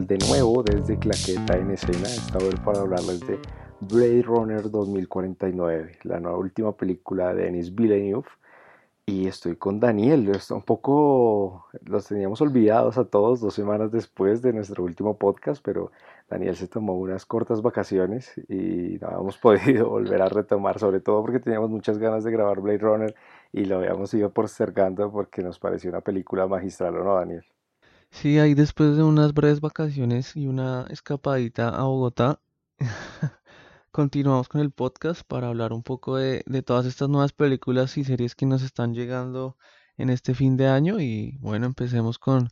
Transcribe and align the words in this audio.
de 0.00 0.16
nuevo 0.26 0.62
desde 0.62 0.98
Claqueta 0.98 1.54
en 1.58 1.70
escena, 1.70 2.08
esta 2.08 2.38
vez 2.38 2.58
para 2.64 2.80
hablarles 2.80 3.20
de 3.20 3.38
Blade 3.80 4.22
Runner 4.22 4.70
2049, 4.70 5.98
la 6.04 6.18
nueva 6.18 6.38
última 6.38 6.74
película 6.74 7.34
de 7.34 7.44
Denis 7.44 7.74
Villeneuve. 7.74 8.26
Y 9.04 9.26
estoy 9.26 9.56
con 9.56 9.80
Daniel, 9.80 10.30
está 10.30 10.54
un 10.54 10.62
poco 10.62 11.66
los 11.84 12.06
teníamos 12.06 12.40
olvidados 12.40 12.96
a 12.96 13.04
todos 13.04 13.40
dos 13.40 13.52
semanas 13.52 13.92
después 13.92 14.40
de 14.40 14.54
nuestro 14.54 14.82
último 14.82 15.18
podcast, 15.18 15.62
pero 15.62 15.92
Daniel 16.30 16.56
se 16.56 16.68
tomó 16.68 16.94
unas 16.94 17.26
cortas 17.26 17.60
vacaciones 17.60 18.32
y 18.48 18.98
no 18.98 19.08
habíamos 19.08 19.36
podido 19.42 19.90
volver 19.90 20.22
a 20.22 20.28
retomar, 20.30 20.78
sobre 20.78 21.00
todo 21.00 21.20
porque 21.20 21.38
teníamos 21.38 21.68
muchas 21.68 21.98
ganas 21.98 22.24
de 22.24 22.30
grabar 22.32 22.60
Blade 22.60 22.78
Runner 22.78 23.14
y 23.52 23.66
lo 23.66 23.76
habíamos 23.76 24.14
ido 24.14 24.30
postergando 24.30 25.12
porque 25.12 25.42
nos 25.42 25.58
pareció 25.58 25.90
una 25.90 26.00
película 26.00 26.46
magistral, 26.46 26.96
¿o 26.96 27.04
no, 27.04 27.16
Daniel? 27.16 27.44
Sí, 28.12 28.38
ahí 28.38 28.54
después 28.54 28.96
de 28.96 29.02
unas 29.02 29.34
breves 29.34 29.60
vacaciones 29.60 30.36
y 30.36 30.46
una 30.46 30.86
escapadita 30.90 31.70
a 31.70 31.84
Bogotá, 31.84 32.40
continuamos 33.90 34.48
con 34.48 34.60
el 34.60 34.70
podcast 34.70 35.22
para 35.26 35.48
hablar 35.48 35.72
un 35.72 35.82
poco 35.82 36.16
de, 36.16 36.44
todas 36.64 36.86
estas 36.86 37.08
nuevas 37.08 37.32
películas 37.32 37.96
y 37.96 38.04
series 38.04 38.36
que 38.36 38.46
nos 38.46 38.62
están 38.62 38.94
llegando 38.94 39.56
en 39.96 40.10
este 40.10 40.34
fin 40.34 40.56
de 40.56 40.68
año. 40.68 41.00
Y 41.00 41.38
bueno, 41.40 41.66
empecemos 41.66 42.18
con 42.18 42.48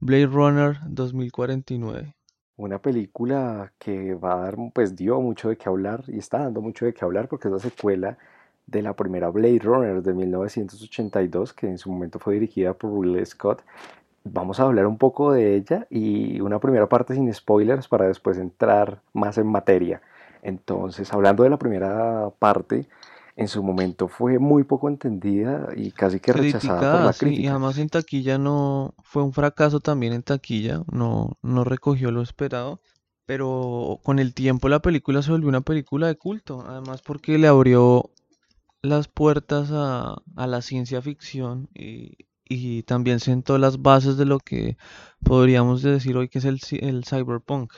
Blade 0.00 0.26
Runner 0.26 0.76
2049. 0.86 2.14
Una 2.56 2.82
película 2.82 3.72
que 3.78 4.14
va 4.14 4.34
a 4.34 4.40
dar, 4.42 4.56
pues 4.74 4.96
dio 4.96 5.20
mucho 5.20 5.48
de 5.48 5.56
qué 5.56 5.68
hablar 5.68 6.04
y 6.08 6.18
está 6.18 6.40
dando 6.40 6.60
mucho 6.60 6.84
de 6.84 6.92
qué 6.92 7.04
hablar 7.04 7.28
porque 7.28 7.48
es 7.48 7.52
la 7.52 7.60
secuela 7.60 8.18
de 8.66 8.82
la 8.82 8.94
primera 8.94 9.30
Blade 9.30 9.60
Runner 9.60 10.02
de 10.02 10.12
1982, 10.12 11.54
que 11.54 11.68
en 11.68 11.78
su 11.78 11.90
momento 11.90 12.18
fue 12.18 12.34
dirigida 12.34 12.74
por 12.74 12.92
Ridley 12.92 13.24
Scott. 13.24 13.62
Vamos 14.32 14.60
a 14.60 14.64
hablar 14.64 14.86
un 14.86 14.98
poco 14.98 15.32
de 15.32 15.56
ella 15.56 15.86
y 15.90 16.40
una 16.40 16.58
primera 16.58 16.88
parte 16.88 17.14
sin 17.14 17.32
spoilers 17.32 17.88
para 17.88 18.06
después 18.06 18.38
entrar 18.38 19.02
más 19.12 19.38
en 19.38 19.46
materia. 19.46 20.02
Entonces, 20.42 21.12
hablando 21.12 21.42
de 21.42 21.50
la 21.50 21.58
primera 21.58 22.30
parte, 22.38 22.88
en 23.36 23.48
su 23.48 23.62
momento 23.62 24.08
fue 24.08 24.38
muy 24.38 24.64
poco 24.64 24.88
entendida 24.88 25.68
y 25.76 25.90
casi 25.90 26.20
que 26.20 26.32
rechazada 26.32 26.92
por 26.92 27.06
la 27.06 27.12
crítica. 27.12 27.42
y 27.42 27.46
además 27.48 27.78
en 27.78 27.88
taquilla 27.88 28.38
no 28.38 28.94
fue 29.02 29.22
un 29.22 29.32
fracaso 29.32 29.80
también 29.80 30.12
en 30.12 30.22
taquilla, 30.22 30.82
no, 30.90 31.36
no 31.42 31.64
recogió 31.64 32.10
lo 32.10 32.22
esperado, 32.22 32.80
pero 33.26 34.00
con 34.02 34.18
el 34.18 34.34
tiempo 34.34 34.68
la 34.68 34.80
película 34.80 35.22
se 35.22 35.32
volvió 35.32 35.48
una 35.48 35.60
película 35.60 36.06
de 36.06 36.16
culto, 36.16 36.64
además 36.66 37.02
porque 37.02 37.38
le 37.38 37.48
abrió 37.48 38.10
las 38.82 39.08
puertas 39.08 39.70
a, 39.72 40.16
a 40.36 40.46
la 40.46 40.62
ciencia 40.62 41.02
ficción 41.02 41.68
y, 41.74 42.25
y 42.48 42.82
también 42.84 43.20
sentó 43.20 43.58
las 43.58 43.82
bases 43.82 44.16
de 44.16 44.24
lo 44.24 44.38
que 44.38 44.76
podríamos 45.24 45.82
decir 45.82 46.16
hoy 46.16 46.28
que 46.28 46.38
es 46.38 46.44
el, 46.44 46.60
el 46.80 47.04
cyberpunk. 47.04 47.72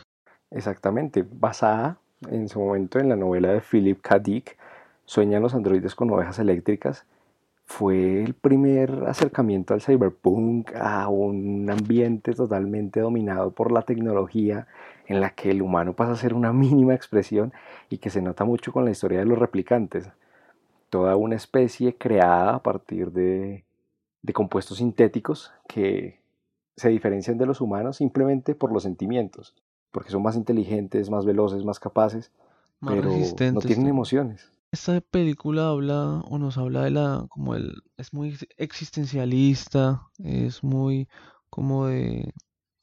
Exactamente, 0.51 1.25
basada 1.31 1.99
en 2.31 2.49
su 2.49 2.61
momento 2.61 2.99
en 2.99 3.09
la 3.09 3.17
novela 3.17 3.53
de 3.53 3.61
Philip 3.61 4.01
K. 4.01 4.19
Dick, 4.19 4.57
Sueñan 5.05 5.41
los 5.41 5.55
androides 5.55 5.95
con 5.95 6.11
ovejas 6.11 6.39
eléctricas, 6.39 7.07
fue 7.65 8.23
el 8.23 8.35
primer 8.35 9.05
acercamiento 9.07 9.73
al 9.73 9.81
cyberpunk, 9.81 10.75
a 10.75 11.09
un 11.09 11.69
ambiente 11.71 12.35
totalmente 12.35 13.01
dominado 13.01 13.51
por 13.53 13.73
la 13.73 13.83
tecnología, 13.83 14.67
en 15.07 15.21
la 15.21 15.31
que 15.31 15.51
el 15.51 15.63
humano 15.63 15.95
pasa 15.95 16.13
a 16.13 16.17
ser 16.17 16.35
una 16.35 16.53
mínima 16.53 16.95
expresión 16.95 17.53
y 17.89 17.99
que 17.99 18.11
se 18.11 18.21
nota 18.21 18.45
mucho 18.45 18.73
con 18.73 18.85
la 18.85 18.91
historia 18.91 19.21
de 19.21 19.25
los 19.25 19.39
replicantes. 19.39 20.11
Toda 20.91 21.17
una 21.17 21.37
especie 21.37 21.97
creada 21.97 22.57
a 22.57 22.63
partir 22.63 23.11
de 23.13 23.65
de 24.23 24.33
compuestos 24.33 24.79
sintéticos 24.79 25.53
que 25.69 26.21
se 26.77 26.89
diferencian 26.89 27.39
de 27.39 27.47
los 27.47 27.61
humanos 27.61 27.97
simplemente 27.97 28.55
por 28.55 28.73
los 28.73 28.85
sentimientos, 28.85 29.55
porque 29.91 30.11
son 30.11 30.23
más 30.23 30.37
inteligentes, 30.37 31.11
más 31.11 31.25
veloces, 31.25 31.65
más 31.65 31.81
capaces, 31.81 32.31
pero 32.81 33.11
no 33.53 33.61
tienen 33.61 33.89
emociones. 33.89 34.53
Esta 34.71 35.01
película 35.01 35.69
habla 35.69 36.23
o 36.29 36.39
nos 36.39 36.59
habla 36.59 36.85
de 36.85 36.91
la 36.91 37.27
como 37.31 37.55
el 37.55 37.83
es 37.97 38.13
muy 38.13 38.37
existencialista, 38.59 40.03
es 40.23 40.63
muy 40.63 41.09
como 41.49 41.87
de 41.87 42.33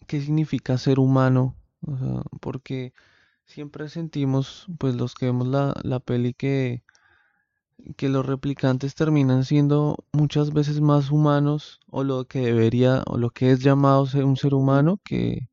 qué 0.08 0.20
significa 0.20 0.78
ser 0.78 1.00
humano, 1.00 1.56
porque 2.42 2.94
siempre 3.46 3.88
sentimos 3.90 4.66
pues 4.80 4.96
los 4.96 5.14
que 5.14 5.28
vemos 5.28 5.48
la, 5.48 5.74
la 5.84 6.00
peli 6.00 6.34
que 6.34 6.84
que 7.98 8.10
los 8.10 8.26
replicantes 8.26 8.96
terminan 8.96 9.44
siendo 9.44 9.98
muchas 10.12 10.54
veces 10.54 10.82
más 10.82 11.12
humanos 11.12 11.80
o 11.90 12.04
lo 12.04 12.26
que 12.26 12.40
debería 12.40 13.04
o 13.08 13.18
lo 13.18 13.30
que 13.30 13.52
es 13.52 13.62
llamado 13.62 14.06
ser 14.06 14.26
un 14.26 14.38
ser 14.38 14.54
humano 14.54 15.00
que, 15.04 15.50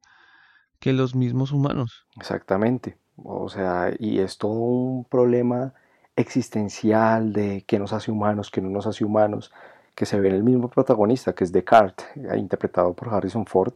que 0.79 0.93
los 0.93 1.15
mismos 1.15 1.53
humanos. 1.53 2.07
Exactamente. 2.17 2.99
O 3.17 3.49
sea, 3.49 3.95
y 3.99 4.19
es 4.19 4.39
todo 4.39 4.53
un 4.53 5.05
problema 5.05 5.75
existencial 6.17 7.33
de 7.33 7.65
qué 7.67 7.79
nos 7.79 7.93
hace 7.93 8.11
humanos, 8.11 8.51
qué 8.51 8.61
no 8.61 8.71
nos 8.71 8.87
hace 8.87 9.05
humanos, 9.05 9.53
que 9.95 10.07
se 10.07 10.19
ve 10.21 10.29
en 10.29 10.35
el 10.37 10.43
mismo 10.43 10.69
protagonista, 10.69 11.35
que 11.35 11.45
es 11.45 11.53
Descartes, 11.53 12.07
interpretado 12.37 12.95
por 12.95 13.13
Harrison 13.15 13.47
Ford, 13.47 13.75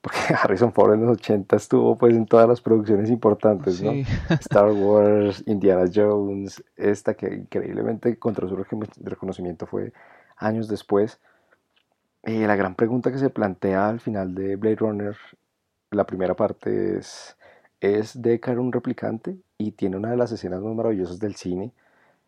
porque 0.00 0.18
Harrison 0.42 0.72
Ford 0.72 0.94
en 0.94 1.02
los 1.02 1.18
80 1.18 1.56
estuvo 1.56 1.96
pues 1.96 2.14
en 2.14 2.26
todas 2.26 2.48
las 2.48 2.60
producciones 2.60 3.10
importantes, 3.10 3.82
¿no? 3.82 3.92
Star 4.40 4.72
Wars, 4.72 5.42
Indiana 5.46 5.90
Jones, 5.92 6.62
esta 6.76 7.14
que 7.14 7.34
increíblemente 7.34 8.10
encontró 8.10 8.48
su 8.48 8.56
reconocimiento 8.56 9.66
fue 9.66 9.92
años 10.36 10.68
después. 10.68 11.20
Y 12.24 12.46
la 12.46 12.56
gran 12.56 12.74
pregunta 12.74 13.10
que 13.10 13.18
se 13.18 13.30
plantea 13.30 13.88
al 13.88 14.00
final 14.00 14.34
de 14.34 14.56
Blade 14.56 14.76
Runner, 14.76 15.16
la 15.90 16.04
primera 16.04 16.34
parte 16.34 16.98
es, 16.98 17.36
¿es 17.80 18.20
Deckard 18.20 18.58
un 18.58 18.72
replicante? 18.72 19.38
Y 19.56 19.72
tiene 19.72 19.96
una 19.96 20.10
de 20.10 20.16
las 20.16 20.32
escenas 20.32 20.60
más 20.60 20.74
maravillosas 20.74 21.18
del 21.18 21.34
cine, 21.36 21.72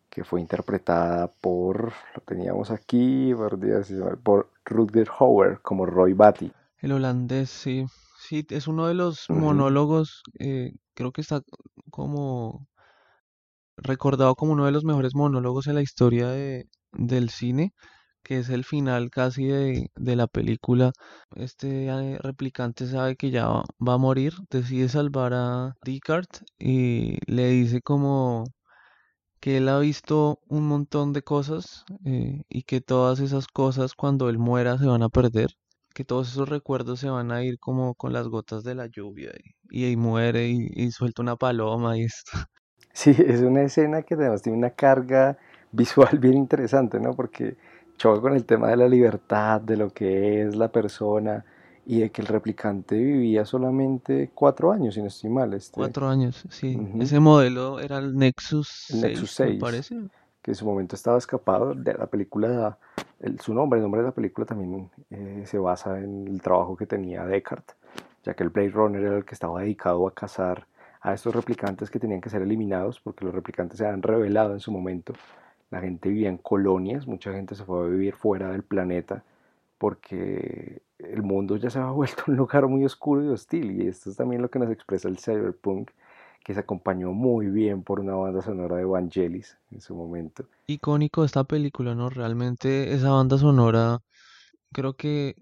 que 0.09 0.23
fue 0.23 0.41
interpretada 0.41 1.27
por, 1.27 1.93
lo 2.15 2.21
teníamos 2.25 2.71
aquí, 2.71 3.33
por, 3.35 3.59
por 4.21 4.49
Rutger 4.65 5.09
Hauer 5.19 5.59
como 5.61 5.85
Roy 5.85 6.13
Batty. 6.13 6.51
El 6.83 6.91
holandés, 6.91 7.49
sí. 7.49 7.85
Sí, 8.19 8.45
es 8.49 8.67
uno 8.67 8.87
de 8.87 8.93
los 8.93 9.29
monólogos, 9.29 10.21
eh, 10.39 10.73
creo 10.93 11.13
que 11.13 11.21
está 11.21 11.41
como 11.89 12.67
recordado 13.77 14.35
como 14.35 14.51
uno 14.53 14.65
de 14.65 14.71
los 14.73 14.83
mejores 14.83 15.15
monólogos 15.15 15.67
en 15.67 15.75
la 15.75 15.81
historia 15.81 16.27
de, 16.27 16.67
del 16.91 17.29
cine, 17.29 17.73
que 18.23 18.39
es 18.39 18.49
el 18.49 18.65
final 18.65 19.09
casi 19.11 19.45
de, 19.45 19.91
de 19.95 20.15
la 20.17 20.27
película. 20.27 20.91
Este 21.35 21.87
eh, 21.87 22.17
replicante 22.21 22.85
sabe 22.87 23.15
que 23.15 23.31
ya 23.31 23.47
va, 23.47 23.93
a 23.93 23.97
morir, 23.97 24.33
decide 24.49 24.89
salvar 24.89 25.33
a 25.33 25.75
Descartes 25.85 26.43
y 26.59 27.17
le 27.31 27.47
dice 27.49 27.81
como 27.81 28.43
que 29.39 29.57
él 29.57 29.69
ha 29.69 29.79
visto 29.79 30.39
un 30.47 30.67
montón 30.67 31.13
de 31.13 31.23
cosas 31.23 31.85
eh, 32.05 32.43
y 32.49 32.63
que 32.63 32.81
todas 32.81 33.19
esas 33.21 33.47
cosas 33.47 33.93
cuando 33.95 34.29
él 34.29 34.37
muera 34.37 34.77
se 34.77 34.87
van 34.87 35.03
a 35.03 35.09
perder 35.09 35.55
que 35.93 36.03
todos 36.03 36.29
esos 36.29 36.49
recuerdos 36.49 36.99
se 36.99 37.09
van 37.09 37.31
a 37.31 37.43
ir 37.43 37.59
como 37.59 37.95
con 37.95 38.13
las 38.13 38.27
gotas 38.27 38.63
de 38.63 38.75
la 38.75 38.87
lluvia 38.87 39.31
y, 39.69 39.85
ahí 39.85 39.95
muere 39.95 40.47
y, 40.49 40.91
suelta 40.91 41.21
una 41.21 41.35
paloma 41.35 41.97
y 41.97 42.03
esto. 42.03 42.31
Sí, 42.95 43.09
es 43.09 43.41
una 43.41 43.63
escena 43.63 44.03
que 44.03 44.13
además 44.13 44.43
tiene 44.43 44.55
una 44.55 44.69
carga 44.69 45.39
visual 45.71 46.15
bien 46.19 46.35
interesante, 46.35 46.99
¿no? 46.99 47.15
Porque 47.15 47.57
choca 47.97 48.21
con 48.21 48.35
el 48.35 48.45
tema 48.45 48.69
de 48.69 48.77
la 48.77 48.87
libertad, 48.87 49.61
de 49.61 49.77
lo 49.77 49.89
que 49.89 50.43
es 50.43 50.55
la 50.55 50.71
persona 50.71 51.43
y 51.87 52.01
de 52.01 52.11
que 52.11 52.21
el 52.21 52.27
replicante 52.27 52.95
vivía 52.95 53.45
solamente 53.45 54.29
cuatro 54.35 54.71
años, 54.71 54.93
si 54.93 55.01
no 55.01 55.07
estoy 55.07 55.31
mal. 55.31 55.53
Este. 55.55 55.73
Cuatro 55.73 56.07
años, 56.07 56.45
sí. 56.49 56.77
Ese 56.99 57.19
modelo 57.19 57.79
era 57.79 57.97
el 57.97 58.15
Nexus, 58.15 58.91
el 58.91 59.01
Nexus 59.01 59.31
6, 59.31 59.53
me 59.55 59.59
parece. 59.59 59.95
Que 60.43 60.51
en 60.51 60.55
su 60.55 60.65
momento 60.65 60.95
estaba 60.95 61.17
escapado 61.17 61.73
de 61.73 61.95
la 61.95 62.05
película 62.05 62.77
su 63.39 63.53
nombre, 63.53 63.79
el 63.79 63.83
nombre 63.83 64.01
de 64.01 64.07
la 64.07 64.13
película 64.13 64.45
también 64.45 64.89
eh, 65.09 65.43
se 65.45 65.57
basa 65.57 65.97
en 65.99 66.27
el 66.27 66.41
trabajo 66.41 66.75
que 66.75 66.85
tenía 66.85 67.25
Descartes, 67.25 67.75
ya 68.23 68.33
que 68.33 68.43
el 68.43 68.49
Blade 68.49 68.69
Runner 68.69 69.01
era 69.01 69.17
el 69.17 69.25
que 69.25 69.33
estaba 69.33 69.61
dedicado 69.61 70.07
a 70.07 70.13
cazar 70.13 70.67
a 71.01 71.13
estos 71.13 71.35
replicantes 71.35 71.89
que 71.89 71.99
tenían 71.99 72.21
que 72.21 72.29
ser 72.29 72.41
eliminados 72.41 72.99
porque 72.99 73.25
los 73.25 73.33
replicantes 73.33 73.77
se 73.77 73.85
habían 73.85 74.01
revelado 74.01 74.53
en 74.53 74.59
su 74.59 74.71
momento. 74.71 75.13
La 75.69 75.81
gente 75.81 76.09
vivía 76.09 76.29
en 76.29 76.37
colonias, 76.37 77.07
mucha 77.07 77.31
gente 77.31 77.55
se 77.55 77.63
fue 77.63 77.79
a 77.79 77.89
vivir 77.89 78.13
fuera 78.15 78.51
del 78.51 78.63
planeta 78.63 79.23
porque 79.77 80.81
el 80.99 81.23
mundo 81.23 81.57
ya 81.57 81.69
se 81.69 81.79
había 81.79 81.91
vuelto 81.93 82.23
un 82.27 82.35
lugar 82.35 82.67
muy 82.67 82.85
oscuro 82.85 83.23
y 83.23 83.29
hostil 83.29 83.81
y 83.81 83.87
esto 83.87 84.09
es 84.09 84.17
también 84.17 84.41
lo 84.41 84.49
que 84.49 84.59
nos 84.59 84.69
expresa 84.69 85.07
el 85.07 85.17
cyberpunk 85.17 85.91
que 86.43 86.53
se 86.53 86.59
acompañó 86.59 87.11
muy 87.13 87.47
bien 87.47 87.83
por 87.83 87.99
una 87.99 88.15
banda 88.15 88.41
sonora 88.41 88.75
de 88.75 88.85
Vangelis 88.85 89.57
en 89.71 89.81
su 89.81 89.95
momento. 89.95 90.45
Icónico 90.67 91.23
esta 91.23 91.43
película, 91.45 91.95
¿no? 91.95 92.09
Realmente 92.09 92.93
esa 92.93 93.11
banda 93.11 93.37
sonora 93.37 93.99
creo 94.73 94.93
que 94.95 95.35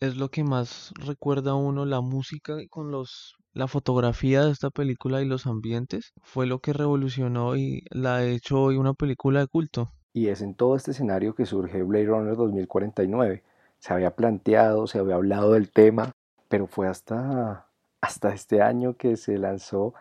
es 0.00 0.16
lo 0.16 0.28
que 0.28 0.44
más 0.44 0.92
recuerda 0.96 1.52
a 1.52 1.56
uno 1.56 1.86
la 1.86 2.00
música 2.00 2.56
con 2.68 2.90
los 2.90 3.36
la 3.54 3.68
fotografía 3.68 4.44
de 4.44 4.50
esta 4.50 4.70
película 4.70 5.22
y 5.22 5.26
los 5.26 5.46
ambientes 5.46 6.12
fue 6.22 6.46
lo 6.46 6.58
que 6.58 6.72
revolucionó 6.72 7.56
y 7.56 7.84
la 7.90 8.16
ha 8.16 8.24
hecho 8.24 8.60
hoy 8.60 8.76
una 8.76 8.94
película 8.94 9.40
de 9.40 9.46
culto. 9.46 9.92
Y 10.12 10.26
es 10.26 10.42
en 10.42 10.54
todo 10.54 10.74
este 10.74 10.90
escenario 10.90 11.36
que 11.36 11.46
surge 11.46 11.82
Blade 11.84 12.06
Runner 12.06 12.36
2049. 12.36 13.44
Se 13.78 13.92
había 13.92 14.16
planteado, 14.16 14.88
se 14.88 14.98
había 14.98 15.14
hablado 15.14 15.52
del 15.52 15.70
tema, 15.70 16.10
pero 16.48 16.66
fue 16.66 16.88
hasta, 16.88 17.68
hasta 18.00 18.34
este 18.34 18.60
año 18.60 18.96
que 18.96 19.16
se 19.16 19.38
lanzó 19.38 19.94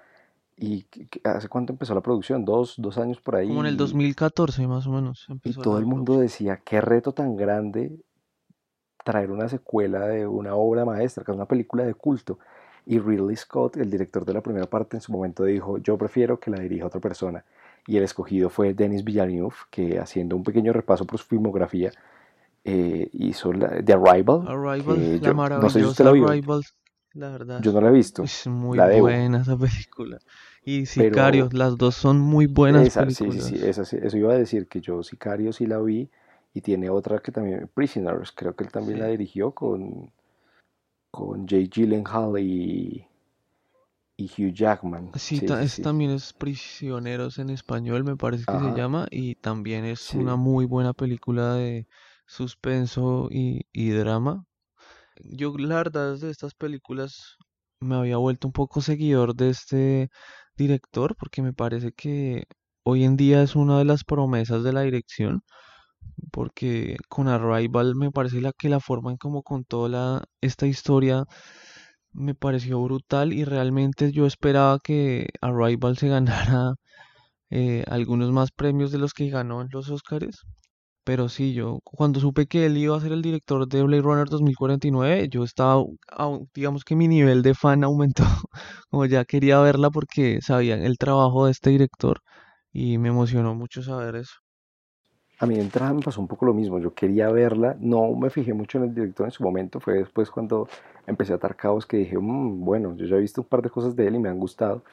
¿Y 0.57 0.85
hace 1.23 1.50
cuánto 1.50 1.73
empezó 1.73 1.95
la 1.95 2.01
producción? 2.01 2.45
¿Dos, 2.45 2.75
dos 2.77 2.97
años 2.97 3.19
por 3.19 3.35
ahí? 3.35 3.47
Como 3.47 3.61
en 3.61 3.67
el 3.67 3.77
2014 3.77 4.67
más 4.67 4.85
o 4.88 4.91
menos. 4.91 5.27
y 5.44 5.53
todo 5.53 5.77
el 5.77 5.85
mundo 5.85 6.19
decía, 6.19 6.61
qué 6.63 6.79
reto 6.79 7.11
tan 7.11 7.35
grande 7.35 7.91
traer 9.03 9.31
una 9.31 9.50
secuela 9.50 10.07
de 10.07 10.25
una 10.25 10.55
obra 10.55 10.85
maestra, 10.85 11.23
que 11.23 11.31
es 11.31 11.35
una 11.35 11.47
película 11.47 11.83
de 11.83 11.94
culto. 11.94 12.39
Y 12.85 13.00
Ridley 13.00 13.35
Scott, 13.35 13.77
el 13.77 13.89
director 13.89 14.25
de 14.25 14.33
la 14.33 14.41
primera 14.41 14.67
parte, 14.67 14.97
en 14.97 15.01
su 15.01 15.11
momento 15.11 15.44
dijo, 15.44 15.77
yo 15.77 15.97
prefiero 15.97 16.39
que 16.39 16.51
la 16.51 16.59
dirija 16.59 16.85
otra 16.85 17.00
persona. 17.00 17.44
Y 17.88 17.97
el 17.97 18.03
escogido 18.03 18.50
fue 18.50 18.73
Denis 18.73 19.03
Villeneuve, 19.03 19.55
que 19.69 20.00
haciendo 20.00 20.35
un 20.35 20.44
pequeño 20.44 20.73
repaso 20.73 21.05
por 21.05 21.19
su 21.19 21.25
filmografía, 21.25 21.91
eh, 22.63 23.09
hizo 23.13 23.51
la, 23.51 23.83
The 23.83 23.94
Arrival. 23.94 24.47
Arrival, 24.47 25.21
la 25.21 25.33
maravillosa 25.33 26.09
Arrival, 26.09 26.63
la 27.13 27.30
verdad. 27.30 27.62
Yo 27.62 27.71
no 27.71 27.81
la 27.81 27.89
he 27.89 27.92
visto. 27.92 28.24
Es 28.24 28.48
muy 28.48 28.80
buena 28.80 29.42
esa 29.42 29.57
película. 29.57 30.19
Y 30.65 30.86
Sicario, 30.86 31.50
las 31.51 31.77
dos 31.77 31.95
son 31.95 32.19
muy 32.19 32.48
buenas 32.48 32.89
películas. 32.95 33.44
Sí, 33.44 33.57
sí, 33.74 33.86
sí, 33.86 33.98
eso 34.01 34.18
iba 34.18 34.33
a 34.33 34.38
decir 34.38 34.68
que 34.68 34.81
yo 34.81 35.04
Sicario 35.04 35.54
sí 35.54 35.65
la 35.65 35.80
vi 35.80 36.10
y 36.54 36.62
tiene 36.62 36.89
otra 36.89 37.19
que 37.19 37.31
también, 37.31 37.69
Prisoners, 37.74 38.31
creo 38.31 38.56
que 38.56 38.63
él 38.63 38.71
también 38.71 39.00
la 39.00 39.07
dirigió 39.07 39.51
con, 39.51 40.12
con 41.12 41.48
Jay 41.48 41.68
Gyllenhaal 41.68 42.39
y, 42.39 43.06
y 44.18 44.25
Hugh 44.25 44.54
Jackman. 44.54 45.12
Sí, 45.15 45.42
también 45.81 46.12
es 46.12 46.33
Prisioneros 46.33 47.39
en 47.39 47.50
español, 47.50 48.04
me 48.04 48.15
parece 48.15 48.45
que 48.45 48.60
se 48.60 48.80
llama, 48.80 49.07
y 49.12 49.36
también 49.36 49.86
es 49.86 50.13
una 50.13 50.36
muy 50.36 50.65
buena 50.65 50.94
película 50.94 51.56
de 51.56 51.88
suspenso 52.25 53.27
y, 53.31 53.65
y 53.71 53.89
drama. 53.89 54.45
Yo 55.21 55.56
la 55.57 55.75
verdad 55.77 56.18
de 56.18 56.30
estas 56.31 56.54
películas 56.56 57.38
me 57.81 57.95
había 57.95 58.18
vuelto 58.18 58.48
un 58.48 58.54
poco 58.54 58.81
seguidor 58.81 59.36
de 59.36 59.50
este 59.50 60.10
director 60.57 61.15
porque 61.18 61.42
me 61.42 61.54
parece 61.54 61.92
que 61.94 62.45
hoy 62.83 63.04
en 63.04 63.18
día 63.18 63.44
es 63.44 63.56
una 63.56 63.77
de 63.80 63.86
las 63.86 64.04
promesas 64.04 64.63
de 64.63 64.74
la 64.74 64.81
dirección 64.81 65.44
porque 66.31 66.98
con 67.10 67.27
Arrival 67.27 67.95
me 67.95 68.12
parece 68.12 68.42
la 68.42 68.54
que 68.54 68.69
la 68.69 68.80
forma 68.80 69.12
en 69.12 69.18
como 69.18 69.44
contó 69.44 69.88
la, 69.89 70.24
esta 70.42 70.68
historia 70.68 71.25
me 72.13 72.36
pareció 72.36 72.81
brutal 72.81 73.33
y 73.33 73.45
realmente 73.45 74.12
yo 74.12 74.25
esperaba 74.25 74.80
que 74.80 75.30
Arrival 75.42 75.98
se 75.98 76.10
ganara 76.10 76.75
eh, 77.51 77.83
algunos 77.88 78.31
más 78.31 78.51
premios 78.51 78.92
de 78.92 79.00
los 79.00 79.13
que 79.13 79.30
ganó 79.30 79.62
en 79.62 79.69
los 79.71 79.89
Oscars. 79.89 80.44
Pero 81.05 81.27
sí, 81.29 81.53
yo 81.53 81.79
cuando 81.83 82.19
supe 82.19 82.45
que 82.47 82.65
él 82.65 82.77
iba 82.77 82.95
a 82.95 83.00
ser 83.01 83.11
el 83.11 83.21
director 83.21 83.67
de 83.67 83.83
Blade 83.83 84.01
Runner 84.01 84.27
2049, 84.29 85.27
yo 85.29 85.44
estaba, 85.44 85.83
digamos 86.53 86.85
que 86.85 86.95
mi 86.95 87.07
nivel 87.09 87.41
de 87.41 87.53
fan 87.55 87.83
aumentó, 87.83 88.23
como 88.89 89.05
ya 89.05 89.25
quería 89.25 89.59
verla 89.59 89.89
porque 89.89 90.39
sabía 90.41 90.75
el 90.75 90.97
trabajo 90.97 91.45
de 91.45 91.51
este 91.51 91.71
director 91.71 92.21
y 92.71 92.97
me 92.97 93.09
emocionó 93.09 93.53
mucho 93.55 93.83
saber 93.83 94.15
eso. 94.15 94.35
A 95.39 95.45
mí 95.45 95.55
de 95.55 95.61
entrada 95.61 95.94
me 95.94 96.01
pasó 96.01 96.21
un 96.21 96.27
poco 96.27 96.45
lo 96.45 96.53
mismo, 96.53 96.79
yo 96.79 96.94
quería 96.94 97.29
verla, 97.29 97.75
no 97.79 98.15
me 98.15 98.29
fijé 98.29 98.53
mucho 98.53 98.77
en 98.77 98.85
el 98.85 98.95
director 98.95 99.25
en 99.25 99.31
su 99.31 99.44
momento, 99.44 99.79
fue 99.81 99.95
después 99.95 100.29
cuando 100.29 100.69
empecé 101.05 101.33
a 101.33 101.35
atar 101.35 101.55
cabos 101.57 101.85
que 101.85 101.97
dije, 101.97 102.17
mm, 102.17 102.63
bueno, 102.63 102.95
yo 102.95 103.05
ya 103.07 103.17
he 103.17 103.19
visto 103.19 103.41
un 103.41 103.47
par 103.47 103.61
de 103.61 103.69
cosas 103.69 103.95
de 103.95 104.07
él 104.07 104.15
y 104.15 104.19
me 104.19 104.29
han 104.29 104.39
gustado, 104.39 104.83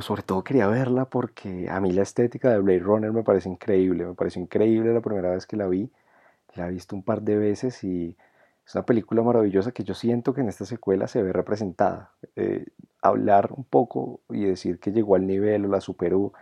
pues 0.00 0.06
sobre 0.06 0.22
todo 0.22 0.42
quería 0.42 0.66
verla 0.66 1.04
porque 1.04 1.68
a 1.68 1.78
mí 1.78 1.92
la 1.92 2.00
estética 2.00 2.50
de 2.50 2.58
Blade 2.58 2.78
Runner 2.78 3.12
me 3.12 3.22
parece 3.22 3.50
increíble, 3.50 4.06
me 4.06 4.14
pareció 4.14 4.40
increíble 4.40 4.94
la 4.94 5.02
primera 5.02 5.30
vez 5.32 5.46
que 5.46 5.58
la 5.58 5.66
vi, 5.66 5.90
la 6.54 6.68
he 6.68 6.70
visto 6.70 6.96
un 6.96 7.02
par 7.02 7.20
de 7.20 7.36
veces 7.36 7.84
y 7.84 8.16
es 8.66 8.74
una 8.74 8.86
película 8.86 9.22
maravillosa 9.22 9.72
que 9.72 9.84
yo 9.84 9.92
siento 9.92 10.32
que 10.32 10.40
en 10.40 10.48
esta 10.48 10.64
secuela 10.64 11.06
se 11.06 11.22
ve 11.22 11.34
representada. 11.34 12.12
Eh, 12.34 12.64
hablar 13.02 13.50
un 13.52 13.64
poco 13.64 14.22
y 14.30 14.46
decir 14.46 14.78
que 14.80 14.90
llegó 14.90 15.16
al 15.16 15.26
nivel 15.26 15.66
o 15.66 15.68
la 15.68 15.82
superó 15.82 16.32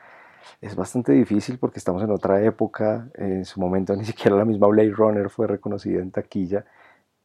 es 0.61 0.77
bastante 0.77 1.11
difícil 1.11 1.59
porque 1.59 1.81
estamos 1.81 2.05
en 2.05 2.13
otra 2.13 2.41
época, 2.45 3.11
en 3.15 3.45
su 3.45 3.61
momento 3.61 3.97
ni 3.97 4.05
siquiera 4.05 4.37
la 4.37 4.45
misma 4.45 4.69
Blade 4.69 4.93
Runner 4.93 5.31
fue 5.31 5.49
reconocida 5.49 6.01
en 6.01 6.13
taquilla, 6.13 6.65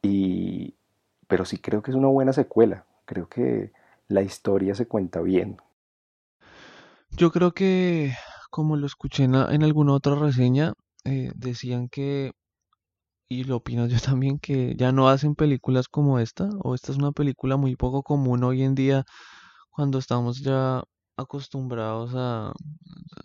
y, 0.02 0.74
pero 1.28 1.44
sí 1.44 1.58
creo 1.58 1.80
que 1.80 1.92
es 1.92 1.96
una 1.96 2.08
buena 2.08 2.32
secuela, 2.32 2.86
creo 3.04 3.28
que 3.28 3.72
la 4.08 4.22
historia 4.22 4.74
se 4.74 4.86
cuenta 4.86 5.20
bien. 5.20 5.58
Yo 7.16 7.30
creo 7.30 7.52
que, 7.52 8.12
como 8.50 8.76
lo 8.76 8.86
escuché 8.86 9.24
en, 9.24 9.34
alguna 9.34 9.92
otra 9.92 10.16
reseña, 10.16 10.74
eh, 11.04 11.30
decían 11.36 11.88
que, 11.88 12.32
y 13.28 13.44
lo 13.44 13.56
opino 13.56 13.86
yo 13.86 13.98
también, 14.04 14.38
que 14.38 14.74
ya 14.76 14.92
no 14.92 15.08
hacen 15.08 15.34
películas 15.36 15.88
como 15.88 16.18
esta, 16.18 16.48
o 16.62 16.74
esta 16.74 16.92
es 16.92 16.98
una 16.98 17.12
película 17.12 17.56
muy 17.56 17.76
poco 17.76 18.02
común 18.02 18.44
hoy 18.44 18.62
en 18.64 18.74
día 18.74 19.04
cuando 19.70 19.98
estamos 19.98 20.40
ya 20.42 20.84
acostumbrados 21.16 22.12
a 22.16 22.52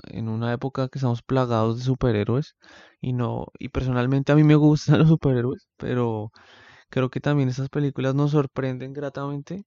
en 0.10 0.30
una 0.30 0.54
época 0.54 0.90
que 0.90 1.00
estamos 1.00 1.24
plagados 1.24 1.80
de 1.80 1.84
superhéroes 1.86 2.56
y 3.02 3.14
no 3.14 3.48
y 3.60 3.70
personalmente 3.70 4.32
a 4.32 4.36
mí 4.36 4.44
me 4.44 4.56
gustan 4.56 5.00
los 5.00 5.10
superhéroes 5.10 5.68
pero 5.78 6.32
creo 6.90 7.10
que 7.10 7.22
también 7.22 7.50
estas 7.50 7.70
películas 7.70 8.16
nos 8.16 8.32
sorprenden 8.32 8.94
gratamente 8.94 9.66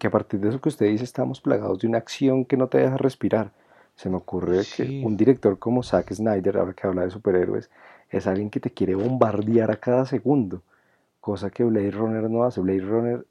que 0.00 0.06
a 0.06 0.10
partir 0.10 0.40
de 0.40 0.48
eso 0.48 0.60
que 0.60 0.70
usted 0.70 0.86
dice 0.86 1.04
estamos 1.04 1.42
plagados 1.42 1.78
de 1.80 1.86
una 1.86 1.98
acción 1.98 2.46
que 2.46 2.56
no 2.56 2.68
te 2.68 2.78
deja 2.78 2.96
respirar. 2.96 3.52
Se 3.94 4.08
me 4.08 4.16
ocurre 4.16 4.62
que 4.74 5.02
un 5.04 5.14
director 5.14 5.58
como 5.58 5.82
Zack 5.82 6.14
Snyder 6.14 6.56
ahora 6.56 6.72
que 6.72 6.86
habla 6.86 7.02
de 7.02 7.10
superhéroes 7.10 7.70
es 8.08 8.26
alguien 8.26 8.48
que 8.48 8.60
te 8.60 8.70
quiere 8.70 8.94
bombardear 8.94 9.70
a 9.70 9.76
cada 9.76 10.06
segundo 10.06 10.62
cosa 11.20 11.50
que 11.50 11.64
Blade 11.64 11.90
Runner 11.90 12.30
no 12.30 12.44
hace. 12.44 12.62
Blade 12.62 12.80
Runner 12.80 13.26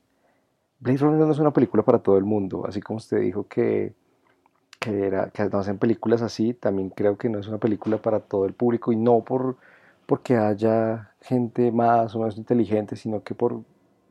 Blade 0.80 0.98
Runner 1.00 1.20
no 1.26 1.32
es 1.32 1.40
una 1.40 1.52
película 1.52 1.82
para 1.84 2.00
todo 2.00 2.20
el 2.20 2.24
mundo 2.24 2.66
así 2.68 2.82
como 2.82 2.98
usted 2.98 3.20
dijo 3.20 3.48
que 3.48 3.94
que, 4.80 5.08
era, 5.08 5.30
que 5.32 5.44
no 5.50 5.60
hacen 5.60 5.78
películas 5.78 6.22
así, 6.22 6.54
también 6.54 6.90
creo 6.90 7.18
que 7.18 7.30
no 7.30 7.40
es 7.40 7.48
una 7.48 7.58
película 7.58 7.98
para 7.98 8.20
todo 8.22 8.46
el 8.46 8.54
público 8.54 8.94
y 8.94 8.96
no 8.96 9.22
por 9.22 9.58
porque 10.06 10.38
haya 10.38 11.12
gente 11.22 11.72
más 11.72 12.16
o 12.16 12.20
menos 12.20 12.38
inteligente, 12.38 12.96
sino 12.96 13.22
que 13.24 13.36
por, 13.36 13.62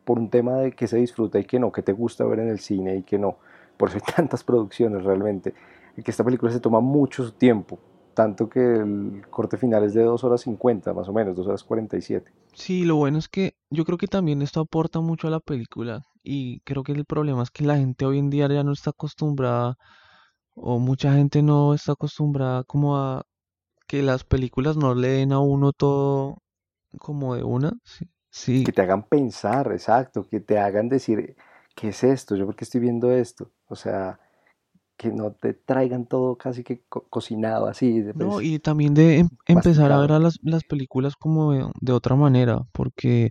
por 0.09 0.19
un 0.19 0.31
tema 0.31 0.55
de 0.55 0.73
que 0.73 0.87
se 0.87 0.97
disfruta 0.97 1.38
y 1.38 1.45
que 1.45 1.59
no, 1.59 1.71
que 1.71 1.83
te 1.83 1.93
gusta 1.93 2.25
ver 2.25 2.38
en 2.38 2.49
el 2.49 2.61
cine 2.61 2.97
y 2.97 3.03
que 3.03 3.19
no. 3.19 3.37
Por 3.77 3.91
eso 3.91 3.99
hay 4.03 4.15
tantas 4.15 4.43
producciones 4.43 5.05
realmente. 5.05 5.53
Y 5.99 6.03
que 6.03 6.11
esta 6.11 6.25
película 6.25 6.50
se 6.50 6.61
toma 6.61 6.81
mucho 6.81 7.31
tiempo, 7.35 7.79
tanto 8.15 8.49
que 8.49 8.77
el 8.77 9.27
corte 9.29 9.59
final 9.59 9.85
es 9.85 9.93
de 9.93 10.03
2 10.05 10.25
horas 10.25 10.41
50, 10.41 10.95
más 10.95 11.11
o 11.11 11.12
menos, 11.12 11.37
2 11.37 11.47
horas 11.49 11.62
47. 11.62 12.33
Sí, 12.55 12.87
lo 12.87 12.97
bueno 12.97 13.19
es 13.19 13.29
que 13.29 13.53
yo 13.69 13.85
creo 13.85 13.99
que 13.99 14.07
también 14.07 14.41
esto 14.41 14.61
aporta 14.61 15.00
mucho 15.00 15.29
a 15.29 15.31
la 15.31 15.41
película 15.41 16.00
y 16.23 16.61
creo 16.61 16.85
que 16.85 16.93
el 16.93 17.05
problema 17.05 17.43
es 17.43 17.50
que 17.50 17.67
la 17.67 17.77
gente 17.77 18.07
hoy 18.07 18.19
en 18.19 18.31
día 18.31 18.49
ya 18.49 18.65
no 18.65 18.73
está 18.73 18.91
acostumbrada 18.91 19.77
o 20.55 20.79
mucha 20.79 21.12
gente 21.12 21.43
no 21.43 21.75
está 21.75 21.93
acostumbrada 21.93 22.65
como 22.65 22.97
a 22.97 23.27
que 23.87 24.03
las 24.03 24.25
películas 24.25 24.79
no 24.79 24.95
le 24.95 25.09
den 25.09 25.33
a 25.33 25.41
uno 25.41 25.75
todo 25.75 26.38
como 26.99 27.35
de 27.35 27.45
una. 27.45 27.73
Sí, 27.85 28.07
Que 28.64 28.73
te 28.73 28.82
hagan 28.82 29.04
pensar, 29.04 29.73
exacto, 29.73 30.26
que 30.28 30.40
te 30.40 30.58
hagan 30.58 30.88
decir, 30.88 31.37
¿qué 31.75 31.88
es 31.88 32.04
esto? 32.04 32.37
¿Yo 32.37 32.47
por 32.47 32.56
qué 32.56 32.64
estoy 32.64 32.80
viendo 32.80 33.11
esto? 33.11 33.50
O 33.66 33.76
sea, 33.76 34.20
que 34.97 35.11
no 35.11 35.32
te 35.32 35.54
traigan 35.54 36.06
todo 36.06 36.37
casi 36.37 36.64
que 36.64 36.82
cocinado 36.88 37.66
así. 37.66 38.00
no, 38.14 38.32
pues, 38.35 38.47
y 38.47 38.58
también 38.58 38.94
de 38.94 39.18
em, 39.20 39.28
empezar 39.47 39.92
a 39.92 40.00
ver 40.00 40.12
a 40.12 40.18
las, 40.18 40.38
las 40.42 40.64
películas 40.64 41.14
como 41.16 41.52
de, 41.52 41.64
de, 41.80 41.92
otra 41.92 42.16
manera, 42.16 42.62
porque 42.73 43.30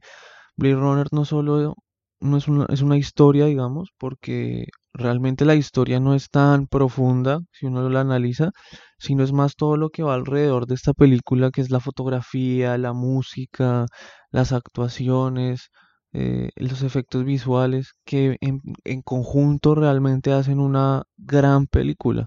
Blade 0.56 0.76
Runner 0.76 1.08
no 1.12 1.26
solo 1.26 1.76
no 2.20 2.38
es 2.38 2.48
una, 2.48 2.66
es 2.70 2.82
una 2.82 2.98
historia, 2.98 3.46
digamos, 3.46 3.90
porque 3.98 4.66
realmente 4.94 5.46
la 5.46 5.56
historia 5.56 6.00
no 6.00 6.16
es 6.16 6.30
tan 6.30 6.68
profunda 6.68 7.40
si 7.52 7.68
uno 7.68 7.88
la 7.90 8.02
analiza, 8.02 8.52
sino 8.98 9.24
es 9.24 9.34
más 9.34 9.56
todo 9.56 9.78
lo 9.78 9.90
que 9.90 10.04
va 10.04 10.16
alrededor 10.16 10.66
de 10.68 10.76
esta 10.76 10.94
película, 10.94 11.52
que 11.52 11.62
es 11.62 11.70
la 11.72 11.80
fotografía, 11.80 12.78
la 12.78 12.94
música, 12.94 13.86
las 14.32 14.52
actuaciones, 14.54 15.70
eh, 16.14 16.50
los 16.56 16.82
efectos 16.84 17.24
visuales, 17.26 17.94
que 18.06 18.38
en, 18.42 18.62
en 18.86 19.02
conjunto 19.04 19.76
realmente 19.76 20.32
hacen 20.34 20.60
una 20.60 21.04
gran 21.18 21.68
película 21.68 22.26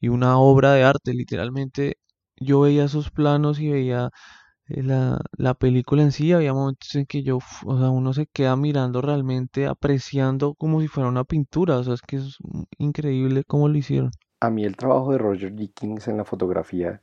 y 0.00 0.08
una 0.08 0.38
obra 0.38 0.72
de 0.72 0.84
arte. 0.84 1.14
Literalmente 1.14 1.96
yo 2.36 2.60
veía 2.60 2.84
esos 2.84 3.10
planos 3.10 3.60
y 3.60 3.70
veía 3.70 4.10
la, 4.68 5.20
la 5.36 5.54
película 5.54 6.02
en 6.02 6.12
sí, 6.12 6.32
había 6.32 6.52
momentos 6.52 6.94
en 6.94 7.06
que 7.06 7.22
yo, 7.22 7.38
o 7.64 7.78
sea, 7.78 7.90
uno 7.90 8.12
se 8.12 8.26
queda 8.26 8.56
mirando 8.56 9.00
realmente, 9.00 9.66
apreciando 9.66 10.54
como 10.54 10.80
si 10.80 10.88
fuera 10.88 11.08
una 11.08 11.24
pintura, 11.24 11.78
o 11.78 11.84
sea, 11.84 11.94
es 11.94 12.02
que 12.02 12.16
es 12.16 12.38
increíble 12.78 13.44
cómo 13.46 13.68
lo 13.68 13.76
hicieron. 13.76 14.10
A 14.40 14.50
mí 14.50 14.64
el 14.64 14.76
trabajo 14.76 15.12
de 15.12 15.18
Roger 15.18 15.54
Dickens 15.54 16.08
en 16.08 16.16
la 16.16 16.24
fotografía 16.24 17.00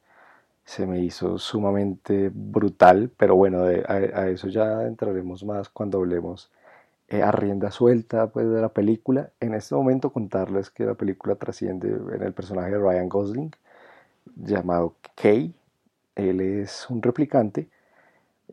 se 0.66 0.86
me 0.88 1.00
hizo 1.00 1.38
sumamente 1.38 2.32
brutal, 2.34 3.12
pero 3.18 3.36
bueno, 3.36 3.64
a, 3.64 4.28
eso 4.28 4.48
ya 4.48 4.84
entraremos 4.84 5.44
más 5.44 5.70
cuando 5.70 6.00
hablemos 6.00 6.52
eh, 7.10 7.22
a 7.22 7.32
rienda 7.32 7.72
suelta 7.72 8.28
pues, 8.32 8.50
de 8.50 8.62
la 8.62 8.70
película. 8.70 9.32
En 9.40 9.54
este 9.54 9.76
momento 9.76 10.12
contarles 10.12 10.70
que 10.70 10.86
la 10.86 10.96
película 10.96 11.36
trasciende 11.36 11.90
en 11.90 12.24
el 12.24 12.34
personaje 12.34 12.72
de 12.72 12.78
Ryan 12.78 13.10
Gosling, 13.10 13.52
llamado 14.36 14.96
Kay, 15.16 15.54
él 16.16 16.42
es 16.42 16.90
un 16.90 17.02
replicante 17.02 17.70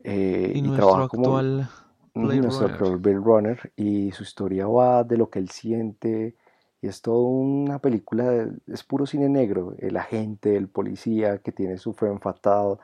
eh, 0.03 0.51
y, 0.55 0.71
trabaja 0.71 1.03
actual 1.03 1.67
Blade 2.15 2.41
nuestro 2.41 2.67
Runner. 2.67 2.71
actor 2.71 3.01
Bill 3.01 3.23
Runner 3.23 3.73
y 3.75 4.11
su 4.11 4.23
historia 4.23 4.67
va 4.67 5.03
de 5.03 5.17
lo 5.17 5.29
que 5.29 5.39
él 5.39 5.49
siente 5.49 6.35
y 6.81 6.87
es 6.87 7.01
toda 7.01 7.19
una 7.27 7.79
película, 7.79 8.29
de- 8.29 8.57
es 8.67 8.83
puro 8.83 9.05
cine 9.05 9.29
negro, 9.29 9.75
el 9.77 9.97
agente, 9.97 10.55
el 10.57 10.67
policía 10.67 11.37
que 11.39 11.51
tiene 11.51 11.77
su 11.77 11.93
femme 11.93 12.19
fatale, 12.19 12.77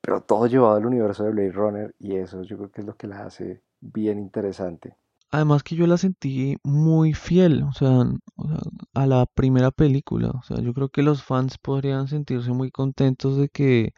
pero 0.00 0.22
todo 0.22 0.46
llevado 0.46 0.76
al 0.76 0.86
universo 0.86 1.24
de 1.24 1.30
Blade 1.30 1.52
Runner 1.52 1.94
y 1.98 2.16
eso 2.16 2.42
yo 2.42 2.56
creo 2.58 2.70
que 2.70 2.80
es 2.82 2.86
lo 2.86 2.96
que 2.96 3.06
la 3.08 3.24
hace 3.26 3.62
bien 3.80 4.18
interesante. 4.18 4.96
Además 5.34 5.64
que 5.64 5.74
yo 5.74 5.86
la 5.88 5.98
sentí 5.98 6.56
muy 6.62 7.12
fiel, 7.12 7.64
o 7.64 7.72
sea, 7.72 8.04
o 8.36 8.48
sea, 8.48 8.58
a 8.94 9.06
la 9.06 9.26
primera 9.26 9.72
película. 9.72 10.30
O 10.30 10.42
sea, 10.42 10.60
yo 10.60 10.72
creo 10.74 10.88
que 10.90 11.02
los 11.02 11.24
fans 11.24 11.58
podrían 11.58 12.06
sentirse 12.08 12.52
muy 12.52 12.70
contentos 12.70 13.36
de 13.36 13.48
que, 13.48 13.92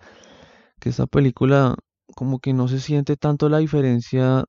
que 0.81 0.89
esta 0.91 1.07
película 1.07 1.77
como 2.17 2.39
que 2.41 2.55
no 2.55 2.69
se 2.69 2.81
siente 2.81 3.17
tanto 3.17 3.49
la 3.51 3.59
diferencia, 3.59 4.45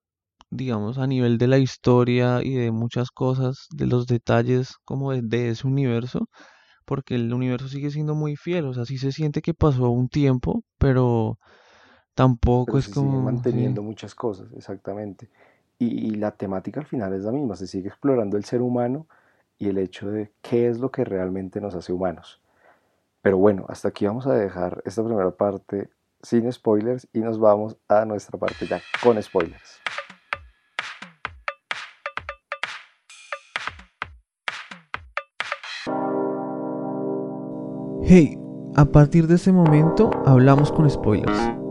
digamos, 0.52 0.98
a 0.98 1.08
nivel 1.08 1.38
de 1.38 1.48
la 1.48 1.58
historia 1.60 2.42
y 2.44 2.54
de 2.56 2.72
muchas 2.72 3.12
cosas, 3.12 3.68
de 3.72 3.88
los 3.88 4.08
detalles 4.08 4.76
como 4.86 5.12
de, 5.12 5.22
de 5.24 5.50
ese 5.50 5.68
universo, 5.68 6.30
porque 6.86 7.16
el 7.16 7.34
universo 7.34 7.68
sigue 7.70 7.92
siendo 7.92 8.16
muy 8.16 8.36
fiel. 8.38 8.66
O 8.68 8.74
sea, 8.74 8.86
sí 8.86 8.98
se 8.98 9.12
siente 9.12 9.42
que 9.42 9.54
pasó 9.54 9.90
un 9.90 10.10
tiempo, 10.10 10.64
pero 10.78 11.40
tampoco 12.16 12.66
pero 12.68 12.80
es 12.80 12.86
se 12.86 12.92
como, 12.94 13.12
sí. 13.22 13.26
manteniendo 13.26 13.84
muchas 13.84 14.16
cosas, 14.16 14.50
exactamente. 14.54 15.30
Y, 15.80 16.16
la 16.16 16.32
temática 16.32 16.80
al 16.80 16.88
final 16.88 17.14
es 17.14 17.24
la 17.24 17.32
misma, 17.32 17.56
se 17.56 17.68
sigue 17.68 17.90
explorando 17.90 18.36
el 18.36 18.46
ser 18.46 18.62
humano 18.62 19.06
y 19.60 19.70
el 19.70 19.78
hecho 19.78 20.10
de 20.10 20.32
qué 20.42 20.68
es 20.68 20.80
lo 20.80 20.92
que 20.92 21.04
realmente 21.04 21.62
nos 21.62 21.76
hace 21.76 21.94
humanos. 21.94 22.42
Pero 23.22 23.38
bueno, 23.38 23.66
hasta 23.70 23.90
aquí 23.90 24.08
vamos 24.08 24.26
a 24.26 24.34
dejar 24.34 24.82
esta 24.86 25.04
primera 25.04 25.32
parte 25.32 25.90
sin 26.24 26.52
spoilers 26.52 27.08
y 27.14 27.20
nos 27.20 27.40
vamos 27.40 27.78
a 27.88 28.06
nuestra 28.06 28.40
parte 28.40 28.66
ya 28.66 28.82
con 29.04 29.22
spoilers. 29.22 29.80
Hey, 38.10 38.38
a 38.76 38.86
partir 38.86 39.28
de 39.28 39.36
ese 39.36 39.52
momento 39.52 40.10
hablamos 40.26 40.72
con 40.72 40.90
spoilers. 40.90 41.67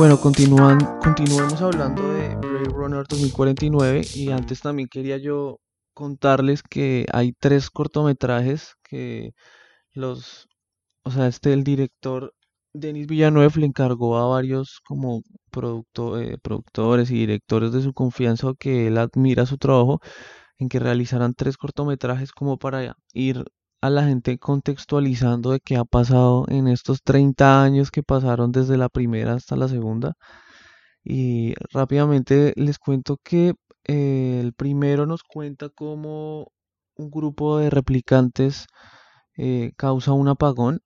Bueno, 0.00 0.18
continúan, 0.18 0.78
continuemos 1.02 1.60
hablando 1.60 2.10
de 2.14 2.34
Blade 2.36 2.70
Runner 2.70 3.04
2049 3.06 4.00
y 4.14 4.30
antes 4.30 4.62
también 4.62 4.88
quería 4.88 5.18
yo 5.18 5.58
contarles 5.92 6.62
que 6.62 7.04
hay 7.12 7.34
tres 7.38 7.68
cortometrajes 7.68 8.76
que 8.82 9.32
los, 9.92 10.48
o 11.02 11.10
sea, 11.10 11.26
este 11.26 11.52
el 11.52 11.64
director 11.64 12.32
Denis 12.72 13.08
Villeneuve 13.08 13.60
le 13.60 13.66
encargó 13.66 14.16
a 14.16 14.26
varios 14.26 14.80
como 14.86 15.20
producto- 15.50 16.18
eh, 16.18 16.38
productores 16.38 17.10
y 17.10 17.16
directores 17.16 17.70
de 17.72 17.82
su 17.82 17.92
confianza 17.92 18.54
que 18.58 18.86
él 18.86 18.96
admira 18.96 19.44
su 19.44 19.58
trabajo 19.58 20.00
en 20.56 20.70
que 20.70 20.78
realizaran 20.78 21.34
tres 21.34 21.58
cortometrajes 21.58 22.32
como 22.32 22.56
para 22.58 22.96
ir 23.12 23.44
a 23.80 23.90
la 23.90 24.04
gente 24.04 24.38
contextualizando 24.38 25.52
de 25.52 25.60
qué 25.60 25.76
ha 25.76 25.84
pasado 25.84 26.44
en 26.48 26.68
estos 26.68 27.02
30 27.02 27.62
años 27.62 27.90
que 27.90 28.02
pasaron 28.02 28.52
desde 28.52 28.76
la 28.76 28.88
primera 28.88 29.34
hasta 29.34 29.56
la 29.56 29.68
segunda. 29.68 30.14
Y 31.04 31.54
rápidamente 31.72 32.52
les 32.56 32.78
cuento 32.78 33.18
que 33.24 33.54
eh, 33.86 34.40
el 34.42 34.52
primero 34.54 35.06
nos 35.06 35.22
cuenta 35.24 35.68
cómo 35.70 36.52
un 36.96 37.10
grupo 37.10 37.58
de 37.58 37.70
replicantes 37.70 38.66
eh, 39.36 39.72
causa 39.76 40.12
un 40.12 40.28
apagón 40.28 40.80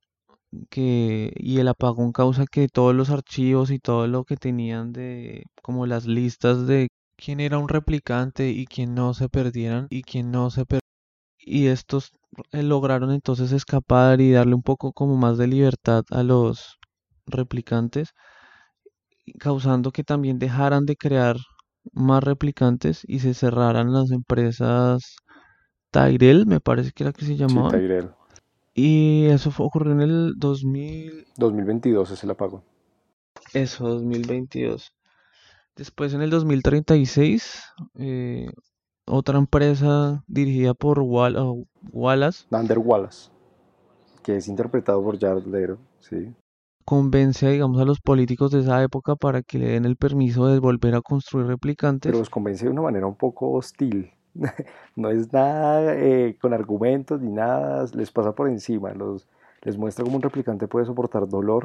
que, 0.70 1.32
y 1.36 1.58
el 1.58 1.68
apagón 1.68 2.12
causa 2.12 2.46
que 2.46 2.68
todos 2.68 2.94
los 2.94 3.10
archivos 3.10 3.70
y 3.70 3.78
todo 3.80 4.06
lo 4.06 4.24
que 4.24 4.36
tenían 4.36 4.92
de 4.92 5.44
como 5.62 5.86
las 5.86 6.06
listas 6.06 6.66
de 6.66 6.88
quién 7.16 7.40
era 7.40 7.58
un 7.58 7.68
replicante 7.68 8.50
y 8.50 8.66
quién 8.66 8.94
no 8.94 9.14
se 9.14 9.28
perdieran 9.28 9.86
y 9.90 10.02
quién 10.02 10.30
no 10.30 10.50
se 10.50 10.64
y 11.38 11.66
estos 11.66 12.12
lograron 12.52 13.10
entonces 13.12 13.52
escapar 13.52 14.20
y 14.20 14.32
darle 14.32 14.54
un 14.54 14.62
poco 14.62 14.92
como 14.92 15.16
más 15.16 15.38
de 15.38 15.46
libertad 15.48 16.04
a 16.10 16.22
los 16.22 16.78
replicantes, 17.26 18.10
causando 19.38 19.90
que 19.92 20.04
también 20.04 20.38
dejaran 20.38 20.84
de 20.86 20.96
crear 20.96 21.36
más 21.92 22.22
replicantes 22.24 23.02
y 23.06 23.20
se 23.20 23.34
cerraran 23.34 23.92
las 23.92 24.10
empresas 24.10 25.16
Tyrell, 25.92 26.46
me 26.46 26.60
parece 26.60 26.92
que 26.92 27.04
era 27.04 27.12
que 27.14 27.26
se 27.26 27.36
Sí, 27.46 27.62
llamaban. 27.62 27.64
Tyrell. 27.64 28.10
Y 28.74 29.26
eso 29.26 29.50
fue, 29.50 29.66
ocurrió 29.66 29.92
en 29.94 30.02
el 30.02 30.34
2000, 30.38 31.26
2022 31.36 32.10
es 32.10 32.22
el 32.24 32.30
apagón. 32.32 32.62
eso, 33.52 33.86
2022. 33.88 34.94
Después 35.76 36.14
en 36.14 36.22
el 36.22 36.30
2036, 36.30 37.62
eh, 37.96 38.46
otra 39.06 39.38
empresa 39.38 40.22
dirigida 40.26 40.74
por 40.74 41.00
Wal- 41.00 41.36
oh, 41.38 41.64
Wallace 41.92 42.44
Wallace, 42.50 43.30
que 44.22 44.36
es 44.36 44.48
interpretado 44.48 45.02
por 45.02 45.18
Jared 45.18 45.44
Leto, 45.46 45.78
sí. 46.00 46.32
convence, 46.84 47.48
digamos, 47.48 47.80
a 47.80 47.84
los 47.84 48.00
políticos 48.00 48.50
de 48.50 48.60
esa 48.60 48.82
época 48.82 49.16
para 49.16 49.42
que 49.42 49.58
le 49.58 49.68
den 49.68 49.84
el 49.84 49.96
permiso 49.96 50.46
de 50.46 50.58
volver 50.58 50.94
a 50.94 51.00
construir 51.00 51.46
Pero 51.46 51.52
replicantes. 51.52 52.12
los 52.18 52.30
convence 52.30 52.64
de 52.64 52.70
una 52.70 52.82
manera 52.82 53.06
un 53.06 53.16
poco 53.16 53.50
hostil. 53.52 54.10
No 54.96 55.10
es 55.10 55.32
nada 55.32 55.94
eh, 55.96 56.36
con 56.40 56.52
argumentos 56.52 57.20
ni 57.20 57.30
nada, 57.32 57.84
les 57.94 58.10
pasa 58.10 58.32
por 58.34 58.48
encima, 58.48 58.92
los, 58.92 59.26
les 59.62 59.76
muestra 59.78 60.04
cómo 60.04 60.16
un 60.16 60.22
replicante 60.22 60.68
puede 60.68 60.86
soportar 60.86 61.28
dolor 61.28 61.64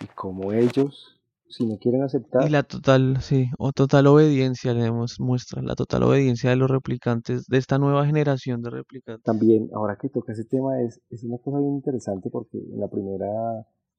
y 0.00 0.06
cómo 0.14 0.52
ellos, 0.52 1.16
si 1.52 1.66
no 1.66 1.78
quieren 1.78 2.02
Y 2.02 2.04
aceptar, 2.04 2.50
la 2.50 2.62
total, 2.64 3.20
sí, 3.20 3.46
o 3.58 3.72
total 3.72 4.06
obediencia 4.08 4.74
le 4.74 4.82
demos- 4.82 5.20
muestra, 5.20 5.62
la 5.62 5.74
total 5.76 6.02
obediencia 6.04 6.50
de 6.50 6.56
los 6.56 6.70
replicantes, 6.70 7.46
de 7.46 7.58
esta 7.58 7.78
nueva 7.78 8.06
generación 8.06 8.62
de 8.62 8.70
replicantes. 8.70 9.22
También, 9.22 9.70
ahora 9.74 9.96
que 9.96 10.08
toca 10.08 10.32
ese 10.32 10.44
tema, 10.44 10.80
es, 10.80 11.00
es 11.10 11.24
una 11.24 11.38
cosa 11.38 11.58
bien 11.58 11.74
interesante 11.74 12.30
porque 12.30 12.58
en 12.58 12.80
la 12.80 12.88
primera 12.88 13.28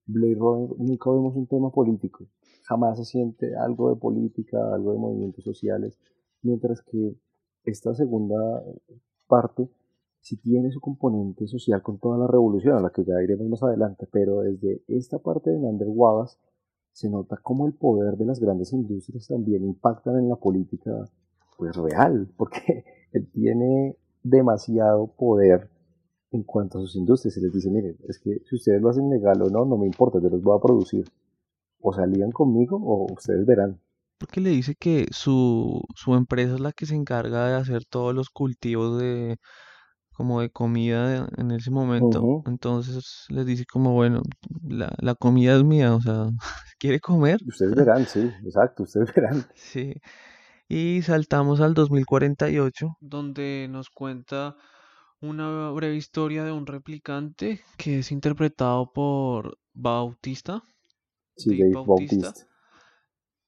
Blade 0.06 0.36
Runner 0.36 0.70
nunca 0.78 1.10
vemos 1.12 1.36
un 1.36 1.48
tema 1.48 1.72
político. 1.72 2.26
Jamás 2.64 2.98
se 2.98 3.06
siente 3.06 3.56
algo 3.56 3.90
de 3.90 3.96
política, 3.98 4.58
algo 4.74 4.92
de 4.94 4.98
movimientos 5.00 5.44
sociales. 5.44 5.98
Mientras 6.42 6.82
que 6.82 7.16
esta 7.66 7.94
segunda 7.94 8.64
parte 9.28 9.70
sí 10.22 10.38
tiene 10.38 10.72
su 10.72 10.80
componente 10.82 11.48
social 11.48 11.82
con 11.82 12.00
toda 12.00 12.18
la 12.18 12.28
revolución, 12.28 12.78
a 12.78 12.82
la 12.82 12.90
que 12.92 13.04
ya 13.06 13.22
iremos 13.24 13.48
más 13.48 13.64
adelante. 13.64 14.08
Pero 14.12 14.42
desde 14.42 14.82
esta 14.88 15.20
parte 15.20 15.52
de 15.52 15.60
Nander 15.60 15.88
Wallace 15.90 16.38
se 16.94 17.10
nota 17.10 17.38
cómo 17.42 17.66
el 17.68 17.74
poder 17.74 18.18
de 18.18 18.26
las 18.26 18.40
grandes 18.40 18.72
industrias 18.72 19.28
también 19.28 19.66
impactan 19.66 20.18
en 20.18 20.30
la 20.30 20.36
política 20.36 20.92
pues 21.58 21.76
real, 21.76 22.30
porque 22.38 22.86
él 23.12 23.28
tiene 23.34 23.98
demasiado 24.24 25.08
poder 25.08 25.70
en 26.32 26.44
cuanto 26.44 26.78
a 26.78 26.82
sus 26.82 26.96
industrias. 26.96 27.34
Se 27.34 27.42
les 27.42 27.52
dice, 27.52 27.70
miren, 27.70 27.98
es 28.08 28.20
que 28.20 28.42
si 28.48 28.56
ustedes 28.56 28.82
lo 28.82 28.90
hacen 28.90 29.10
legal 29.10 29.42
o 29.42 29.50
no, 29.50 29.66
no 29.66 29.78
me 29.78 29.88
importa, 29.88 30.20
yo 30.22 30.30
los 30.30 30.42
voy 30.42 30.58
a 30.58 30.62
producir. 30.62 31.06
O 31.82 31.92
salían 31.92 32.32
conmigo 32.32 32.78
o 32.78 33.12
ustedes 33.12 33.46
verán. 33.46 33.82
Porque 34.18 34.40
le 34.40 34.52
dice 34.52 34.76
que 34.76 35.08
su, 35.12 35.82
su 35.96 36.16
empresa 36.16 36.54
es 36.54 36.62
la 36.62 36.72
que 36.72 36.86
se 36.86 36.96
encarga 36.96 37.50
de 37.50 37.56
hacer 37.56 37.84
todos 37.86 38.16
los 38.16 38.30
cultivos 38.30 39.00
de 39.00 39.38
como 40.14 40.42
de 40.42 40.50
comida 40.50 41.28
en 41.38 41.52
ese 41.52 41.72
momento. 41.72 42.44
Entonces 42.46 43.26
les 43.30 43.46
dice 43.46 43.66
como, 43.66 43.94
bueno, 43.94 44.22
la, 44.64 44.94
la 45.00 45.16
comida 45.16 45.56
es 45.56 45.64
mía, 45.64 45.94
o 45.96 46.02
sea, 46.02 46.28
¿quiere 46.80 47.00
comer? 47.00 47.40
Ustedes 47.48 47.76
verán, 47.76 48.06
sí, 48.06 48.20
exacto, 48.46 48.84
ustedes 48.84 49.14
verán. 49.14 49.46
Sí. 49.56 49.96
Y 50.70 51.02
saltamos 51.04 51.62
al 51.62 51.74
2048, 51.74 52.98
donde 53.00 53.68
nos 53.70 53.90
cuenta 53.90 54.56
una 55.22 55.72
breve 55.72 55.96
historia 55.96 56.44
de 56.44 56.52
un 56.52 56.66
replicante 56.68 57.62
que 57.78 58.00
es 58.00 58.12
interpretado 58.12 58.92
por 58.94 59.58
Bautista, 59.74 60.64
Sí, 61.36 61.56
Dave 61.58 61.74
Bautista. 61.74 62.28
Bautista. 62.28 62.48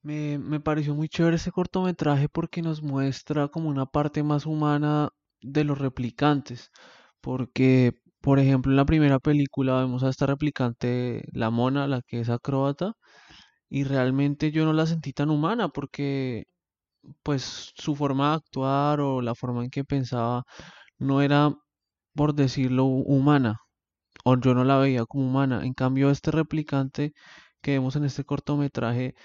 Me, 0.04 0.38
me 0.38 0.60
pareció 0.62 0.96
muy 0.96 1.10
chévere 1.10 1.36
ese 1.36 1.52
cortometraje 1.52 2.30
porque 2.30 2.62
nos 2.62 2.82
muestra 2.82 3.48
como 3.50 3.68
una 3.70 3.86
parte 3.86 4.24
más 4.24 4.46
humana 4.46 5.10
de 5.42 5.64
los 5.64 5.78
replicantes. 5.80 6.72
Porque, 7.22 7.94
por 8.22 8.40
ejemplo, 8.40 8.72
en 8.72 8.78
la 8.78 8.86
primera 8.86 9.20
película 9.20 9.80
vemos 9.80 10.04
a 10.04 10.10
esta 10.10 10.26
replicante, 10.28 11.26
la 11.34 11.50
mona, 11.52 11.88
la 11.88 12.02
que 12.02 12.22
es 12.22 12.30
acróbata, 12.30 12.94
y 13.70 13.84
realmente 13.84 14.52
yo 14.52 14.66
no 14.66 14.74
la 14.74 14.86
sentí 14.88 15.14
tan 15.14 15.30
humana 15.30 15.70
porque, 15.70 16.46
pues, 17.24 17.74
su 17.78 17.96
forma 17.96 18.32
de 18.32 18.36
actuar 18.38 19.00
o 19.02 19.22
la 19.22 19.36
forma 19.36 19.64
en 19.66 19.70
que 19.72 19.84
pensaba 19.86 20.46
no 21.00 21.22
era, 21.22 21.54
por 22.16 22.36
decirlo, 22.36 22.86
hu- 22.86 23.04
humana, 23.08 23.58
o 24.26 24.38
yo 24.40 24.54
no 24.56 24.64
la 24.66 24.78
veía 24.80 25.06
como 25.08 25.28
humana. 25.28 25.66
En 25.66 25.74
cambio, 25.74 26.10
este 26.12 26.32
replicante 26.32 27.14
que 27.62 27.74
vemos 27.74 27.96
en 27.98 28.06
este 28.06 28.26
cortometraje 28.26 29.16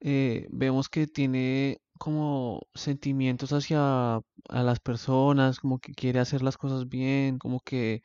eh, 0.00 0.46
vemos 0.50 0.88
que 0.88 1.06
tiene 1.06 1.78
como 2.00 2.62
sentimientos 2.74 3.52
hacia 3.52 4.16
a 4.16 4.62
las 4.62 4.80
personas, 4.80 5.60
como 5.60 5.78
que 5.78 5.92
quiere 5.92 6.18
hacer 6.18 6.40
las 6.40 6.56
cosas 6.56 6.88
bien, 6.88 7.38
como 7.38 7.60
que 7.60 8.02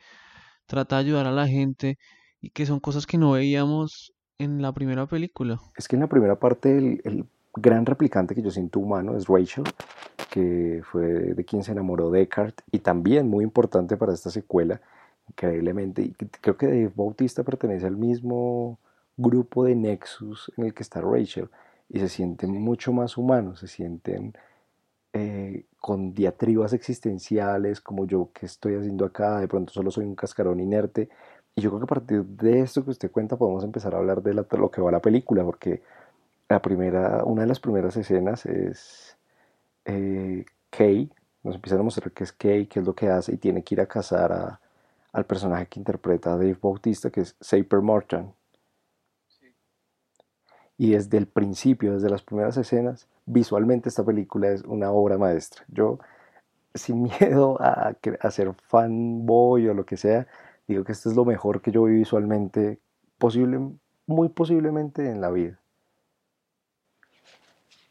trata 0.66 0.98
de 0.98 1.04
ayudar 1.06 1.28
a 1.28 1.32
la 1.32 1.48
gente 1.48 1.98
y 2.42 2.50
que 2.50 2.66
son 2.66 2.82
cosas 2.82 3.08
que 3.08 3.18
no 3.18 3.32
veíamos 3.32 4.14
en 4.38 4.62
la 4.62 4.74
primera 4.74 5.08
película. 5.08 5.62
Es 5.78 5.88
que 5.88 5.96
en 5.96 6.02
la 6.02 6.10
primera 6.10 6.38
parte 6.38 6.78
el, 6.78 7.02
el 7.06 7.26
gran 7.56 7.86
replicante 7.86 8.36
que 8.36 8.42
yo 8.42 8.52
siento 8.52 8.82
humano 8.82 9.16
es 9.16 9.28
Rachel, 9.28 9.64
que 10.30 10.82
fue 10.84 11.06
de 11.34 11.46
quien 11.46 11.64
se 11.64 11.72
enamoró 11.72 12.12
Descartes 12.12 12.66
y 12.74 12.80
también 12.80 13.30
muy 13.30 13.46
importante 13.46 13.96
para 13.96 14.14
esta 14.14 14.30
secuela, 14.30 14.82
increíblemente. 15.30 16.02
Y 16.02 16.12
creo 16.42 16.58
que 16.58 16.68
Dave 16.68 16.92
Bautista 16.94 17.44
pertenece 17.44 17.88
al 17.88 17.96
mismo 17.96 18.78
grupo 19.16 19.64
de 19.64 19.74
Nexus 19.76 20.52
en 20.58 20.66
el 20.66 20.74
que 20.74 20.84
está 20.84 21.00
Rachel 21.00 21.50
y 21.90 22.00
se 22.00 22.10
sienten 22.10 22.52
mucho 22.62 22.92
más 22.94 23.18
humanos, 23.18 23.60
se 23.60 23.68
sienten 23.68 24.34
eh, 25.14 25.66
con 25.80 26.14
diatribas 26.14 26.74
existenciales, 26.74 27.82
como 27.82 28.06
yo 28.06 28.32
que 28.34 28.46
estoy 28.46 28.76
haciendo 28.76 29.06
acá, 29.06 29.40
de 29.40 29.48
pronto 29.48 29.74
solo 29.74 29.92
soy 29.92 30.06
un 30.06 30.16
cascarón 30.16 30.60
inerte. 30.60 31.10
Y 31.56 31.62
yo 31.62 31.70
creo 31.70 31.80
que 31.80 31.86
a 31.86 31.88
partir 31.88 32.26
de 32.26 32.62
esto 32.62 32.84
que 32.84 32.92
usted 32.92 33.12
cuenta 33.12 33.38
podemos 33.38 33.64
empezar 33.64 33.96
a 33.96 34.00
hablar 34.00 34.22
de 34.22 34.34
lo 34.34 34.72
que 34.72 34.82
va 34.82 34.92
la 34.92 35.02
película, 35.02 35.44
porque 35.46 35.82
la 36.50 36.62
primera, 36.62 37.24
una 37.24 37.44
de 37.44 37.48
las 37.48 37.60
primeras 37.60 37.96
escenas 37.98 38.46
es 38.46 39.18
eh, 39.86 40.46
Kay, 40.70 41.10
nos 41.44 41.56
empiezan 41.56 41.80
a 41.80 41.84
mostrar 41.84 42.12
que 42.12 42.24
es 42.24 42.32
Kay, 42.34 42.68
qué 42.68 42.80
es 42.80 42.86
lo 42.86 42.96
que 42.96 43.08
hace 43.10 43.34
y 43.34 43.38
tiene 43.38 43.64
que 43.64 43.76
ir 43.76 43.82
a 43.82 43.88
cazar 43.88 44.60
al 45.14 45.26
personaje 45.26 45.68
que 45.68 45.80
interpreta 45.80 46.34
a 46.34 46.38
Dave 46.38 46.58
Bautista, 46.62 47.10
que 47.10 47.22
es 47.22 47.36
Saper 47.40 47.82
Morton. 47.82 48.34
Y 50.78 50.92
desde 50.92 51.18
el 51.18 51.28
principio, 51.28 51.94
desde 51.94 52.10
las 52.10 52.22
primeras 52.22 52.58
escenas, 52.58 53.08
visualmente 53.26 53.90
esta 53.90 54.04
película 54.04 54.50
es 54.50 54.64
una 54.64 54.92
obra 54.92 55.18
maestra. 55.18 55.64
Yo, 55.70 56.00
sin 56.74 57.04
miedo 57.20 57.58
a, 57.62 57.96
a 58.20 58.32
ser 58.32 58.54
fanboy 58.54 59.68
o 59.68 59.74
lo 59.74 59.86
que 59.86 59.98
sea, 59.98 60.28
digo 60.68 60.84
que 60.84 60.92
esto 60.92 61.10
es 61.10 61.16
lo 61.16 61.26
mejor 61.26 61.62
que 61.62 61.72
yo 61.72 61.84
vi 61.84 61.96
visualmente, 61.96 62.80
posible, 63.18 63.60
muy 64.08 64.30
posiblemente 64.30 65.10
en 65.10 65.22
la 65.22 65.32
vida. 65.32 65.60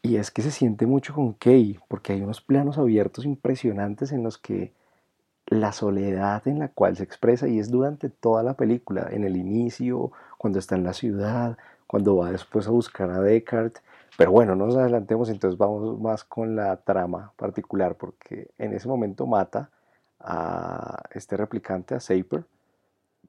Y 0.05 0.17
es 0.17 0.29
que 0.29 0.43
se 0.43 0.51
siente 0.51 0.85
mucho 0.85 1.15
con 1.15 1.33
Kay, 1.33 1.79
porque 1.87 2.13
hay 2.13 2.21
unos 2.21 2.39
planos 2.39 2.77
abiertos 2.77 3.25
impresionantes 3.25 4.11
en 4.11 4.21
los 4.21 4.37
que 4.37 4.71
la 5.47 5.71
soledad 5.71 6.47
en 6.47 6.59
la 6.59 6.67
cual 6.69 6.95
se 6.95 7.03
expresa, 7.03 7.47
y 7.47 7.57
es 7.57 7.71
durante 7.71 8.09
toda 8.09 8.43
la 8.43 8.55
película, 8.55 9.07
en 9.11 9.23
el 9.23 9.35
inicio, 9.35 10.11
cuando 10.37 10.59
está 10.59 10.75
en 10.75 10.83
la 10.83 10.93
ciudad, 10.93 11.57
cuando 11.87 12.17
va 12.17 12.31
después 12.31 12.67
a 12.67 12.71
buscar 12.71 13.09
a 13.09 13.21
Descartes. 13.21 13.83
Pero 14.17 14.31
bueno, 14.31 14.55
no 14.55 14.65
nos 14.65 14.77
adelantemos, 14.77 15.29
entonces 15.29 15.57
vamos 15.57 15.99
más 15.99 16.23
con 16.23 16.55
la 16.55 16.77
trama 16.77 17.33
particular, 17.35 17.95
porque 17.95 18.49
en 18.57 18.73
ese 18.73 18.87
momento 18.87 19.27
mata 19.27 19.69
a 20.19 21.03
este 21.11 21.35
replicante, 21.35 21.95
a 21.95 21.99
Saper, 21.99 22.45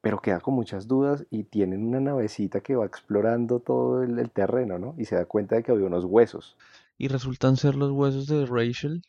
pero 0.00 0.20
queda 0.20 0.40
con 0.40 0.54
muchas 0.54 0.86
dudas 0.86 1.26
y 1.30 1.44
tienen 1.44 1.84
una 1.84 1.98
navecita 1.98 2.60
que 2.60 2.76
va 2.76 2.86
explorando 2.86 3.58
todo 3.58 4.04
el, 4.04 4.30
terreno, 4.30 4.78
¿no? 4.78 4.94
Y 4.96 5.04
se 5.06 5.16
da 5.16 5.24
cuenta 5.24 5.56
de 5.56 5.64
que 5.64 5.72
había 5.72 5.86
unos 5.86 6.04
huesos. 6.04 6.56
Y 6.96 7.08
resultan 7.08 7.56
ser 7.56 7.74
los 7.74 7.90
huesos 7.90 8.28
de 8.28 8.46
Rachel. 8.46 9.02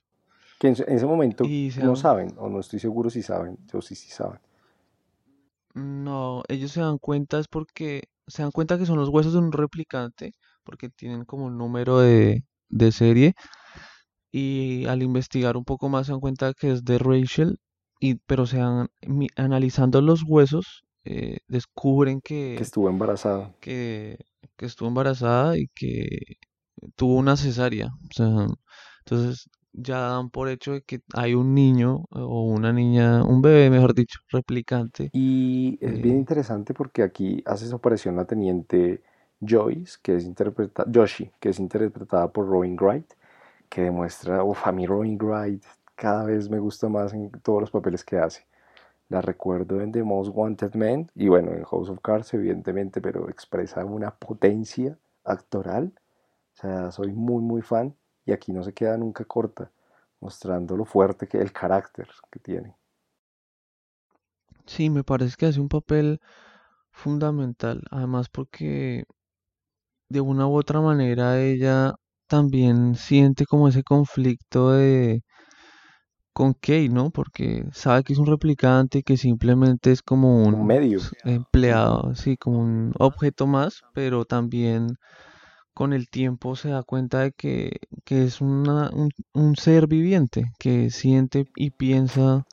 Que 0.59 0.69
en, 0.69 0.73
ese 0.73 1.05
momento 1.05 1.43
no 1.83 1.95
saben, 1.95 2.33
o 2.37 2.49
no 2.49 2.59
estoy 2.59 2.79
seguro 2.79 3.11
si 3.11 3.21
saben, 3.21 3.59
yo 3.71 3.81
sí, 3.81 3.93
sí 3.93 4.09
saben. 4.09 4.39
No, 5.75 6.41
ellos 6.47 6.71
se 6.71 6.81
dan 6.81 6.97
cuenta 6.97 7.37
es 7.37 7.47
porque 7.47 8.09
se 8.27 8.41
dan 8.43 8.51
cuenta 8.51 8.77
que 8.77 8.85
son 8.85 8.97
los 8.97 9.09
huesos 9.09 9.33
de 9.33 9.39
un 9.39 9.51
replicante, 9.51 10.33
porque 10.63 10.89
tienen 10.89 11.25
como 11.25 11.45
un 11.45 11.57
número 11.57 11.99
de, 11.99 12.43
de 12.69 12.91
serie. 12.91 13.33
Y 14.31 14.85
al 14.87 15.01
investigar 15.03 15.57
un 15.57 15.63
poco 15.63 15.89
más 15.89 16.07
se 16.07 16.11
dan 16.13 16.21
cuenta 16.21 16.53
que 16.53 16.71
es 16.71 16.83
de 16.83 16.97
Rachel, 16.97 17.57
y, 17.99 18.15
pero 18.15 18.45
se 18.45 18.59
han, 18.61 18.89
analizando 19.35 20.01
los 20.01 20.23
huesos 20.27 20.83
eh, 21.03 21.39
descubren 21.47 22.21
que, 22.21 22.55
que 22.57 22.63
estuvo 22.63 22.89
embarazada. 22.89 23.55
Que, 23.61 24.17
que, 24.57 24.65
estuvo 24.65 24.89
embarazada 24.89 25.57
y 25.57 25.67
que 25.73 26.37
tuvo 26.95 27.15
una 27.15 27.37
cesárea. 27.37 27.87
O 27.87 28.13
sea, 28.13 28.47
entonces 29.05 29.49
ya 29.73 29.99
dan 29.99 30.29
por 30.29 30.49
hecho 30.49 30.73
de 30.73 30.81
que 30.81 31.01
hay 31.13 31.33
un 31.35 31.53
niño 31.53 32.05
o 32.11 32.43
una 32.43 32.73
niña, 32.73 33.23
un 33.23 33.41
bebé, 33.41 33.69
mejor 33.69 33.93
dicho, 33.93 34.19
replicante. 34.29 35.09
Y 35.13 35.77
es 35.81 36.01
bien 36.01 36.15
eh, 36.15 36.19
interesante 36.19 36.73
porque 36.73 37.03
aquí 37.03 37.43
hace 37.45 37.67
su 37.67 37.75
aparición 37.75 38.15
la 38.15 38.25
teniente 38.25 39.01
Joyce, 39.39 39.97
que 40.01 40.15
es 40.15 40.23
interpretada, 40.23 40.89
Joshi, 40.93 41.31
que 41.39 41.49
es 41.49 41.59
interpretada 41.59 42.31
por 42.31 42.47
Robin 42.47 42.75
Wright, 42.75 43.13
que 43.69 43.83
demuestra, 43.83 44.43
uff, 44.43 44.65
a 44.65 44.71
mí 44.71 44.85
Robin 44.85 45.17
Wright 45.17 45.63
cada 45.95 46.25
vez 46.25 46.49
me 46.49 46.59
gusta 46.59 46.89
más 46.89 47.13
en 47.13 47.31
todos 47.43 47.61
los 47.61 47.71
papeles 47.71 48.03
que 48.03 48.17
hace. 48.17 48.45
La 49.09 49.21
recuerdo 49.21 49.81
en 49.81 49.91
The 49.91 50.03
Most 50.03 50.31
Wanted 50.33 50.75
Man 50.75 51.09
y 51.15 51.29
bueno, 51.29 51.51
en 51.53 51.63
House 51.63 51.89
of 51.89 51.99
Cards 52.01 52.33
evidentemente, 52.33 53.01
pero 53.01 53.29
expresa 53.29 53.85
una 53.85 54.11
potencia 54.11 54.97
actoral. 55.23 55.93
O 56.55 56.61
sea, 56.61 56.91
soy 56.91 57.13
muy 57.13 57.41
muy 57.41 57.61
fan 57.61 57.95
y 58.27 58.33
aquí 58.33 58.51
no 58.51 58.61
se 58.61 58.73
queda 58.73 58.97
nunca 58.97 59.23
corta, 59.23 59.71
mostrando 60.19 60.75
lo 60.75 60.85
fuerte 60.85 61.27
que 61.27 61.39
el 61.39 61.51
carácter 61.51 62.07
que 62.29 62.39
tiene. 62.39 62.75
Sí, 64.65 64.89
me 64.89 65.03
parece 65.03 65.35
que 65.37 65.45
hace 65.45 65.61
un 65.61 65.69
papel 65.69 66.19
fundamental, 66.91 67.81
además 67.89 68.27
porque 68.29 69.05
de 70.09 70.21
una 70.21 70.45
u 70.45 70.57
otra 70.57 70.81
manera 70.81 71.39
ella 71.39 71.95
también 72.27 72.95
siente 72.95 73.45
como 73.45 73.69
ese 73.69 73.83
conflicto 73.83 74.71
de 74.71 75.23
con 76.33 76.53
Kay, 76.53 76.89
¿no? 76.89 77.09
Porque 77.09 77.63
sabe 77.71 78.03
que 78.03 78.13
es 78.13 78.19
un 78.19 78.27
replicante 78.27 79.03
que 79.03 79.17
simplemente 79.17 79.91
es 79.91 80.03
como 80.03 80.43
un, 80.43 80.67
medio 80.67 80.99
empleado, 81.23 82.13
sí, 82.13 82.37
como 82.37 82.59
un 82.59 82.93
objeto 82.99 83.47
más, 83.47 83.81
pero 83.93 84.25
también 84.25 84.97
con 85.77 85.93
el 85.93 86.09
tiempo 86.09 86.55
se 86.55 86.69
da 86.69 86.81
cuenta 86.81 87.19
de 87.19 87.33
que, 87.33 87.79
es 88.07 88.41
una, 88.41 88.89
un, 89.35 89.55
ser 89.55 89.85
viviente, 89.85 90.45
que 90.57 90.89
siente 90.89 91.45
y 91.55 91.69
piensa, 91.69 92.47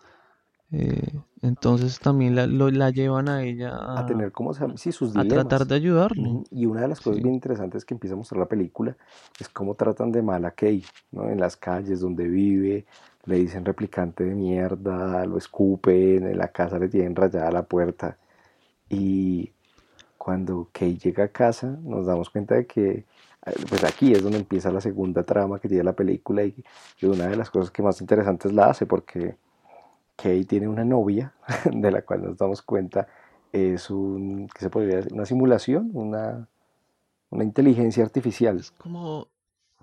eh, 0.70 1.10
entonces 1.40 2.00
también 2.00 2.36
la, 2.36 2.46
la, 2.46 2.90
llevan 2.90 3.30
a 3.30 3.42
ella 3.42 3.98
a, 3.98 4.04
tener 4.04 4.30
como 4.30 4.52
sí, 4.76 4.92
sus 4.92 5.16
a 5.16 5.24
tratar 5.24 5.66
de 5.66 5.74
ayudarle. 5.74 6.42
Y 6.50 6.66
una 6.66 6.82
de 6.82 6.88
las 6.88 7.00
cosas 7.00 7.22
bien 7.22 7.32
interesantes 7.32 7.86
que 7.86 7.94
empieza 7.94 8.12
a 8.12 8.18
mostrar 8.18 8.40
la 8.40 8.46
película 8.46 8.94
es 9.40 9.48
cómo 9.48 9.74
tratan 9.74 10.12
de 10.12 10.20
mal 10.20 10.44
a 10.44 10.50
Kay, 10.50 10.84
¿no? 11.10 11.30
En 11.30 11.40
las 11.40 11.56
calles 11.56 12.00
donde 12.00 12.28
vive, 12.28 12.84
le 13.24 13.36
dicen 13.36 13.64
replicante 13.64 14.24
de 14.24 14.34
mierda, 14.34 15.24
lo 15.24 15.38
escupen, 15.38 16.26
en 16.26 16.36
la 16.36 16.48
casa 16.48 16.78
le 16.78 16.88
tienen 16.90 17.16
rayada 17.16 17.50
la 17.50 17.62
puerta. 17.62 18.18
Y 18.90 19.53
cuando 20.24 20.70
Kay 20.72 20.96
llega 20.96 21.24
a 21.24 21.28
casa 21.28 21.76
nos 21.82 22.06
damos 22.06 22.30
cuenta 22.30 22.54
de 22.54 22.66
que 22.66 23.04
pues 23.68 23.84
aquí 23.84 24.12
es 24.12 24.22
donde 24.22 24.38
empieza 24.38 24.72
la 24.72 24.80
segunda 24.80 25.22
trama 25.22 25.58
que 25.58 25.68
tiene 25.68 25.84
la 25.84 25.92
película 25.92 26.42
y, 26.44 26.64
una 27.02 27.26
de 27.26 27.36
las 27.36 27.50
cosas 27.50 27.70
que 27.70 27.82
más 27.82 28.00
interesantes 28.00 28.50
la 28.50 28.70
hace 28.70 28.86
porque 28.86 29.36
Kay 30.16 30.46
tiene 30.46 30.66
una 30.66 30.82
novia 30.82 31.34
de 31.70 31.90
la 31.90 32.00
cual 32.00 32.22
nos 32.22 32.38
damos 32.38 32.62
cuenta 32.62 33.06
es 33.52 33.90
un, 33.90 34.48
¿qué 34.48 34.60
se 34.60 34.70
podría 34.70 34.96
decir? 34.96 35.12
Una 35.12 35.26
simulación, 35.26 35.90
una, 35.92 36.48
una 37.28 37.44
inteligencia 37.44 38.02
artificial. 38.02 38.56
Es 38.56 38.70
como, 38.70 39.28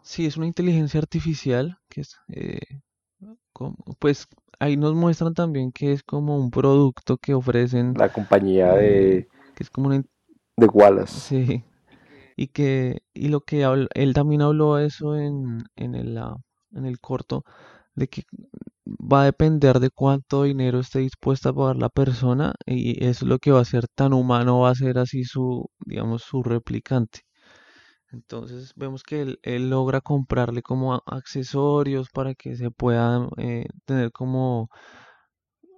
sí, 0.02 0.26
es 0.26 0.38
una 0.38 0.48
inteligencia 0.48 1.00
artificial 1.00 1.78
que 1.88 2.02
es, 2.02 2.18
eh, 2.30 2.82
pues 4.00 4.28
ahí 4.60 4.76
nos 4.76 4.96
muestran 4.96 5.36
también 5.36 5.72
que 5.72 5.94
es 5.94 6.04
como 6.04 6.36
un 6.36 6.50
producto 6.50 7.18
que 7.18 7.36
ofrecen. 7.36 7.94
La 7.96 8.12
compañía 8.12 8.74
de. 8.74 9.18
Eh, 9.20 9.28
que 9.56 9.64
es 9.64 9.70
como 9.70 9.88
una. 9.88 10.04
De 10.62 10.68
Wallace. 10.68 11.20
Sí. 11.20 11.64
Y 12.36 12.48
que. 12.50 13.00
Y 13.16 13.30
lo 13.30 13.42
que 13.42 13.64
él 13.96 14.14
también 14.14 14.44
habló 14.44 14.78
eso 14.78 15.16
en, 15.16 15.64
en, 15.76 15.96
el, 15.96 16.20
en 16.72 16.86
el 16.86 17.00
corto. 17.00 17.44
De 17.96 18.08
que 18.08 18.24
va 18.86 19.24
a 19.24 19.26
depender 19.26 19.80
de 19.80 19.90
cuánto 19.90 20.44
dinero 20.44 20.80
esté 20.80 21.00
dispuesta 21.00 21.50
a 21.50 21.54
pagar 21.54 21.78
la 21.78 21.90
persona. 21.90 22.54
Y 22.68 23.04
eso 23.04 23.26
es 23.26 23.30
lo 23.30 23.40
que 23.40 23.52
va 23.52 23.62
a 23.62 23.66
ser 23.66 23.88
tan 23.88 24.14
humano, 24.14 24.60
va 24.60 24.70
a 24.70 24.76
ser 24.76 25.00
así 25.00 25.24
su, 25.24 25.68
digamos, 25.84 26.22
su 26.22 26.44
replicante. 26.44 27.22
Entonces 28.12 28.74
vemos 28.76 29.02
que 29.02 29.38
él, 29.42 29.70
logra 29.72 30.00
comprarle 30.02 30.62
como 30.62 31.02
accesorios 31.08 32.10
para 32.14 32.36
que 32.36 32.56
se 32.56 32.70
pueda 32.70 33.28
eh, 33.38 33.66
tener 33.86 34.12
como 34.12 34.70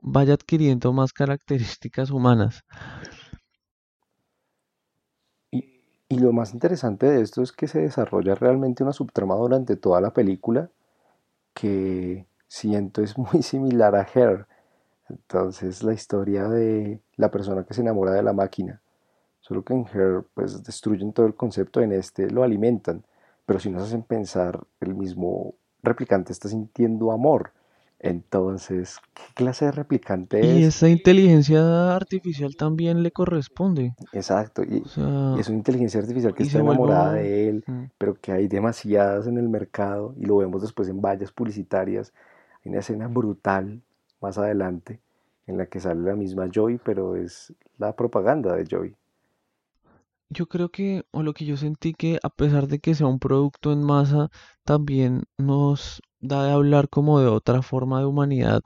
vaya 0.01 0.33
adquiriendo 0.33 0.91
más 0.91 1.13
características 1.13 2.11
humanas. 2.11 2.63
Y, 6.13 6.19
lo 6.19 6.31
más 6.31 6.53
interesante 6.53 7.07
de 7.07 7.21
esto 7.21 7.41
es 7.41 7.51
que 7.51 7.67
se 7.67 7.81
desarrolla 7.81 8.35
realmente 8.35 8.83
una 8.83 8.93
subtrama 8.93 9.35
durante 9.35 9.75
toda 9.75 9.99
la 10.01 10.13
película 10.13 10.69
que 11.53 12.25
siento 12.47 13.01
es 13.01 13.17
muy 13.33 13.41
similar 13.41 13.95
a 13.95 14.07
Her. 14.13 14.47
Entonces 15.09 15.83
la 15.83 15.93
historia 15.93 16.47
de 16.47 17.01
la 17.17 17.31
persona 17.31 17.63
que 17.63 17.73
se 17.73 17.81
enamora 17.81 18.13
de 18.13 18.23
la 18.23 18.33
máquina 18.33 18.81
Solo 19.43 19.63
que 19.63 19.73
en 19.73 19.85
Her 19.93 20.23
pues 20.33 20.63
destruyen 20.63 21.11
todo 21.13 21.25
el 21.25 21.35
concepto, 21.35 21.81
en 21.81 21.91
este 21.91 22.29
lo 22.29 22.43
alimentan. 22.43 23.03
pero 23.45 23.59
si 23.59 23.69
nos 23.69 23.83
hacen 23.83 24.03
pensar, 24.03 24.61
el 24.79 24.95
mismo 24.95 25.55
replicante 25.81 26.31
está 26.31 26.47
sintiendo 26.47 27.11
amor. 27.11 27.51
Entonces, 28.03 28.99
¿qué 29.15 29.23
clase 29.33 29.65
de 29.65 29.71
replicante 29.71 30.39
Y 30.39 30.61
es? 30.61 30.65
esa 30.65 30.89
inteligencia 30.89 31.95
artificial 31.95 32.55
también 32.55 33.01
le 33.01 33.11
corresponde. 33.11 33.95
Exacto, 34.11 34.63
y, 34.63 34.85
O 34.95 34.99
y 35.33 35.39
es 35.39 35.47
una 35.49 35.57
inteligencia 35.57 35.99
artificial 35.99 36.33
que 36.35 36.43
y 36.43 36.43
está 36.43 36.59
enamorada 36.59 37.13
de 37.13 37.49
él, 37.49 37.65
mm, 37.67 37.85
pero 37.97 38.13
que 38.19 38.31
hay 38.31 38.47
demasiadas 38.47 39.27
en 39.27 39.37
el 39.37 39.49
mercado 39.49 40.13
y 40.17 40.25
lo 40.25 40.37
vemos 40.37 40.61
después 40.61 40.87
en 40.89 41.01
vallas 41.01 41.31
publicitarias. 41.31 42.13
Hay 42.63 42.69
una 42.71 42.79
escena 42.79 43.07
brutal 43.07 43.81
más 44.21 44.37
adelante 44.37 45.01
en 45.47 45.57
la 45.57 45.65
que 45.65 45.79
sale 45.79 46.01
la 46.01 46.15
misma 46.15 46.47
Joy, 46.51 46.79
pero 46.83 47.15
es 47.15 47.53
la 47.77 47.95
propaganda 47.95 48.55
de 48.55 48.65
Joy. 48.65 48.95
Yo 50.29 50.47
creo 50.47 50.69
que, 50.69 51.03
o 51.11 51.23
lo 51.23 51.33
que 51.33 51.45
yo 51.45 51.55
sentí 51.57 51.93
que 51.93 52.19
a 52.23 52.29
pesar 52.29 52.67
de 52.67 52.79
que 52.79 52.95
sea 52.95 53.07
un 53.07 53.19
producto 53.19 53.71
en 53.71 53.83
masa, 53.83 54.29
también 54.65 55.23
nos 55.37 56.01
da 56.23 56.45
de 56.45 56.51
hablar 56.53 56.89
como 56.89 57.19
de 57.19 57.27
otra 57.27 57.61
forma 57.61 57.99
de 57.99 58.05
humanidad, 58.05 58.61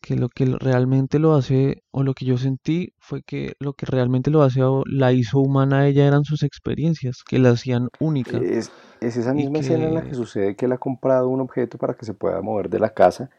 que 0.00 0.16
lo 0.16 0.28
que 0.28 0.46
realmente 0.46 1.18
lo 1.18 1.34
hace, 1.34 1.82
o 1.92 2.02
lo 2.02 2.14
que 2.14 2.24
yo 2.26 2.36
sentí 2.36 2.92
fue 2.98 3.22
que 3.22 3.54
lo 3.60 3.74
que 3.74 3.86
realmente 3.86 4.30
lo 4.30 4.42
hace 4.42 4.62
o 4.62 4.82
la 4.86 5.12
hizo 5.12 5.38
humana 5.38 5.80
a 5.80 5.86
ella 5.86 6.06
eran 6.06 6.24
sus 6.24 6.42
experiencias, 6.42 7.22
que 7.26 7.38
la 7.38 7.50
hacían 7.50 7.88
única 8.00 8.38
Es, 8.38 8.72
es 9.00 9.16
esa 9.16 9.32
misma 9.32 9.60
escena 9.60 9.84
en 9.84 9.94
la 9.94 10.02
que 10.02 10.14
sucede 10.14 10.56
que 10.56 10.66
él 10.66 10.72
ha 10.72 10.78
comprado 10.78 11.28
un 11.28 11.40
objeto 11.40 11.78
para 11.78 11.94
que 11.94 12.04
se 12.04 12.14
pueda 12.14 12.42
mover 12.42 12.68
de 12.68 12.80
la 12.80 12.90
casa 12.90 13.30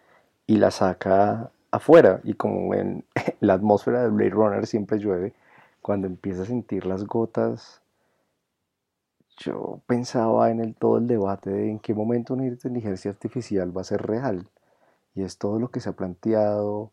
y 0.47 0.57
la 0.57 0.71
saca 0.71 1.51
afuera. 1.71 2.21
Y 2.23 2.33
como 2.35 2.73
en 2.73 3.03
la 3.41 3.55
atmósfera 3.55 4.03
de 4.03 4.09
Blade 4.09 4.31
Runner 4.31 4.67
siempre 4.67 4.99
llueve, 4.99 5.33
cuando 5.81 6.07
empieza 6.07 6.43
a 6.43 6.45
sentir 6.45 6.85
las 6.85 7.05
gotas, 7.05 7.82
yo 9.37 9.81
pensaba 9.87 10.51
en 10.51 10.59
el, 10.59 10.75
todo 10.75 10.97
el 10.97 11.07
debate 11.07 11.49
de 11.49 11.69
en 11.69 11.79
qué 11.79 11.93
momento 11.93 12.33
una 12.33 12.45
inteligencia 12.45 13.11
artificial 13.11 13.75
va 13.75 13.81
a 13.81 13.85
ser 13.85 14.01
real. 14.01 14.47
Y 15.15 15.23
es 15.23 15.37
todo 15.37 15.59
lo 15.59 15.69
que 15.69 15.79
se 15.79 15.89
ha 15.89 15.93
planteado 15.93 16.91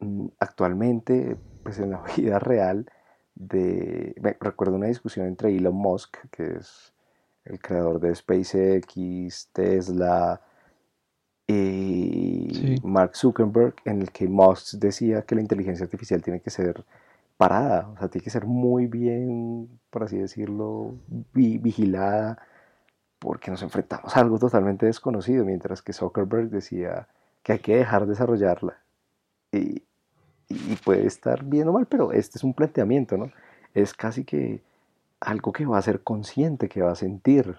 mm, 0.00 0.26
actualmente, 0.38 1.36
pues 1.62 1.78
en 1.78 1.90
la 1.90 2.02
vida 2.16 2.38
real, 2.38 2.90
de, 3.34 4.14
me 4.20 4.36
recuerdo 4.40 4.76
una 4.76 4.86
discusión 4.86 5.26
entre 5.26 5.54
Elon 5.56 5.74
Musk, 5.74 6.16
que 6.30 6.56
es 6.56 6.92
el 7.44 7.60
creador 7.60 8.00
de 8.00 8.14
SpaceX, 8.14 9.48
Tesla, 9.52 10.40
y 11.50 12.50
sí, 12.52 12.74
Mark 12.82 13.16
Zuckerberg, 13.16 13.74
en 13.86 14.02
el 14.02 14.12
que 14.12 14.28
Musk 14.28 14.74
decía 14.74 15.22
que 15.22 15.34
la 15.34 15.40
inteligencia 15.40 15.84
artificial 15.84 16.22
tiene 16.22 16.40
que 16.40 16.50
ser 16.50 16.84
parada, 17.38 17.88
o 17.90 17.98
sea, 17.98 18.08
tiene 18.10 18.24
que 18.24 18.30
ser 18.30 18.46
muy 18.46 18.88
bien, 18.88 19.70
por 19.90 20.04
así 20.04 20.18
decirlo, 20.18 20.94
vi- 21.34 21.58
vigilada, 21.58 22.38
porque 23.18 23.50
nos 23.50 23.62
enfrentamos 23.62 24.16
a 24.16 24.20
algo 24.20 24.38
totalmente 24.38 24.86
desconocido, 24.86 25.44
mientras 25.44 25.82
que 25.82 25.92
Zuckerberg 25.92 26.50
decía 26.50 27.08
que 27.42 27.52
hay 27.54 27.58
que 27.60 27.76
dejar 27.76 28.06
desarrollarla. 28.06 28.78
Y, 29.52 29.82
y 30.48 30.76
puede 30.84 31.06
estar 31.06 31.44
bien 31.44 31.68
o 31.68 31.72
mal, 31.72 31.86
pero 31.86 32.12
este 32.12 32.38
es 32.38 32.44
un 32.44 32.54
planteamiento, 32.54 33.16
¿no? 33.18 33.30
Es 33.74 33.94
casi 33.94 34.24
que 34.24 34.62
algo 35.20 35.52
que 35.52 35.66
va 35.66 35.78
a 35.78 35.82
ser 35.82 36.02
consciente, 36.02 36.68
que 36.68 36.82
va 36.82 36.92
a 36.92 36.96
sentir. 36.96 37.58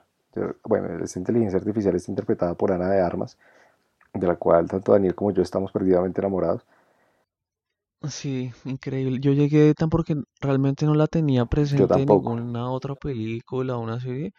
Bueno, 0.64 1.04
esta 1.04 1.20
inteligencia 1.20 1.60
artificial 1.60 1.96
está 1.96 2.12
interpretada 2.12 2.54
por 2.56 2.72
Ana 2.72 2.90
de 2.90 3.02
Armas, 3.02 3.38
de 4.14 4.28
la 4.28 4.36
cual 4.36 4.68
tanto 4.70 4.94
Daniel 4.94 5.16
como 5.16 5.32
yo 5.32 5.42
estamos 5.44 5.72
perdidamente 5.72 6.22
enamorados. 6.22 6.66
Sí, 8.10 8.52
increíble. 8.66 9.20
Yo 9.22 9.32
llegué 9.34 9.74
tan 9.74 9.90
porque 9.90 10.16
realmente 10.40 10.86
no 10.86 10.96
la 10.96 11.08
tenía 11.08 11.46
Yo 11.72 11.88
presente 11.88 12.02
en 12.04 12.10
tampoco. 12.10 12.36
ninguna 12.36 12.72
otra 12.72 12.96
película 12.96 13.78
o 13.78 13.82
una 13.82 14.00
serie. 14.00 14.34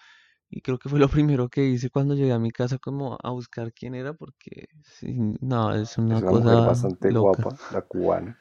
Y 0.50 0.62
creo 0.62 0.78
que 0.78 0.88
fue 0.90 1.00
lo 1.00 1.08
primero 1.10 1.48
que 1.50 1.66
hice 1.66 1.90
cuando 1.90 2.14
llegué 2.14 2.32
a 2.32 2.38
mi 2.40 2.50
casa, 2.52 2.78
como 2.78 3.18
a 3.22 3.30
buscar 3.32 3.72
quién 3.74 3.94
era, 3.94 4.14
porque 4.14 4.66
sí, 4.84 5.16
no, 5.42 5.74
es 5.74 5.98
Es 6.10 6.20
una 6.20 6.20
una 6.20 6.32
mujer 6.34 6.60
cosa 6.60 6.60
bastante 6.60 7.10
loca. 7.10 7.46
guapa, 7.50 7.58
la 7.70 7.80
cubana. 7.80 8.38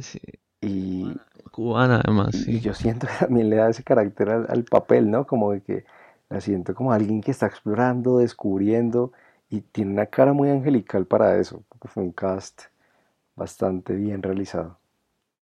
Sí, 0.00 0.18
Y, 0.62 1.20
cubana 1.52 2.00
además, 2.04 2.32
y- 2.32 2.56
y 2.56 2.60
sí. 2.60 2.60
yo 2.60 2.74
siento 2.74 3.06
que 3.06 3.26
también 3.26 3.50
le 3.50 3.56
da 3.56 3.68
ese 3.70 3.84
carácter 3.84 4.30
al, 4.30 4.46
al 4.48 4.64
papel, 4.64 5.10
¿no? 5.10 5.26
Como 5.26 5.52
de 5.52 5.62
que 5.62 5.84
la 6.28 6.40
siento 6.40 6.74
como 6.74 6.92
alguien 6.92 7.20
que 7.20 7.30
está 7.30 7.46
explorando, 7.46 8.18
descubriendo 8.18 9.12
y 9.50 9.60
tiene 9.62 9.92
una 9.92 10.06
cara 10.06 10.32
muy 10.32 10.50
angelical 10.50 11.06
para 11.06 11.38
eso. 11.38 11.64
porque 11.68 11.88
Fue 11.88 12.02
un 12.02 12.12
cast 12.12 12.62
bastante 13.36 13.94
bien 13.94 14.22
realizado. 14.22 14.80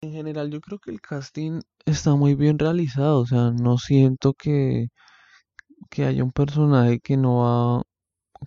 En 0.02 0.12
general, 0.12 0.50
yo 0.50 0.60
creo 0.60 0.78
que 0.78 0.90
el 0.90 1.00
casting 1.00 1.60
está 1.86 2.14
muy 2.14 2.34
bien 2.34 2.58
realizado, 2.58 3.20
o 3.20 3.26
sea, 3.26 3.50
no 3.50 3.78
siento 3.78 4.34
que, 4.34 4.88
que 5.90 6.04
haya 6.04 6.24
un 6.24 6.32
personaje 6.32 7.00
que 7.00 7.16
no 7.16 7.38
va, 7.40 7.82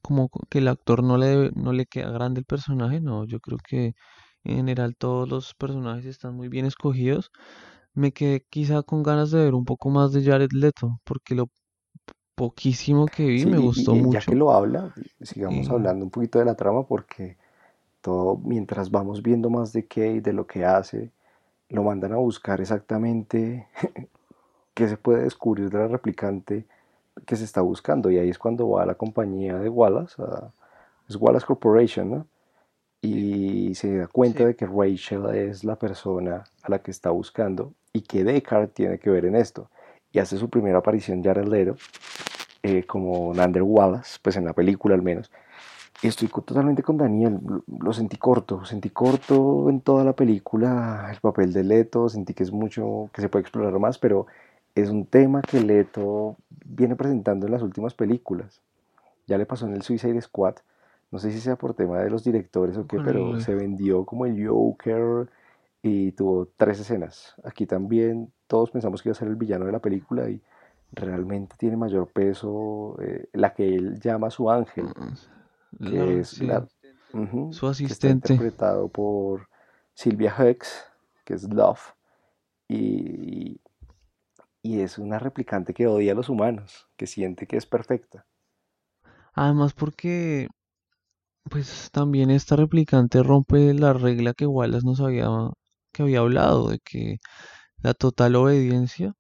como 0.03 0.29
que 0.49 0.59
el 0.59 0.67
actor 0.69 1.03
no 1.03 1.17
le, 1.17 1.51
no 1.55 1.73
le 1.73 1.85
queda 1.85 2.11
grande 2.11 2.41
el 2.41 2.45
personaje, 2.45 3.01
no, 3.01 3.25
yo 3.25 3.39
creo 3.39 3.59
que 3.67 3.93
en 4.45 4.57
general 4.57 4.95
todos 4.97 5.29
los 5.29 5.53
personajes 5.55 6.05
están 6.07 6.35
muy 6.35 6.49
bien 6.49 6.65
escogidos. 6.65 7.31
Me 7.93 8.13
quedé 8.13 8.45
quizá 8.49 8.83
con 8.83 9.03
ganas 9.03 9.31
de 9.31 9.43
ver 9.45 9.53
un 9.55 9.65
poco 9.65 9.89
más 9.91 10.13
de 10.13 10.23
Jared 10.23 10.51
Leto, 10.53 10.99
porque 11.05 11.35
lo 11.35 11.49
poquísimo 12.35 13.09
que 13.09 13.27
vi 13.27 13.45
Sí, 13.45 13.47
me 13.47 13.59
y, 13.59 13.59
gustó 13.59 13.97
y 13.99 14.09
ya 14.09 14.23
que 14.23 14.35
mucho. 14.35 14.35
lo 14.35 14.51
habla, 14.51 14.93
sigamos 15.21 15.69
Y 15.69 15.69
hablando 15.69 16.05
un 16.05 16.11
poquito 16.11 16.39
de 16.39 16.45
la 16.45 16.55
trama 16.55 16.85
porque 16.87 17.37
todo, 18.03 18.37
mientras 18.37 18.91
vamos 18.91 19.23
viendo 19.23 19.49
más 19.49 19.73
de 19.73 19.85
Kate, 19.85 20.21
de 20.21 20.33
lo 20.33 20.45
que 20.45 20.65
hace, 20.65 21.09
lo 21.69 21.83
mandan 21.83 22.13
a 22.13 22.17
buscar 22.17 22.61
exactamente 22.61 23.67
qué 24.75 24.87
se 24.89 24.97
puede 24.97 25.23
descubrir 25.23 25.69
de 25.69 25.79
la 25.79 25.87
replicante 25.87 26.65
que 27.25 27.35
se 27.35 27.45
está 27.45 27.61
buscando. 27.61 28.11
Y 28.11 28.17
ahí 28.19 28.29
es 28.29 28.37
cuando 28.37 28.69
va 28.69 28.83
a 28.83 28.85
la 28.85 28.95
compañía 28.95 29.57
de 29.57 29.69
Wallace, 29.69 30.21
a, 30.21 30.51
es 31.07 31.15
Wallace 31.15 31.45
Corporation, 31.45 32.11
¿no? 32.11 32.27
Y 33.01 33.73
se 33.75 33.97
da 33.97 34.07
cuenta 34.07 34.39
sí, 34.39 34.45
de 34.45 34.55
que 34.55 34.65
Rachel 34.65 35.25
es 35.35 35.63
la 35.63 35.77
persona 35.77 36.43
a 36.61 36.69
la 36.69 36.79
que 36.79 36.91
está 36.91 37.09
buscando 37.09 37.73
y 37.93 38.01
que 38.01 38.23
Deckard 38.23 38.69
tiene 38.69 38.99
que 38.99 39.09
ver 39.09 39.25
en 39.25 39.35
esto. 39.35 39.69
Y 40.11 40.19
hace 40.19 40.37
su 40.37 40.49
primera 40.49 40.79
aparición 40.79 41.23
Jared 41.23 41.47
Leto 41.47 41.75
eh, 42.63 42.83
como 42.85 43.33
Nander 43.33 43.63
Wallace, 43.63 44.19
pues 44.21 44.35
en 44.37 44.45
la 44.45 44.53
película 44.53 44.95
al 44.95 45.01
menos. 45.01 45.31
Estoy 46.07 46.27
totalmente 46.27 46.83
con 46.83 46.97
Daniel, 46.97 47.39
lo, 47.79 47.93
sentí 47.93 48.17
corto, 48.17 48.65
sentí 48.65 48.89
corto 48.89 49.69
en 49.69 49.79
toda 49.79 50.03
la 50.03 50.11
película 50.13 51.07
el 51.09 51.19
papel 51.21 51.53
de 51.53 51.63
Leto, 51.63 52.09
sentí 52.09 52.33
que 52.33 52.43
es 52.43 52.51
mucho, 52.51 53.09
que 53.13 53.21
se 53.21 53.29
puede 53.29 53.43
explorar 53.43 53.79
más, 53.79 53.97
pero 53.97 54.27
es 54.75 54.89
un 54.89 55.05
tema 55.05 55.41
que 55.41 55.61
Leto 55.61 56.35
viene 56.65 56.97
presentando 56.97 57.45
en 57.45 57.53
las 57.53 57.61
últimas 57.61 57.93
películas. 57.93 58.61
Ya 59.27 59.37
le 59.37 59.45
pasó 59.45 59.65
en 59.65 59.75
el 59.75 59.81
Suicide 59.81 60.21
Squad, 60.21 60.55
no 61.09 61.19
sé 61.19 61.31
si 61.31 61.39
sea 61.39 61.55
por 61.55 61.73
tema 61.73 61.99
de 61.99 62.09
los 62.09 62.25
directores 62.25 62.75
o 62.75 62.85
qué, 62.85 62.99
pero 62.99 63.39
se 63.39 63.55
vendió 63.55 64.03
como 64.03 64.25
el 64.25 64.45
Joker 64.45 65.29
y 65.81 66.11
tuvo 66.11 66.49
tres 66.57 66.81
escenas. 66.81 67.35
Aquí 67.45 67.65
también 67.65 68.29
todos 68.47 68.71
pensamos 68.71 69.01
que 69.01 69.09
iba 69.09 69.13
a 69.13 69.19
ser 69.19 69.29
el 69.29 69.37
villano 69.37 69.65
de 69.65 69.71
la 69.71 69.79
película 69.79 70.29
y 70.29 70.41
realmente 70.91 71.55
tiene 71.57 71.77
mayor 71.77 72.07
peso 72.07 72.97
eh, 73.01 73.29
la 73.31 73.53
que 73.53 73.73
él 73.73 73.99
llama 74.01 74.29
su 74.29 74.51
ángel, 74.51 74.87
que 75.81 76.19
la, 76.19 76.19
es 76.19 76.39
la 76.41 76.67
su 77.51 77.69
que 77.83 77.93
está 77.93 78.09
asistente. 78.09 78.09
interpretado 78.09 78.89
por 78.89 79.49
Sylvia 79.93 80.33
Hex, 80.37 80.85
que 81.25 81.33
es 81.35 81.43
Love, 81.43 81.95
y, 82.67 83.61
y 84.63 84.81
es 84.81 84.97
una 84.97 85.19
replicante 85.19 85.73
que 85.73 85.87
odia 85.87 86.13
a 86.13 86.15
los 86.15 86.29
humanos, 86.29 86.87
que 86.97 87.07
siente 87.07 87.47
que 87.47 87.57
es 87.57 87.65
perfecta. 87.65 88.25
Además 89.33 89.73
porque, 89.73 90.47
pues 91.49 91.89
también 91.91 92.31
esta 92.31 92.55
replicante 92.55 93.23
rompe 93.23 93.73
la 93.73 93.93
regla 93.93 94.33
que 94.33 94.45
Wallace 94.47 94.85
nos 94.85 94.99
había, 95.01 95.27
que 95.93 96.03
había 96.03 96.19
hablado, 96.19 96.69
de 96.69 96.79
que 96.79 97.17
la 97.77 97.93
total 97.93 98.35
obediencia, 98.37 99.13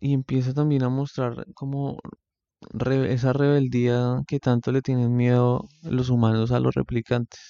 y 0.00 0.14
empieza 0.14 0.54
también 0.54 0.84
a 0.84 0.88
mostrar 0.90 1.46
como 1.54 1.98
re- 2.72 3.12
esa 3.12 3.32
rebeldía 3.32 4.22
que 4.26 4.40
tanto 4.40 4.72
le 4.72 4.82
tienen 4.82 5.16
miedo 5.16 5.64
los 5.82 6.10
humanos 6.10 6.52
a 6.52 6.60
los 6.60 6.74
replicantes. 6.74 7.40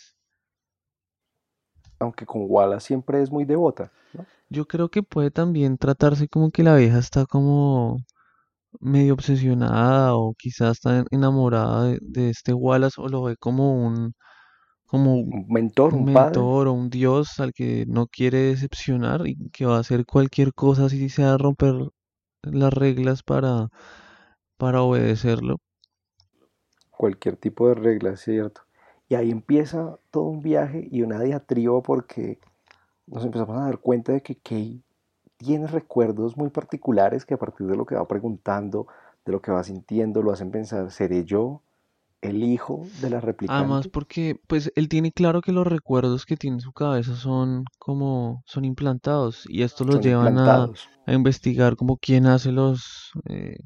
Aunque 1.99 2.25
con 2.25 2.47
Wallace 2.49 2.87
siempre 2.87 3.21
es 3.21 3.33
muy 3.33 3.45
devota, 3.45 3.91
¿no? 4.13 4.29
Yo 4.49 4.67
creo 4.67 4.91
que 4.91 5.03
puede 5.03 5.31
también 5.31 5.79
tratarse 5.79 6.29
como 6.29 6.51
que 6.51 6.63
la 6.63 6.77
vieja 6.77 6.99
está 6.99 7.27
como 7.27 7.99
medio 8.81 9.15
obsesionada 9.15 10.17
o 10.17 10.35
quizás 10.39 10.73
está 10.79 10.99
en- 11.01 11.07
enamorada 11.13 11.85
de, 11.87 11.99
de 12.03 12.31
este 12.31 12.55
Wallace 12.55 13.01
o 13.01 13.09
lo 13.09 13.23
ve 13.25 13.37
como 13.39 13.75
un, 13.87 14.15
como 14.87 15.29
Un 15.35 15.45
mentor, 15.51 15.95
un 15.97 16.07
padre, 16.09 16.49
mentor 16.49 16.69
o 16.69 16.73
un 16.75 16.91
dios 16.91 17.41
al 17.41 17.53
que 17.55 17.87
no 17.89 18.07
quiere 18.09 18.39
decepcionar 18.41 19.27
y 19.29 19.37
que 19.53 19.67
va 19.67 19.77
a 19.79 19.81
hacer 19.81 20.07
cualquier 20.07 20.55
cosa 20.55 20.89
si 20.91 21.09
sea 21.11 21.39
romper 21.39 21.75
las 22.43 22.73
reglas 22.75 23.23
para, 23.23 23.69
para 24.59 24.83
obedecerlo. 24.83 25.59
cualquier 26.91 27.37
tipo 27.37 27.69
de 27.69 27.75
regla, 27.75 28.11
es 28.11 28.21
cierto. 28.21 28.63
Y 29.09 29.15
ahí 29.17 29.31
empieza 29.31 29.99
todo 30.11 30.25
un 30.25 30.43
viaje 30.43 30.89
y 30.91 31.03
una 31.03 31.21
diatriba 31.21 31.83
porque 31.83 32.39
nos 33.07 33.25
empezamos 33.25 33.57
a 33.59 33.67
dar 33.67 33.79
cuenta 33.81 34.13
de 34.13 34.23
que 34.23 34.37
Kay 34.37 34.83
tiene 35.39 35.67
recuerdos 35.69 36.37
muy 36.37 36.51
particulares 36.51 37.25
que 37.27 37.35
a 37.35 37.39
partir 37.39 37.67
de 37.69 37.77
lo 37.77 37.87
que 37.87 37.97
va 37.97 38.09
preguntando, 38.09 38.87
de 39.27 39.33
lo 39.33 39.43
que 39.43 39.53
va 39.53 39.65
sintiendo, 39.65 40.23
lo 40.23 40.33
hacen 40.33 40.51
pensar, 40.53 40.91
¿seré 40.93 41.25
yo 41.25 41.63
el 42.23 42.43
hijo 42.45 42.83
de 43.01 43.11
la 43.11 43.21
Además 43.47 43.89
replicante? 43.89 43.89
porque 43.89 44.41
pues 44.47 44.73
él 44.75 44.89
tiene 44.89 45.13
claro 45.13 45.43
que 45.43 45.53
los 45.53 45.67
recuerdos 45.67 46.25
que 46.25 46.37
tiene 46.37 46.57
en 46.57 46.61
su 46.61 46.73
cabeza 46.73 47.15
son 47.17 47.65
como 47.79 48.43
son 48.47 48.65
implantados 48.65 49.45
y 49.49 49.63
esto 49.63 49.85
los 49.85 50.01
Son 50.01 50.01
llevan 50.01 50.39
a 50.39 50.71
investigar 51.07 51.77
como 51.77 51.99
quién 51.99 52.27
hace 52.27 52.53
los 52.53 53.13
eh, 53.29 53.59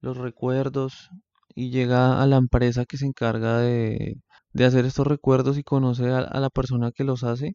los 0.00 0.16
recuerdos 0.16 1.10
y 1.54 1.70
llega 1.70 2.22
a 2.22 2.26
la 2.26 2.36
empresa 2.36 2.84
que 2.86 2.96
se 2.98 3.06
encarga 3.06 3.58
de, 3.60 4.16
de 4.52 4.64
hacer 4.64 4.84
estos 4.86 5.06
recuerdos 5.06 5.58
y 5.58 5.64
conoce 5.64 6.10
a, 6.10 6.18
a 6.20 6.40
la 6.40 6.50
persona 6.50 6.92
que 6.92 7.04
los 7.04 7.24
hace. 7.24 7.54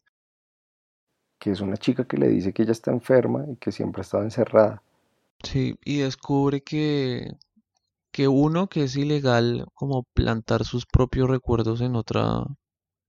Que 1.38 1.52
es 1.52 1.60
una 1.60 1.76
chica 1.76 2.08
que 2.08 2.16
le 2.16 2.26
dice 2.26 2.52
que 2.52 2.64
ella 2.64 2.72
está 2.72 2.90
enferma 2.90 3.44
y 3.48 3.54
que 3.54 3.70
siempre 3.70 4.00
ha 4.00 4.02
estado 4.02 4.24
encerrada. 4.24 4.82
Sí, 5.44 5.76
y 5.84 5.98
descubre 5.98 6.62
que, 6.62 7.30
que 8.12 8.28
uno 8.28 8.68
que 8.68 8.84
es 8.84 8.96
ilegal 8.96 9.66
como 9.74 10.04
plantar 10.14 10.64
sus 10.64 10.86
propios 10.86 11.30
recuerdos 11.30 11.80
en 11.82 11.96
otra, 11.96 12.44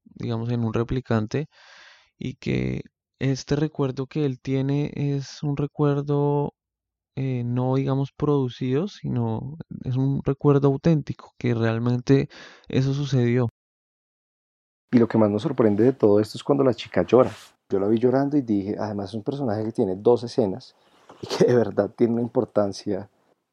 digamos, 0.06 0.52
en 0.52 0.63
un 0.65 0.74
replicante 0.74 1.48
y 2.19 2.36
que 2.36 2.84
este 3.19 3.56
recuerdo 3.58 4.08
que 4.08 4.26
él 4.26 4.39
tiene 4.41 4.91
es 4.95 5.43
un 5.43 5.58
recuerdo 5.58 6.56
eh, 7.15 7.43
no 7.45 7.75
digamos 7.75 8.12
producido, 8.12 8.88
sino 8.88 9.58
es 9.84 9.95
un 9.95 10.21
recuerdo 10.23 10.67
auténtico, 10.67 11.34
que 11.38 11.54
realmente 11.54 12.30
eso 12.67 12.93
sucedió. 12.93 13.49
Y 14.91 14.99
lo 14.99 15.08
que 15.08 15.17
más 15.17 15.30
nos 15.30 15.41
sorprende 15.41 15.84
de 15.84 15.93
todo 15.93 16.19
esto 16.19 16.38
es 16.38 16.43
cuando 16.43 16.63
la 16.63 16.73
chica 16.73 17.04
llora. 17.04 17.32
Yo 17.69 17.80
la 17.80 17.88
vi 17.88 17.97
llorando 17.97 18.38
y 18.38 18.41
dije, 18.41 18.75
además 18.80 19.10
es 19.10 19.15
un 19.15 19.23
personaje 19.23 19.63
que 19.63 19.71
tiene 19.71 19.95
dos 19.95 20.23
escenas 20.23 20.75
y 21.21 21.28
que 21.28 21.45
de 21.45 21.56
verdad 21.56 21.89
tiene 21.95 22.13
una 22.13 22.21
importancia 22.21 23.10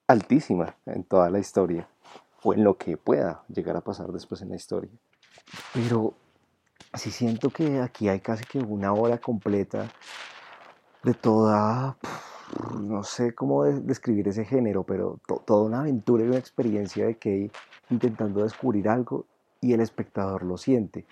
altísima 0.06 0.76
en 0.86 1.04
toda 1.04 1.30
la 1.30 1.38
historia 1.38 1.88
o 2.42 2.52
en 2.52 2.64
lo 2.64 2.76
que 2.76 2.96
pueda 2.96 3.44
llegar 3.48 3.76
a 3.76 3.80
pasar 3.80 4.12
después 4.12 4.42
en 4.42 4.50
la 4.50 4.56
historia. 4.56 4.90
Pero 5.72 6.14
sí 6.94 7.10
siento 7.10 7.50
que 7.50 7.80
aquí 7.80 8.08
hay 8.08 8.20
casi 8.20 8.44
que 8.44 8.58
una 8.58 8.92
hora 8.92 9.18
completa 9.18 9.90
de 11.02 11.14
toda, 11.14 11.96
no 12.80 13.02
sé 13.02 13.34
cómo 13.34 13.64
describir 13.64 14.28
ese 14.28 14.44
género, 14.44 14.82
pero 14.82 15.20
to 15.26 15.42
toda 15.46 15.64
una 15.64 15.80
aventura 15.80 16.24
y 16.24 16.28
una 16.28 16.38
experiencia 16.38 17.06
de 17.06 17.16
Kay 17.16 17.50
intentando 17.90 18.42
descubrir 18.42 18.88
algo 18.88 19.26
y 19.60 19.72
el 19.72 19.80
espectador 19.80 20.42
lo 20.42 20.56
siente. 20.56 21.04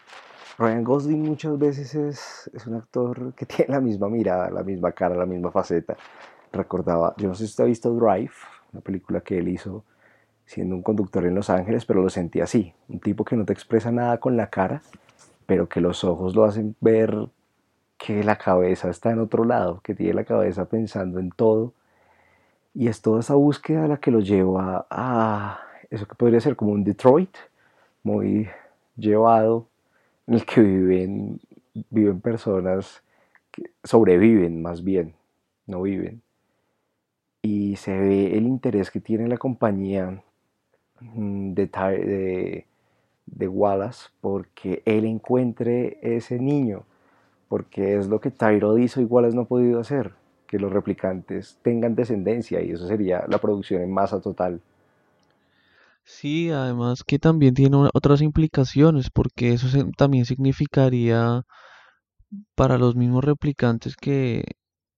Ryan 0.58 0.84
Gosling 0.84 1.22
muchas 1.22 1.58
veces 1.58 1.94
es, 1.94 2.50
es, 2.52 2.66
un 2.66 2.74
actor 2.74 3.32
que 3.34 3.46
tiene 3.46 3.72
la 3.72 3.80
misma 3.80 4.08
mirada, 4.08 4.50
la 4.50 4.62
misma 4.62 4.92
cara, 4.92 5.14
la 5.14 5.26
misma 5.26 5.50
faceta. 5.50 5.96
Recordaba, 6.52 7.14
yo 7.16 7.28
no 7.28 7.34
sé 7.34 7.44
si 7.44 7.50
usted 7.50 7.64
ha 7.64 7.68
visto 7.68 7.94
Drive, 7.94 8.32
una 8.72 8.82
película 8.82 9.20
que 9.20 9.38
él 9.38 9.48
hizo 9.48 9.84
siendo 10.44 10.74
un 10.74 10.82
conductor 10.82 11.24
en 11.24 11.34
Los 11.34 11.48
Ángeles, 11.48 11.86
pero 11.86 12.02
lo 12.02 12.10
sentí 12.10 12.40
así, 12.40 12.74
un 12.88 12.98
tipo 12.98 13.24
que 13.24 13.36
no 13.36 13.44
te 13.44 13.52
expresa 13.52 13.92
nada 13.92 14.18
con 14.18 14.36
la 14.36 14.50
cara, 14.50 14.82
pero 15.46 15.68
que 15.68 15.80
los 15.80 16.02
ojos 16.02 16.34
lo 16.34 16.44
hacen 16.44 16.74
ver 16.80 17.28
que 18.00 18.24
la 18.24 18.36
cabeza 18.36 18.88
está 18.88 19.10
en 19.10 19.20
otro 19.20 19.44
lado, 19.44 19.80
que 19.84 19.94
tiene 19.94 20.14
la 20.14 20.24
cabeza 20.24 20.64
pensando 20.64 21.20
en 21.20 21.30
todo. 21.30 21.74
Y 22.74 22.88
es 22.88 23.02
toda 23.02 23.20
esa 23.20 23.34
búsqueda 23.34 23.86
la 23.88 23.98
que 23.98 24.10
lo 24.10 24.20
lleva 24.20 24.86
a 24.90 25.60
eso 25.90 26.06
que 26.06 26.14
podría 26.14 26.40
ser 26.40 26.56
como 26.56 26.72
un 26.72 26.82
Detroit, 26.84 27.36
muy 28.02 28.48
llevado, 28.96 29.66
en 30.26 30.34
el 30.34 30.46
que 30.46 30.62
viven, 30.62 31.40
viven 31.90 32.20
personas 32.20 33.02
que 33.50 33.70
sobreviven 33.84 34.62
más 34.62 34.82
bien, 34.82 35.14
no 35.66 35.82
viven. 35.82 36.22
Y 37.42 37.76
se 37.76 37.98
ve 37.98 38.36
el 38.36 38.46
interés 38.46 38.90
que 38.90 39.00
tiene 39.00 39.28
la 39.28 39.36
compañía 39.36 40.22
mm, 41.00 41.52
de, 41.52 41.66
de, 41.66 42.66
de 43.26 43.48
Wallace 43.48 44.08
porque 44.20 44.82
él 44.86 45.04
encuentre 45.04 45.98
ese 46.02 46.38
niño, 46.38 46.84
porque 47.50 47.98
es 47.98 48.06
lo 48.06 48.20
que 48.20 48.30
Tyrod 48.30 48.78
hizo 48.78 49.00
y 49.00 49.06
no 49.06 49.40
ha 49.40 49.44
podido 49.44 49.80
hacer, 49.80 50.12
que 50.46 50.60
los 50.60 50.72
replicantes 50.72 51.58
tengan 51.62 51.96
descendencia 51.96 52.62
y 52.62 52.70
eso 52.70 52.86
sería 52.86 53.24
la 53.26 53.38
producción 53.38 53.82
en 53.82 53.92
masa 53.92 54.20
total. 54.20 54.60
Sí, 56.04 56.52
además 56.52 57.02
que 57.02 57.18
también 57.18 57.54
tiene 57.54 57.76
otras 57.92 58.22
implicaciones, 58.22 59.10
porque 59.10 59.52
eso 59.52 59.66
también 59.96 60.26
significaría 60.26 61.42
para 62.54 62.78
los 62.78 62.94
mismos 62.94 63.24
replicantes 63.24 63.96
que, 63.96 64.44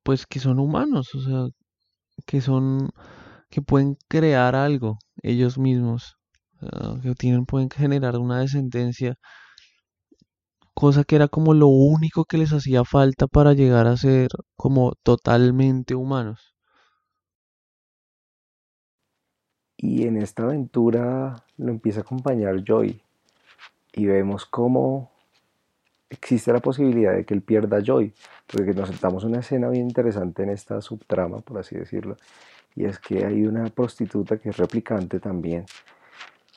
pues, 0.02 0.26
que 0.26 0.38
son 0.38 0.58
humanos, 0.58 1.14
o 1.14 1.22
sea, 1.22 1.46
que 2.26 2.42
son, 2.42 2.90
que 3.48 3.62
pueden 3.62 3.96
crear 4.08 4.54
algo 4.54 4.98
ellos 5.22 5.56
mismos, 5.56 6.16
que 7.02 7.14
tienen, 7.14 7.46
pueden 7.46 7.70
generar 7.70 8.18
una 8.18 8.40
descendencia, 8.40 9.14
cosa 10.74 11.04
que 11.04 11.16
era 11.16 11.28
como 11.28 11.54
lo 11.54 11.68
único 11.68 12.24
que 12.24 12.38
les 12.38 12.52
hacía 12.52 12.84
falta 12.84 13.26
para 13.26 13.52
llegar 13.52 13.86
a 13.86 13.96
ser 13.96 14.28
como 14.56 14.94
totalmente 15.02 15.94
humanos. 15.94 16.54
Y 19.76 20.06
en 20.06 20.16
esta 20.16 20.44
aventura 20.44 21.44
lo 21.56 21.70
empieza 21.70 22.00
a 22.00 22.02
acompañar 22.02 22.62
Joy 22.64 23.02
y 23.92 24.06
vemos 24.06 24.46
cómo 24.46 25.10
existe 26.08 26.52
la 26.52 26.60
posibilidad 26.60 27.14
de 27.14 27.24
que 27.24 27.34
él 27.34 27.42
pierda 27.42 27.82
Joy, 27.82 28.12
porque 28.46 28.74
nos 28.74 28.88
sentamos 28.90 29.24
una 29.24 29.40
escena 29.40 29.68
bien 29.68 29.88
interesante 29.88 30.42
en 30.42 30.50
esta 30.50 30.80
subtrama, 30.80 31.40
por 31.40 31.58
así 31.58 31.76
decirlo, 31.76 32.16
y 32.76 32.84
es 32.84 32.98
que 32.98 33.24
hay 33.24 33.44
una 33.44 33.64
prostituta 33.66 34.38
que 34.38 34.50
es 34.50 34.56
replicante 34.56 35.20
también, 35.20 35.64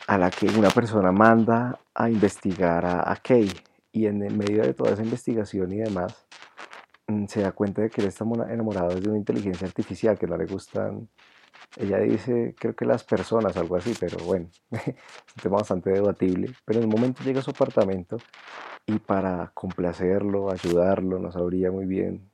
a 0.08 0.18
la 0.18 0.30
que 0.30 0.48
una 0.48 0.70
persona 0.70 1.12
manda 1.12 1.80
a 1.94 2.10
investigar 2.10 2.86
a, 2.86 3.12
a 3.12 3.16
Kay, 3.16 3.50
y 3.96 4.08
en 4.08 4.20
medio 4.38 4.62
de 4.62 4.74
toda 4.74 4.92
esa 4.92 5.04
investigación 5.04 5.72
y 5.72 5.78
demás, 5.78 6.28
mm, 7.08 7.28
se 7.28 7.42
da 7.42 7.54
cuenta 7.54 7.82
de 7.82 7.90
que 7.90 8.02
él 8.02 8.08
está 8.08 8.26
enamorado 8.50 9.00
de 9.00 9.10
una 9.10 9.18
inteligencia 9.18 9.66
artificial, 9.66 10.20
que 10.20 10.28
no 10.28 10.36
le 10.36 10.46
gustan, 10.46 11.08
ella 11.78 12.00
dice, 12.00 12.54
creo 12.60 12.76
que 12.76 12.84
las 12.84 13.06
personas, 13.06 13.56
algo 13.56 13.78
así, 13.78 13.94
pero 13.98 14.18
bueno, 14.26 14.50
es 14.72 14.88
un 14.88 15.42
tema 15.42 15.58
bastante 15.58 15.92
debatible, 15.92 16.54
pero 16.66 16.80
en 16.80 16.86
un 16.86 16.92
momento 16.92 17.24
llega 17.24 17.40
a 17.40 17.44
su 17.44 17.52
apartamento 17.52 18.18
y 18.86 19.00
para 19.00 19.52
complacerlo, 19.54 20.52
ayudarlo, 20.52 21.18
no 21.18 21.32
sabría 21.32 21.72
muy 21.72 21.86
bien 21.86 22.30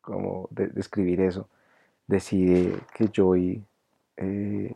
cómo 0.00 0.48
de 0.50 0.68
describir 0.68 1.20
eso, 1.20 1.48
decide 2.08 2.74
que 2.94 3.08
Joy 3.14 3.64
eh, 4.16 4.74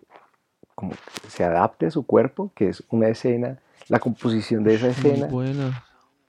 como 0.76 0.92
se 1.28 1.42
adapte 1.42 1.86
a 1.86 1.90
su 1.90 2.06
cuerpo, 2.06 2.52
que 2.54 2.68
es 2.68 2.84
una 2.88 3.08
escena, 3.08 3.58
la 3.88 3.98
composición 3.98 4.62
de 4.62 4.74
esa 4.74 4.88
escena 4.88 5.26
buena. 5.26 5.84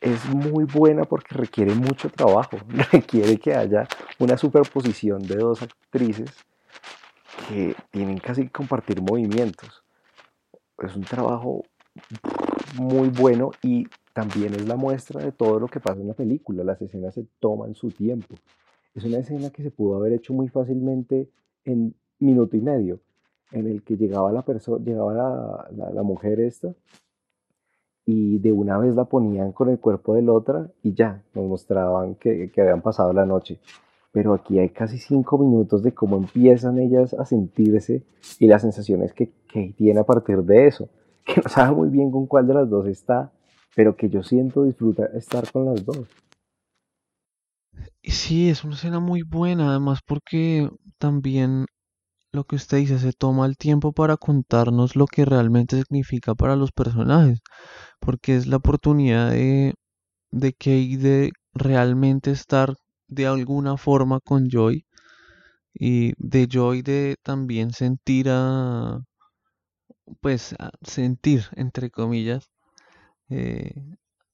Es 0.06 0.24
muy 0.30 0.66
buena 0.66 1.04
porque 1.04 1.34
requiere 1.34 1.74
mucho 1.74 2.10
trabajo, 2.10 2.58
requiere 2.92 3.38
que 3.38 3.56
haya 3.56 3.88
una 4.20 4.38
superposición 4.38 5.24
de 5.24 5.36
dos 5.36 5.64
actrices 5.64 6.30
que 7.50 7.76
tienen 7.90 8.20
casi 8.20 8.44
que 8.44 8.52
compartir 8.52 9.02
movimientos. 9.02 9.84
Es 10.78 10.96
un 10.96 11.04
trabajo 11.04 11.64
muy 12.76 13.10
bueno 13.10 13.52
y 13.64 13.88
también 14.14 14.54
es 14.54 14.68
la 14.68 14.76
muestra 14.76 15.24
de 15.24 15.32
todo 15.32 15.60
lo 15.60 15.68
que 15.68 15.80
pasa 15.80 16.00
en 16.00 16.08
la 16.08 16.14
película. 16.14 16.64
Las 16.64 16.82
escenas 16.82 17.16
se 17.16 17.26
toman 17.40 17.74
su 17.74 17.90
tiempo. 17.90 18.36
Es 18.94 19.04
una 19.06 19.18
escena 19.18 19.50
que 19.50 19.64
se 19.64 19.72
pudo 19.72 19.96
haber 19.98 20.14
hecho 20.14 20.34
muy 20.34 20.50
fácilmente 20.50 21.30
en 21.64 21.96
minuto 22.20 22.56
y 22.56 22.62
medio, 22.62 23.00
en 23.52 23.68
el 23.68 23.82
que 23.82 23.98
llegaba 23.98 24.32
la 24.32 24.46
llegaba 24.46 25.14
la, 25.14 25.68
la, 25.76 25.90
la, 25.90 26.04
mujer 26.04 26.40
esta 26.40 26.74
y 28.06 28.38
de 28.40 28.52
una 28.52 28.78
vez 28.78 28.96
la 28.96 29.06
ponían 29.06 29.52
con 29.52 29.70
el 29.70 29.80
cuerpo 29.80 30.14
de 30.14 30.22
la 30.22 30.34
otra 30.34 30.70
y 30.84 30.94
ya, 30.94 31.24
nos 31.34 31.46
mostraban 31.46 32.16
que, 32.16 32.52
que 32.52 32.62
habían 32.62 32.82
pasado 32.82 33.12
la 33.14 33.26
noche. 33.26 33.60
Pero 34.12 34.34
aquí 34.34 34.60
hay 34.60 34.70
casi 34.70 34.98
cinco 34.98 35.38
minutos 35.38 35.84
de 35.84 35.94
cómo 35.94 36.18
empiezan 36.18 36.80
ellas 36.80 37.14
a 37.14 37.26
sentirse 37.26 38.04
y 38.40 38.48
las 38.48 38.62
sensaciones 38.62 39.14
que, 39.14 39.32
que 39.52 39.74
tiene 39.78 40.00
a 40.00 40.06
partir 40.06 40.44
de 40.44 40.68
eso. 40.68 40.90
Que 41.26 41.42
no 41.42 41.50
sabe 41.50 41.76
muy 41.76 41.90
bien 41.90 42.12
con 42.12 42.28
cuál 42.28 42.46
de 42.46 42.54
las 42.54 42.70
dos 42.70 42.86
está, 42.86 43.32
pero 43.76 43.96
que 43.96 44.10
yo 44.10 44.22
siento 44.22 44.64
disfruta 44.64 45.08
estar 45.08 45.52
con 45.52 45.66
las 45.66 45.84
dos. 45.84 46.08
Sí, 48.04 48.50
es 48.50 48.64
una 48.64 48.76
escena 48.76 49.00
muy 49.00 49.24
buena, 49.24 49.70
además 49.72 50.02
porque 50.06 50.70
también 51.00 51.66
lo 52.36 52.44
que 52.44 52.58
usted 52.58 52.78
dice, 52.78 53.00
se 53.00 53.14
toma 53.14 53.46
el 53.48 53.58
tiempo 53.58 53.94
para 53.94 54.18
contarnos 54.18 54.96
lo 54.96 55.08
que 55.08 55.26
realmente 55.26 55.78
significa 55.78 56.36
para 56.36 56.56
los 56.56 56.72
personajes, 56.72 57.40
porque 58.00 58.36
es 58.36 58.48
la 58.48 58.58
oportunidad 58.58 59.32
de, 59.32 59.74
de 60.32 60.54
Kate 60.54 60.98
de 61.00 61.32
realmente 61.54 62.32
estar 62.32 62.76
de 63.10 63.28
alguna 63.28 63.78
forma 63.78 64.20
con 64.22 64.50
Joy 64.50 64.86
y 65.74 66.14
de 66.18 66.48
Joy 66.52 66.82
de 66.84 67.18
también 67.24 67.74
sentir 67.74 68.28
a, 68.30 69.00
pues, 70.22 70.56
sentir, 70.82 71.46
entre 71.56 71.90
comillas, 71.92 72.50
eh, 73.30 73.74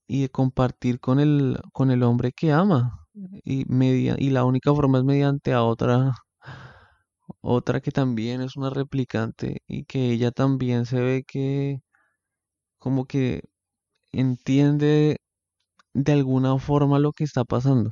y 0.08 0.24
de 0.24 0.30
compartir 0.30 1.00
con 1.00 1.20
el, 1.20 1.60
con 1.74 1.92
el 1.92 2.04
hombre 2.04 2.32
que 2.34 2.52
ama. 2.54 3.00
Y, 3.46 3.66
media, 3.68 4.16
y 4.20 4.32
la 4.32 4.46
única 4.46 4.74
forma 4.74 5.00
es 5.00 5.06
mediante 5.06 5.54
a 5.54 5.64
otra, 5.64 6.14
otra 7.42 7.82
que 7.82 7.92
también 7.92 8.42
es 8.42 8.56
una 8.58 8.70
replicante 8.70 9.62
y 9.68 9.86
que 9.86 10.12
ella 10.12 10.32
también 10.32 10.86
se 10.86 11.00
ve 11.02 11.24
que 11.28 11.80
como 12.82 13.06
que 13.06 13.44
entiende 14.12 15.18
de 15.94 16.12
alguna 16.12 16.58
forma 16.58 16.98
lo 16.98 17.14
que 17.14 17.24
está 17.24 17.44
pasando. 17.44 17.92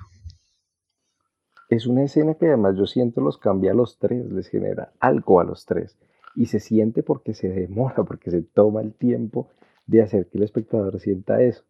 Es 1.69 1.85
una 1.85 2.03
escena 2.03 2.33
que 2.33 2.47
además 2.47 2.75
yo 2.75 2.87
siento 2.87 3.21
los 3.21 3.37
cambia 3.37 3.71
a 3.71 3.75
los 3.75 3.99
tres, 3.99 4.25
les 4.31 4.47
genera 4.47 4.91
algo 4.99 5.39
a 5.39 5.43
los 5.43 5.65
tres. 5.65 5.95
Y 6.35 6.47
se 6.47 6.59
siente 6.59 7.03
porque 7.03 7.35
se 7.35 7.49
demora, 7.49 8.03
porque 8.03 8.31
se 8.31 8.41
toma 8.41 8.81
el 8.81 8.93
tiempo 8.93 9.49
de 9.85 10.01
hacer 10.01 10.27
que 10.27 10.39
el 10.39 10.43
espectador 10.43 10.99
sienta 10.99 11.43
eso. 11.43 11.63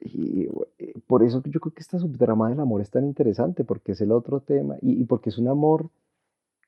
Y 0.00 0.48
eh, 0.78 0.94
por 1.06 1.22
eso 1.22 1.40
yo 1.44 1.60
creo 1.60 1.72
que 1.72 1.82
esta 1.82 2.00
subtrama 2.00 2.48
del 2.48 2.58
amor 2.58 2.80
es 2.80 2.90
tan 2.90 3.04
interesante, 3.04 3.62
porque 3.62 3.92
es 3.92 4.00
el 4.00 4.10
otro 4.10 4.40
tema 4.40 4.74
y, 4.82 5.04
porque 5.04 5.30
es 5.30 5.38
un 5.38 5.46
amor 5.46 5.88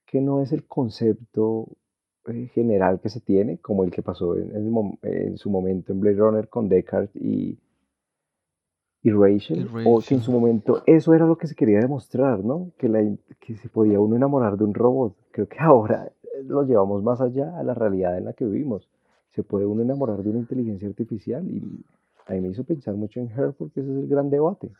que 0.07 0.21
no 0.21 0.43
es 0.43 0.53
el 0.53 0.65
concepto 0.65 1.67
general 2.53 3.01
que 3.01 3.09
se 3.09 3.21
tiene, 3.21 3.59
como 3.59 3.85
el 3.85 3.91
que 3.91 4.03
pasó 4.03 4.37
en, 4.37 5.37
su 5.37 5.51
momento 5.51 5.93
en 5.93 6.01
Blade 6.01 6.17
Runner 6.17 6.49
con 6.49 6.69
Descartes 6.69 7.21
y, 7.21 7.59
y 9.03 9.11
Rachel, 9.11 9.69
o 9.85 10.01
que 10.01 10.15
en 10.15 10.21
su 10.21 10.31
momento 10.31 10.83
eso 10.87 11.15
era 11.15 11.27
lo 11.27 11.37
que 11.37 11.47
se 11.47 11.55
quería 11.55 11.81
demostrar, 11.81 12.45
¿no? 12.45 12.73
Que, 12.79 12.89
la, 12.89 13.01
que 13.41 13.57
se 13.57 13.69
podía 13.69 13.99
uno 14.01 14.17
enamorar 14.17 14.57
de 14.57 14.65
un 14.65 14.75
robot. 14.75 15.17
Creo 15.31 15.49
que 15.49 15.59
ahora 15.61 16.13
lo 16.45 16.63
llevamos 16.65 17.03
más 17.03 17.21
allá 17.21 17.59
a 17.59 17.63
la 17.63 17.75
realidad 17.75 18.19
en 18.19 18.27
la 18.27 18.33
que 18.33 18.45
vivimos. 18.45 18.89
Se 19.31 19.43
puede 19.43 19.67
uno 19.67 19.83
enamorar 19.83 20.23
de 20.23 20.31
una 20.31 20.41
inteligencia 20.41 20.89
artificial 20.89 21.49
y 21.49 21.85
a 22.27 22.33
mí 22.33 22.41
me 22.41 22.49
hizo 22.49 22.65
pensar 22.65 22.95
mucho 22.95 23.21
en 23.21 23.31
Her 23.31 23.55
porque 23.57 23.81
ese 23.81 23.91
es 23.91 23.97
el 23.97 24.09
gran 24.09 24.29
debate. 24.31 24.71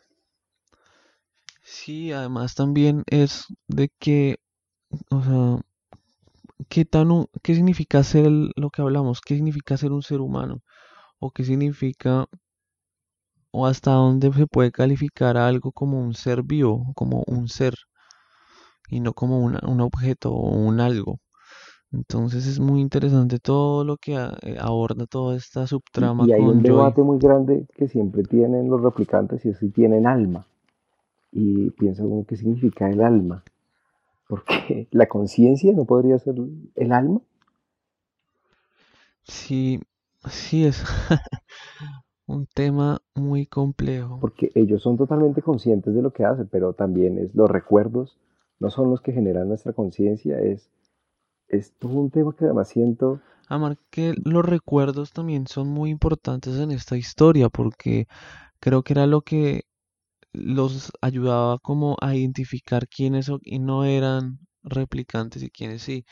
Sí, 1.63 2.11
además 2.11 2.55
también 2.55 3.03
es 3.07 3.45
de 3.67 3.89
que, 3.99 4.37
o 5.09 5.21
sea, 5.21 5.61
¿qué, 6.69 6.85
tan, 6.85 7.09
qué 7.43 7.55
significa 7.55 8.03
ser 8.03 8.29
lo 8.55 8.69
que 8.69 8.81
hablamos? 8.81 9.21
¿Qué 9.21 9.35
significa 9.35 9.77
ser 9.77 9.91
un 9.91 10.01
ser 10.01 10.21
humano? 10.21 10.61
¿O 11.19 11.31
qué 11.31 11.43
significa, 11.43 12.25
o 13.51 13.65
hasta 13.65 13.91
dónde 13.91 14.31
se 14.33 14.47
puede 14.47 14.71
calificar 14.71 15.37
algo 15.37 15.71
como 15.71 15.99
un 15.99 16.13
ser 16.13 16.43
vivo, 16.43 16.91
como 16.95 17.23
un 17.27 17.47
ser, 17.47 17.75
y 18.89 18.99
no 18.99 19.13
como 19.13 19.39
un 19.39 19.81
objeto 19.81 20.31
o 20.31 20.49
un 20.49 20.79
algo? 20.79 21.19
Entonces 21.93 22.47
es 22.47 22.59
muy 22.59 22.79
interesante 22.79 23.37
todo 23.39 23.83
lo 23.83 23.97
que 23.97 24.13
eh, 24.13 24.57
aborda 24.59 25.05
toda 25.07 25.35
esta 25.35 25.67
subtrama. 25.67 26.25
Y, 26.25 26.31
hay 26.31 26.41
un 26.41 26.63
debate 26.63 27.03
muy 27.03 27.19
grande 27.19 27.65
que 27.75 27.89
siempre 27.89 28.23
tienen 28.23 28.69
los 28.69 28.81
replicantes 28.81 29.45
y 29.45 29.49
es 29.49 29.57
si 29.57 29.69
tienen 29.69 30.07
alma. 30.07 30.45
Y 31.33 31.69
piensa 31.71 32.03
uno 32.03 32.25
qué 32.25 32.37
significa 32.37 32.89
el 32.89 33.01
alma. 33.01 33.43
Porque 34.31 34.87
la 34.91 35.07
conciencia 35.07 35.73
no 35.73 35.83
podría 35.83 36.17
ser 36.17 36.35
el 36.75 36.91
alma. 36.93 37.19
Sí, 39.23 39.81
sí 40.29 40.63
es 40.65 40.81
un 42.27 42.47
tema 42.47 43.01
muy 43.13 43.45
complejo. 43.45 44.19
Porque 44.21 44.49
ellos 44.55 44.81
son 44.81 44.95
totalmente 44.95 45.41
conscientes 45.41 45.93
de 45.93 46.01
lo 46.01 46.13
que 46.13 46.23
hacen, 46.23 46.47
pero 46.49 46.71
también 46.71 47.17
es 47.17 47.35
los 47.35 47.51
recuerdos 47.51 48.17
no 48.59 48.69
son 48.69 48.89
los 48.89 49.01
que 49.01 49.11
generan 49.11 49.49
nuestra 49.49 49.73
conciencia, 49.73 50.39
es 50.39 50.69
es 51.49 51.73
todo 51.73 51.91
un 51.91 52.09
tema 52.09 52.33
que 52.33 52.45
además 52.45 52.69
siento... 52.69 53.19
Amar, 53.49 53.77
que 53.89 54.13
los 54.23 54.45
recuerdos 54.45 55.11
también 55.11 55.47
son 55.47 55.67
muy 55.67 55.89
importantes 55.89 56.57
en 56.57 56.71
esta 56.71 56.95
historia 56.95 57.49
porque 57.49 58.07
creo 58.61 58.83
que 58.83 58.93
era 58.93 59.07
lo 59.07 59.23
que 59.23 59.63
los 60.33 60.91
ayudaba 61.01 61.59
como 61.59 61.97
a 62.01 62.15
identificar 62.15 62.87
quiénes 62.87 63.31
y 63.43 63.59
no 63.59 63.83
eran 63.83 64.39
replicantes 64.63 65.43
y 65.43 65.49
quiénes 65.49 65.83
sí. 65.83 66.05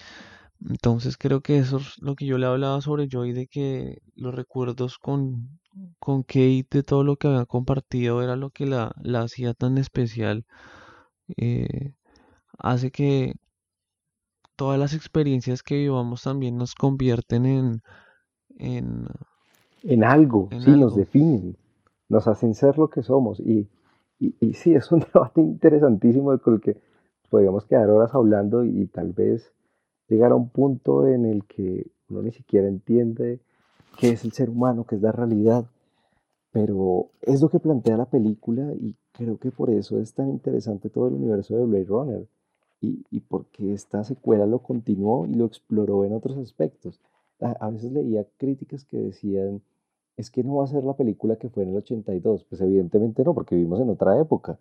Entonces 0.67 1.17
creo 1.17 1.41
que 1.41 1.57
eso 1.57 1.77
es 1.77 1.97
lo 2.01 2.15
que 2.15 2.25
yo 2.25 2.37
le 2.37 2.45
hablaba 2.45 2.81
sobre 2.81 3.07
Joy, 3.07 3.31
de 3.33 3.47
que 3.47 4.01
los 4.15 4.35
recuerdos 4.35 4.97
con, 4.97 5.59
con 5.99 6.23
Kate, 6.23 6.67
de 6.69 6.83
todo 6.83 7.03
lo 7.03 7.15
que 7.15 7.27
había 7.29 7.45
compartido, 7.45 8.21
era 8.21 8.35
lo 8.35 8.49
que 8.49 8.65
la, 8.65 8.91
la 9.01 9.21
hacía 9.21 9.53
tan 9.53 9.77
especial. 9.77 10.45
Eh, 11.37 11.93
hace 12.57 12.91
que 12.91 13.35
todas 14.57 14.77
las 14.77 14.93
experiencias 14.93 15.63
que 15.63 15.75
vivamos 15.75 16.23
también 16.23 16.57
nos 16.57 16.75
convierten 16.75 17.45
en... 17.45 17.81
En, 18.57 19.07
en 19.83 20.03
algo, 20.03 20.49
sí, 20.51 20.71
nos 20.71 20.95
definen, 20.95 21.55
nos 22.09 22.27
hacen 22.27 22.53
ser 22.53 22.77
lo 22.77 22.89
que 22.89 23.01
somos. 23.01 23.39
Y, 23.39 23.69
y, 24.19 24.53
sí, 24.53 24.73
es 24.73 24.91
un 24.91 24.99
debate 25.13 25.41
interesantísimo 25.41 26.37
con 26.39 26.55
el 26.55 26.61
que 26.61 26.77
podríamos 27.29 27.65
quedar 27.65 27.89
horas 27.89 28.13
hablando 28.13 28.63
y, 28.63 28.87
tal 28.87 29.13
vez 29.13 29.53
llegar 30.07 30.31
a 30.31 30.35
un 30.35 30.49
punto 30.49 31.07
en 31.07 31.25
el 31.25 31.45
que 31.45 31.87
uno 32.09 32.23
ni 32.23 32.31
siquiera 32.31 32.67
entiende 32.67 33.39
qué 33.99 34.09
es 34.09 34.25
el 34.25 34.31
ser 34.31 34.49
humano, 34.49 34.85
qué 34.85 34.95
es 34.95 35.01
la 35.01 35.11
realidad. 35.11 35.65
Pero 36.51 37.11
es 37.21 37.41
lo 37.41 37.49
que 37.49 37.59
plantea 37.59 37.95
la 37.95 38.09
película 38.09 38.73
y 38.73 38.95
creo 39.11 39.37
que 39.37 39.51
por 39.51 39.69
eso 39.69 39.99
es 39.99 40.13
tan 40.15 40.29
interesante 40.29 40.89
todo 40.89 41.07
el 41.07 41.13
universo 41.13 41.55
de 41.55 41.65
Blade 41.65 41.85
Runner 41.85 42.27
y, 42.81 43.05
y 43.11 43.19
porque 43.19 43.73
esta 43.73 44.03
secuela 44.03 44.47
lo 44.47 44.59
continuó 44.59 45.27
y 45.27 45.35
lo 45.35 45.45
exploró 45.45 46.05
en 46.05 46.13
otros 46.13 46.37
aspectos. 46.39 46.99
A, 47.41 47.69
veces 47.69 47.91
leía 47.91 48.25
críticas 48.37 48.83
que 48.83 48.97
decían, 48.97 49.61
es 50.19 50.29
que 50.29 50.43
no 50.43 50.57
va 50.57 50.65
a 50.65 50.67
ser 50.67 50.83
la 50.83 50.97
película 50.97 51.37
que 51.37 51.47
fue 51.47 51.63
en 51.63 51.69
el 51.69 51.77
82. 51.77 52.43
Pues 52.43 52.59
evidentemente 52.59 53.23
no, 53.23 53.33
porque 53.33 53.55
vivimos 53.55 53.79
en 53.79 53.89
otra 53.89 54.19
época, 54.19 54.59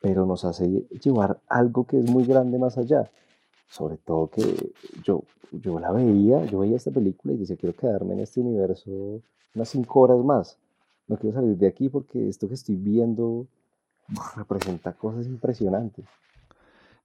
pero 0.00 0.24
nos 0.24 0.46
hace 0.46 0.86
llevar 1.02 1.38
algo 1.48 1.86
que 1.86 1.98
es 1.98 2.10
muy 2.10 2.24
grande 2.24 2.58
más 2.58 2.78
allá. 2.78 3.10
Sobre 3.68 3.98
todo 3.98 4.30
que 4.30 4.72
yo, 5.04 5.24
yo 5.52 5.78
la 5.78 5.92
veía, 5.92 6.46
yo 6.46 6.60
veía 6.60 6.76
esta 6.76 6.90
película 6.90 7.34
y 7.34 7.36
decía, 7.36 7.56
quiero 7.56 7.76
quedarme 7.76 8.14
en 8.14 8.20
este 8.20 8.40
universo 8.40 9.20
unas 9.54 9.68
cinco 9.68 10.00
horas 10.00 10.24
más. 10.24 10.56
No 11.08 11.18
quiero 11.18 11.36
salir 11.36 11.58
de 11.58 11.66
aquí 11.66 11.90
porque 11.90 12.30
esto 12.30 12.48
que 12.48 12.54
estoy 12.54 12.76
viendo 12.76 13.46
representa 14.34 14.94
cosas 14.94 15.26
impresionantes. 15.26 16.06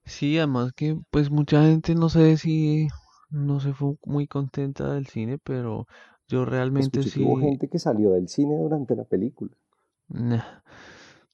Sí, 0.06 0.38
además 0.38 0.72
que 0.72 0.98
pues 1.10 1.30
mucha 1.30 1.62
gente 1.62 1.94
no 1.94 2.08
sé 2.08 2.38
si 2.38 2.88
no 3.28 3.60
se 3.60 3.74
fue 3.74 3.96
muy 4.06 4.26
contenta 4.26 4.94
del 4.94 5.06
cine, 5.08 5.36
pero 5.36 5.86
yo 6.32 6.46
realmente 6.46 7.02
sí. 7.02 7.22
hubo 7.22 7.40
gente 7.40 7.68
que 7.68 7.78
salió 7.78 8.12
del 8.12 8.26
cine 8.26 8.56
durante 8.56 8.96
la 8.96 9.04
película. 9.04 9.50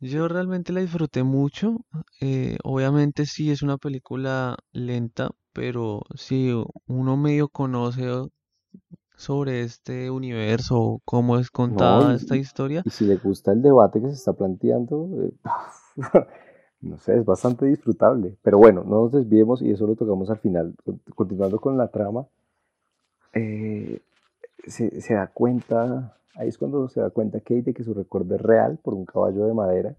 Yo 0.02 0.28
realmente 0.28 0.74
la 0.74 0.82
disfruté 0.82 1.24
mucho. 1.24 1.78
eh, 2.20 2.58
obviamente 2.66 3.26
sí 3.26 3.52
es 3.52 3.62
una 3.62 3.78
película 3.78 4.58
lenta, 4.74 5.30
pero 5.54 6.02
si 6.16 6.54
uno 6.88 7.16
medio 7.16 7.48
conoce 7.48 8.04
sobre 9.16 9.62
este 9.62 10.12
universo, 10.12 11.00
cómo 11.06 11.38
es 11.38 11.50
contada 11.50 12.16
esta 12.16 12.36
historia. 12.36 12.84
y 12.86 12.90
si 12.90 13.06
le 13.06 13.16
gusta 13.16 13.54
el 13.54 13.62
debate 13.62 14.02
que 14.02 14.08
se 14.08 14.16
está 14.16 14.34
planteando, 14.34 15.08
eh, 15.24 15.32
no 16.82 17.00
sé, 17.00 17.18
es 17.18 17.24
bastante 17.24 17.66
disfrutable. 17.66 18.36
Pero 18.42 18.58
bueno, 18.58 18.84
no 18.84 19.04
nos 19.04 19.14
desviemos 19.14 19.62
y 19.62 19.72
eso 19.72 19.88
lo 19.88 19.96
tocamos 19.96 20.30
al 20.30 20.40
final. 20.40 20.76
Continuando 21.16 21.62
con 21.62 21.78
la 21.78 21.88
trama, 21.88 22.28
eh, 23.38 24.02
se, 24.66 25.02
se, 25.02 25.14
da 25.14 25.28
cuenta, 25.28 26.18
ahí 26.36 26.50
es 26.50 26.58
cuando 26.58 26.88
se 26.90 27.00
da 27.00 27.10
cuenta 27.10 27.40
Kate 27.40 27.64
de 27.64 27.74
que 27.74 27.84
su 27.84 27.94
recuerdo 27.94 28.36
es 28.36 28.42
real 28.42 28.80
por 28.84 28.94
un 28.94 29.06
caballo 29.06 29.46
de 29.46 29.54
madera. 29.54 29.96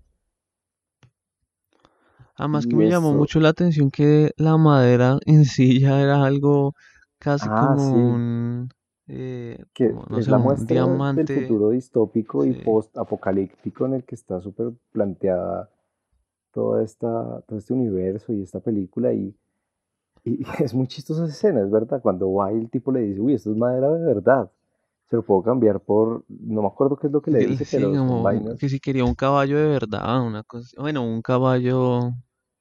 Además 2.36 2.66
que 2.66 2.76
me 2.76 2.88
llamó 2.88 3.12
mucho 3.12 3.40
la 3.40 3.48
atención 3.48 3.90
que 3.90 4.30
la 4.36 4.56
madera 4.56 5.18
en 5.26 5.44
sí 5.44 5.80
ya 5.80 6.00
era 6.00 6.24
algo 6.24 6.74
casi 7.18 7.48
ah, 7.50 7.74
como 7.74 7.94
un... 7.94 8.68
Eh, 9.08 9.64
que 9.72 9.92
es 10.18 10.28
la 10.28 10.38
muestra 10.38 10.86
del 10.86 11.26
futuro 11.26 11.70
distópico 11.70 12.44
y 12.44 12.52
post-apocalíptico 12.52 13.86
en 13.86 13.94
el 13.94 14.04
que 14.04 14.14
está 14.14 14.40
súper 14.40 14.72
planteada 14.92 15.70
toda 16.52 16.84
esta, 16.84 17.40
todo 17.48 17.58
este 17.58 17.72
universo 17.72 18.32
y 18.32 18.42
esta 18.42 18.60
película 18.60 19.12
y, 19.12 19.34
y 20.24 20.42
es 20.64 20.74
muy 20.74 20.86
chistosa 20.86 21.24
esa 21.24 21.32
escena, 21.32 21.60
es 21.62 21.70
verdad, 21.70 22.00
cuando 22.02 22.32
va 22.32 22.50
el 22.50 22.70
tipo 22.70 22.92
le 22.92 23.00
dice, 23.00 23.20
uy, 23.20 23.34
esto 23.34 23.50
es 23.50 23.56
madera 23.56 23.92
de 23.92 24.04
verdad, 24.04 24.50
se 25.08 25.16
lo 25.16 25.22
puedo 25.22 25.42
cambiar 25.42 25.80
por, 25.80 26.24
no 26.28 26.62
me 26.62 26.68
acuerdo 26.68 26.96
qué 26.96 27.06
es 27.06 27.12
lo 27.12 27.22
que 27.22 27.30
le 27.30 27.46
dice, 27.46 27.64
pero 27.70 27.94
son 27.94 28.22
vainas. 28.22 28.58
Que 28.58 28.68
si 28.68 28.80
quería 28.80 29.04
un 29.04 29.14
caballo 29.14 29.58
de 29.58 29.68
verdad, 29.68 30.26
una 30.26 30.42
cosa, 30.42 30.80
bueno, 30.80 31.02
un 31.02 31.22
caballo 31.22 32.12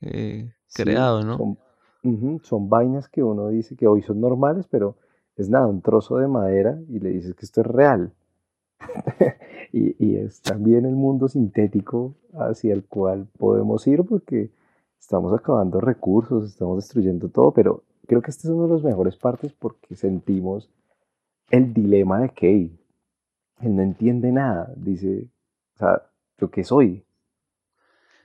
eh, 0.01 0.53
creado, 0.73 1.23
¿no? 1.23 1.37
Son, 1.37 2.39
son 2.43 2.69
vainas 2.69 3.09
que 3.09 3.23
uno 3.23 3.49
dice 3.49 3.75
que 3.75 3.87
hoy 3.87 4.01
son 4.01 4.21
normales, 4.21 4.65
pero 4.69 4.95
es 5.35 5.49
nada, 5.49 5.67
un 5.67 5.81
trozo 5.81 6.17
de 6.17 6.27
madera 6.27 6.79
y 6.89 6.99
le 6.99 7.09
dices 7.09 7.35
que 7.35 7.45
esto 7.45 7.61
es 7.61 7.67
real. 7.67 8.13
y, 9.71 10.15
es 10.15 10.41
también 10.41 10.85
el 10.85 10.95
mundo 10.95 11.27
sintético 11.27 12.15
hacia 12.33 12.73
el 12.73 12.85
cual 12.85 13.27
podemos 13.37 13.85
ir 13.87 14.03
porque 14.03 14.51
estamos 14.99 15.33
acabando 15.33 15.79
recursos, 15.79 16.45
estamos 16.45 16.77
destruyendo 16.77 17.29
todo, 17.29 17.53
pero 17.53 17.83
creo 18.07 18.21
que 18.21 18.31
esta 18.31 18.47
es 18.47 18.53
una 18.53 18.67
de 18.67 18.73
las 18.73 18.83
mejores 18.83 19.15
partes 19.17 19.53
porque 19.53 19.95
sentimos 19.95 20.69
el 21.49 21.73
dilema 21.73 22.19
de 22.19 22.29
Kay. 22.29 22.79
Él 23.61 23.75
no 23.75 23.81
entiende 23.81 24.31
nada, 24.31 24.73
dice, 24.75 25.29
o 25.75 25.77
sea, 25.79 26.01
¿yo 26.39 26.49
qué 26.51 26.63
soy? 26.63 27.05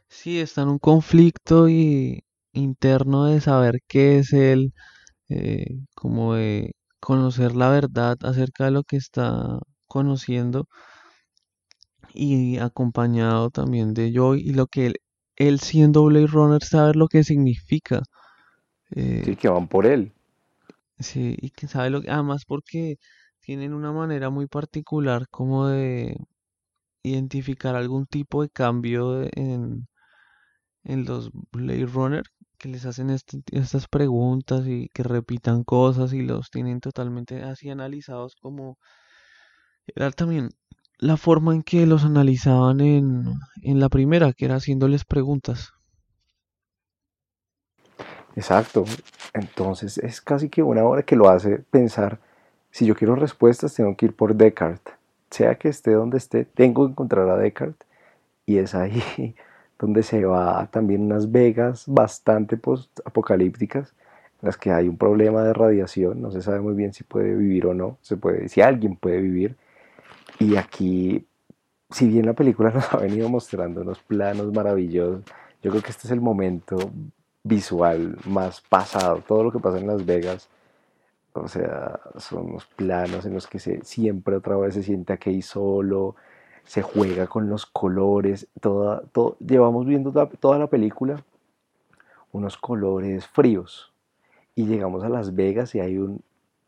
Sí, 0.08 0.40
está 0.40 0.62
en 0.62 0.68
un 0.68 0.78
conflicto 0.78 1.68
y 1.68 2.24
interno 2.52 3.26
de 3.26 3.40
saber 3.40 3.80
qué 3.88 4.18
es 4.18 4.32
él, 4.32 4.72
eh, 5.28 5.80
como 5.94 6.34
de 6.34 6.72
conocer 7.00 7.56
la 7.56 7.70
verdad 7.70 8.16
acerca 8.22 8.66
de 8.66 8.72
lo 8.72 8.84
que 8.84 8.96
está 8.96 9.58
conociendo 9.86 10.66
y 12.14 12.58
acompañado 12.58 13.50
también 13.50 13.94
de 13.94 14.12
Joy 14.12 14.40
y 14.40 14.52
lo 14.52 14.66
que 14.66 14.86
él, 14.86 14.94
él 15.36 15.60
siendo 15.60 16.04
Blade 16.04 16.26
Runner 16.28 16.62
sabe 16.64 16.94
lo 16.94 17.08
que 17.08 17.24
significa. 17.24 18.02
Sí, 19.24 19.34
Eh, 19.34 19.36
que 19.36 19.48
van 19.48 19.66
por 19.68 19.86
él. 19.86 20.12
sí, 20.98 21.36
y 21.40 21.50
que 21.50 21.68
sabe 21.68 21.90
lo 21.90 22.02
que, 22.02 22.10
además 22.10 22.44
porque 22.46 22.98
tienen 23.40 23.74
una 23.74 23.92
manera 23.92 24.30
muy 24.30 24.46
particular 24.46 25.28
como 25.30 25.66
de 25.68 26.16
identificar 27.02 27.76
algún 27.76 28.06
tipo 28.06 28.42
de 28.42 28.50
cambio 28.50 29.22
en, 29.34 29.88
en 30.84 31.04
los 31.06 31.30
Blade 31.52 31.86
Runner 31.86 32.24
que 32.58 32.68
les 32.68 32.86
hacen 32.86 33.10
este- 33.10 33.42
estas 33.52 33.88
preguntas 33.88 34.66
y 34.66 34.88
que 34.94 35.02
repitan 35.02 35.64
cosas 35.64 36.12
y 36.12 36.22
los 36.22 36.50
tienen 36.50 36.80
totalmente 36.80 37.42
así 37.42 37.70
analizados 37.70 38.36
como 38.36 38.78
era 39.94 40.10
también 40.10 40.50
la 41.02 41.16
forma 41.16 41.52
en 41.52 41.64
que 41.64 41.84
los 41.84 42.04
analizaban 42.04 42.80
en, 42.80 43.24
en 43.62 43.80
la 43.80 43.88
primera, 43.88 44.32
que 44.32 44.44
era 44.44 44.54
haciéndoles 44.54 45.04
preguntas. 45.04 45.72
Exacto. 48.36 48.84
Entonces 49.34 49.98
es 49.98 50.20
casi 50.20 50.48
que 50.48 50.62
una 50.62 50.84
hora 50.84 51.02
que 51.02 51.16
lo 51.16 51.28
hace 51.28 51.58
pensar, 51.58 52.20
si 52.70 52.86
yo 52.86 52.94
quiero 52.94 53.16
respuestas, 53.16 53.74
tengo 53.74 53.96
que 53.96 54.06
ir 54.06 54.14
por 54.14 54.36
Descartes. 54.36 54.94
Sea 55.30 55.56
que 55.56 55.68
esté 55.70 55.90
donde 55.90 56.18
esté, 56.18 56.44
tengo 56.44 56.86
que 56.86 56.92
encontrar 56.92 57.28
a 57.28 57.36
Descartes. 57.36 57.84
Y 58.46 58.58
es 58.58 58.72
ahí 58.76 59.02
donde 59.80 60.04
se 60.04 60.24
va 60.24 60.68
también 60.70 61.02
unas 61.02 61.32
vegas 61.32 61.82
bastante 61.88 62.56
post-apocalípticas, 62.56 63.92
en 64.40 64.46
las 64.46 64.56
que 64.56 64.70
hay 64.70 64.86
un 64.86 64.96
problema 64.96 65.42
de 65.42 65.52
radiación, 65.52 66.22
no 66.22 66.30
se 66.30 66.42
sabe 66.42 66.60
muy 66.60 66.74
bien 66.74 66.92
si 66.92 67.02
puede 67.02 67.34
vivir 67.34 67.66
o 67.66 67.74
no, 67.74 67.98
se 68.02 68.16
puede, 68.16 68.48
si 68.48 68.60
alguien 68.60 68.94
puede 68.94 69.20
vivir. 69.20 69.56
Y 70.42 70.56
aquí, 70.56 71.24
si 71.90 72.08
bien 72.08 72.26
la 72.26 72.32
película 72.32 72.70
nos 72.74 72.92
ha 72.92 72.96
venido 72.96 73.28
mostrando 73.28 73.82
unos 73.82 74.00
planos 74.00 74.52
maravillosos, 74.52 75.24
yo 75.62 75.70
creo 75.70 75.82
que 75.82 75.90
este 75.90 76.08
es 76.08 76.10
el 76.10 76.20
momento 76.20 76.76
visual 77.44 78.16
más 78.24 78.60
pasado, 78.60 79.22
todo 79.26 79.44
lo 79.44 79.52
que 79.52 79.60
pasa 79.60 79.78
en 79.78 79.86
Las 79.86 80.04
Vegas, 80.04 80.48
o 81.32 81.46
sea, 81.46 82.00
son 82.16 82.50
unos 82.50 82.66
planos 82.66 83.24
en 83.24 83.34
los 83.34 83.46
que 83.46 83.60
se, 83.60 83.84
siempre 83.84 84.36
otra 84.36 84.56
vez 84.56 84.74
se 84.74 84.82
siente 84.82 85.12
aquí 85.12 85.42
solo, 85.42 86.16
se 86.64 86.82
juega 86.82 87.28
con 87.28 87.48
los 87.48 87.64
colores, 87.64 88.48
toda, 88.60 89.02
todo, 89.12 89.36
llevamos 89.38 89.86
viendo 89.86 90.10
toda, 90.10 90.26
toda 90.26 90.58
la 90.58 90.66
película 90.66 91.22
unos 92.32 92.56
colores 92.56 93.26
fríos 93.26 93.92
y 94.56 94.66
llegamos 94.66 95.04
a 95.04 95.08
Las 95.08 95.34
Vegas 95.34 95.74
y 95.74 95.80
hay 95.80 95.98
un 95.98 96.20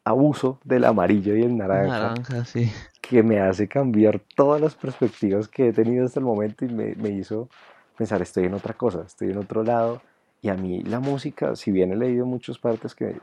abuso 0.04 0.60
del 0.62 0.84
amarillo 0.84 1.34
y 1.34 1.42
el 1.42 1.56
naranja 1.56 1.98
Naranja, 1.98 2.44
sí. 2.44 2.70
Que 3.08 3.22
me 3.22 3.40
hace 3.40 3.68
cambiar 3.68 4.20
todas 4.36 4.60
las 4.60 4.74
perspectivas 4.74 5.48
que 5.48 5.68
he 5.68 5.72
tenido 5.72 6.04
hasta 6.06 6.20
el 6.20 6.26
momento 6.26 6.64
y 6.64 6.68
me, 6.68 6.94
me 6.96 7.10
hizo 7.10 7.48
pensar, 7.96 8.22
estoy 8.22 8.44
en 8.46 8.54
otra 8.54 8.74
cosa, 8.74 9.02
estoy 9.06 9.30
en 9.30 9.38
otro 9.38 9.62
lado. 9.62 10.00
Y 10.42 10.48
a 10.48 10.54
mí 10.54 10.82
la 10.82 11.00
música, 11.00 11.56
si 11.56 11.70
bien 11.70 11.92
he 11.92 11.96
leído 11.96 12.26
muchas 12.26 12.58
partes 12.58 12.94
que 12.94 13.16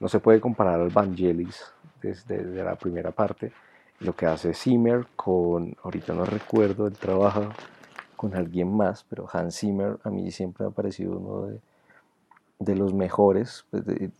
no 0.00 0.08
se 0.08 0.20
puede 0.20 0.40
comparar 0.40 0.80
al 0.80 0.90
Vangelis 0.90 1.62
desde, 2.02 2.38
desde 2.44 2.62
la 2.64 2.76
primera 2.76 3.10
parte, 3.10 3.52
lo 4.00 4.14
que 4.14 4.26
hace 4.26 4.54
Zimmer 4.54 5.06
con, 5.16 5.74
ahorita 5.82 6.12
no 6.14 6.24
recuerdo, 6.24 6.86
él 6.86 6.96
trabaja 6.96 7.50
con 8.16 8.34
alguien 8.34 8.76
más, 8.76 9.04
pero 9.08 9.28
Hans 9.32 9.58
Zimmer 9.58 9.98
a 10.04 10.10
mí 10.10 10.30
siempre 10.30 10.64
me 10.66 10.70
ha 10.70 10.74
parecido 10.74 11.18
uno 11.18 11.46
de, 11.46 11.60
de 12.58 12.74
los 12.76 12.92
mejores, 12.94 13.64
pues, 13.70 13.84
de- 13.86 14.10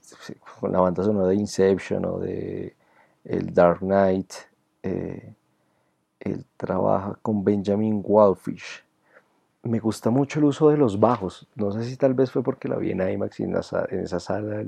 con 0.61 0.73
la 0.73 0.81
banda 0.81 1.03
sonora 1.05 1.29
de 1.29 1.35
Inception 1.37 2.05
o 2.05 2.19
de 2.19 2.75
el 3.25 3.53
Dark 3.53 3.81
Knight, 3.81 4.33
eh, 4.89 5.35
él 6.21 6.45
trabaja 6.57 7.19
con 7.23 7.45
Benjamin 7.45 8.03
Wallfish. 8.05 8.85
Me 9.63 9.79
gusta 9.79 10.11
mucho 10.11 10.39
el 10.39 10.47
uso 10.47 10.71
de 10.71 10.77
los 10.77 10.99
bajos. 10.99 11.49
No 11.57 11.73
sé 11.73 11.85
si 11.85 11.97
tal 11.97 12.15
vez 12.15 12.31
fue 12.31 12.43
porque 12.43 12.69
la 12.69 12.77
vi 12.77 12.91
en 12.93 13.09
IMAX 13.09 13.41
y 13.41 13.45
en, 13.45 13.57
esa 13.57 14.21
sala 14.21 14.65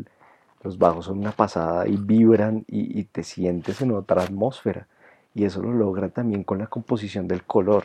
los 0.63 0.79
bajos 0.79 1.07
son 1.07 1.19
una 1.19 1.33
pasada 1.33 1.89
y 1.89 1.97
vibran 1.97 2.65
y, 2.67 2.99
y 3.01 3.05
te 3.05 3.23
sientes 3.23 3.81
en 3.81 3.93
otra 3.93 4.23
atmósfera. 4.23 4.89
Y 5.35 5.45
eso 5.45 5.63
lo 5.63 5.73
logra 5.73 6.09
también 6.09 6.45
con 6.45 6.59
la 6.59 6.67
composición 6.67 7.29
del 7.29 7.45
color. 7.45 7.85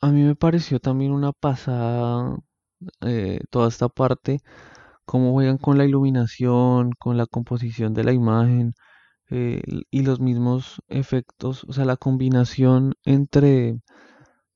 A 0.00 0.10
mí 0.10 0.22
me 0.22 0.34
pareció 0.34 0.78
también 0.78 1.12
una 1.12 1.32
pasada 1.32 2.36
eh, 3.00 3.40
toda 3.50 3.68
esta 3.68 3.88
parte, 3.88 4.40
cómo 5.04 5.32
juegan 5.32 5.58
con 5.58 5.78
la 5.78 5.84
iluminación, 5.84 6.92
con 6.98 7.16
la 7.16 7.26
composición 7.26 7.94
de 7.94 8.04
la 8.04 8.12
imagen 8.12 8.74
eh, 9.30 9.62
y 9.90 10.02
los 10.02 10.20
mismos 10.20 10.80
efectos, 10.88 11.64
o 11.64 11.72
sea, 11.72 11.84
la 11.84 11.96
combinación 11.96 12.94
entre 13.04 13.80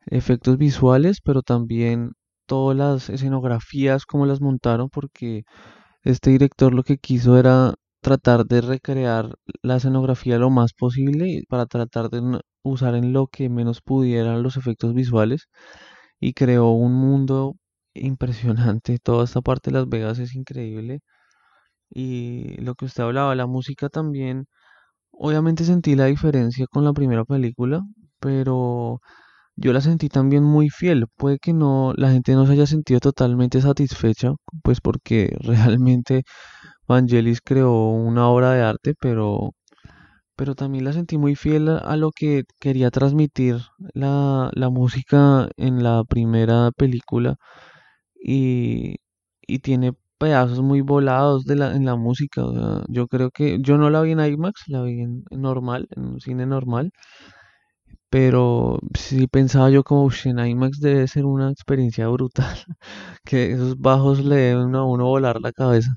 efectos 0.06 0.58
visuales, 0.58 1.20
pero 1.24 1.42
también 1.42 2.12
todas 2.46 2.76
las 2.76 3.10
escenografías, 3.10 4.06
cómo 4.06 4.26
las 4.26 4.40
montaron, 4.40 4.90
porque 4.90 5.44
este 6.04 6.30
director 6.30 6.74
lo 6.74 6.84
que 6.84 6.98
quiso 6.98 7.38
era 7.38 7.74
tratar 8.00 8.46
de 8.46 8.60
recrear 8.62 9.36
la 9.62 9.76
escenografía 9.76 10.38
lo 10.38 10.50
más 10.50 10.72
posible 10.74 11.44
para 11.48 11.66
tratar 11.66 12.10
de 12.10 12.40
usar 12.62 12.94
en 12.96 13.12
lo 13.12 13.28
que 13.28 13.48
menos 13.48 13.80
pudieran 13.82 14.42
los 14.42 14.56
efectos 14.56 14.94
visuales 14.94 15.48
y 16.20 16.34
creó 16.34 16.70
un 16.72 16.94
mundo 16.94 17.56
impresionante. 17.94 18.98
Toda 18.98 19.24
esta 19.24 19.40
parte 19.42 19.70
de 19.70 19.78
Las 19.78 19.88
Vegas 19.88 20.18
es 20.18 20.34
increíble. 20.34 21.00
Y 21.90 22.56
lo 22.62 22.74
que 22.74 22.86
usted 22.86 23.04
hablaba, 23.04 23.34
la 23.34 23.46
música 23.46 23.88
también, 23.88 24.46
obviamente 25.12 25.64
sentí 25.64 25.94
la 25.96 26.06
diferencia 26.06 26.66
con 26.66 26.84
la 26.84 26.92
primera 26.92 27.24
película, 27.24 27.82
pero 28.20 29.00
yo 29.56 29.72
la 29.72 29.80
sentí 29.80 30.08
también 30.08 30.44
muy 30.44 30.70
fiel. 30.70 31.06
Puede 31.16 31.38
que 31.38 31.52
no, 31.52 31.92
la 31.96 32.10
gente 32.12 32.34
no 32.34 32.46
se 32.46 32.52
haya 32.52 32.66
sentido 32.66 33.00
totalmente 33.00 33.60
satisfecha, 33.60 34.32
pues 34.62 34.80
porque 34.80 35.36
realmente 35.40 36.24
Vangelis 36.88 37.40
creó 37.42 37.90
una 37.90 38.28
obra 38.28 38.52
de 38.52 38.62
arte, 38.62 38.94
pero, 39.00 39.52
pero 40.36 40.54
también 40.54 40.84
la 40.84 40.92
sentí 40.92 41.18
muy 41.18 41.36
fiel 41.36 41.68
a, 41.68 41.96
lo 41.96 42.10
que 42.12 42.44
quería 42.60 42.90
transmitir 42.90 43.58
la, 43.94 44.50
la 44.54 44.70
música 44.70 45.48
en 45.56 45.82
la 45.82 46.04
primera 46.04 46.70
película 46.72 47.36
y, 48.22 48.96
y 49.42 49.60
tiene 49.60 49.92
pedazos 50.22 50.62
muy 50.62 50.82
volados 50.82 51.44
de 51.46 51.56
la, 51.56 51.74
en 51.74 51.84
la 51.84 51.96
música. 51.96 52.44
o 52.44 52.52
sea, 52.54 52.84
yo 52.86 53.08
creo 53.08 53.32
que 53.32 53.58
yo 53.60 53.76
no 53.76 53.90
la 53.90 54.02
vi 54.02 54.12
en 54.12 54.20
IMAX, 54.20 54.68
la 54.68 54.82
vi 54.82 55.00
en, 55.00 55.24
normal, 55.32 55.88
en 55.96 56.04
un 56.04 56.20
cine 56.20 56.46
normal, 56.46 56.92
pero 58.08 58.78
sí 58.94 59.26
pensaba 59.26 59.68
yo 59.70 59.82
como 59.82 60.04
"Ush, 60.04 60.28
en 60.28 60.38
IMAX 60.38 60.78
debe 60.78 61.08
ser 61.08 61.24
una 61.24 61.50
experiencia 61.50 62.06
brutal, 62.06 62.56
que 63.24 63.50
esos 63.50 63.80
bajos 63.80 64.24
le 64.24 64.36
deben 64.36 64.76
a 64.76 64.84
uno 64.84 65.06
volar 65.06 65.40
la 65.40 65.50
cabeza. 65.50 65.90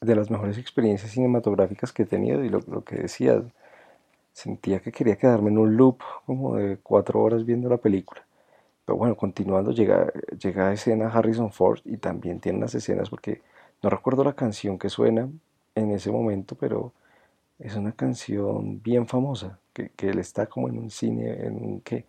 De 0.00 0.16
las 0.16 0.28
mejores 0.28 0.58
experiencias 0.58 1.12
cinematográficas 1.12 1.92
que 1.92 2.02
he 2.02 2.06
tenido 2.06 2.42
y 2.44 2.48
lo, 2.48 2.58
lo 2.66 2.82
que 2.82 2.96
decías, 2.96 3.44
sentía 4.32 4.80
que 4.80 4.90
quería 4.90 5.14
quedarme 5.14 5.50
en 5.50 5.58
un 5.58 5.76
loop 5.76 5.98
como 6.26 6.56
de 6.56 6.78
cuatro 6.82 7.22
horas 7.22 7.44
viendo 7.46 7.68
la 7.68 7.76
película. 7.76 8.26
Pero 8.84 8.98
bueno, 8.98 9.16
continuando, 9.16 9.70
llega, 9.70 10.12
llega 10.42 10.68
a 10.68 10.72
escena 10.72 11.08
Harrison 11.08 11.52
Ford 11.52 11.80
y 11.84 11.98
también 11.98 12.40
tiene 12.40 12.58
unas 12.58 12.74
escenas 12.74 13.08
porque 13.08 13.40
no 13.82 13.90
recuerdo 13.90 14.24
la 14.24 14.34
canción 14.34 14.78
que 14.78 14.88
suena 14.90 15.30
en 15.74 15.90
ese 15.92 16.10
momento, 16.10 16.56
pero 16.56 16.92
es 17.58 17.76
una 17.76 17.92
canción 17.92 18.82
bien 18.82 19.06
famosa, 19.08 19.60
que, 19.72 19.90
que 19.90 20.10
él 20.10 20.18
está 20.18 20.46
como 20.48 20.68
en 20.68 20.78
un 20.78 20.90
cine, 20.90 21.46
en 21.46 21.56
un 21.64 21.80
¿qué? 21.82 22.06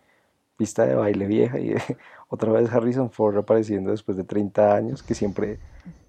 pista 0.56 0.86
de 0.86 0.94
baile 0.94 1.26
vieja 1.26 1.58
y 1.60 1.74
otra 2.28 2.52
vez 2.52 2.70
Harrison 2.72 3.10
Ford 3.10 3.36
apareciendo 3.38 3.90
después 3.92 4.16
de 4.16 4.24
30 4.24 4.74
años, 4.76 5.02
que 5.02 5.14
siempre, 5.14 5.60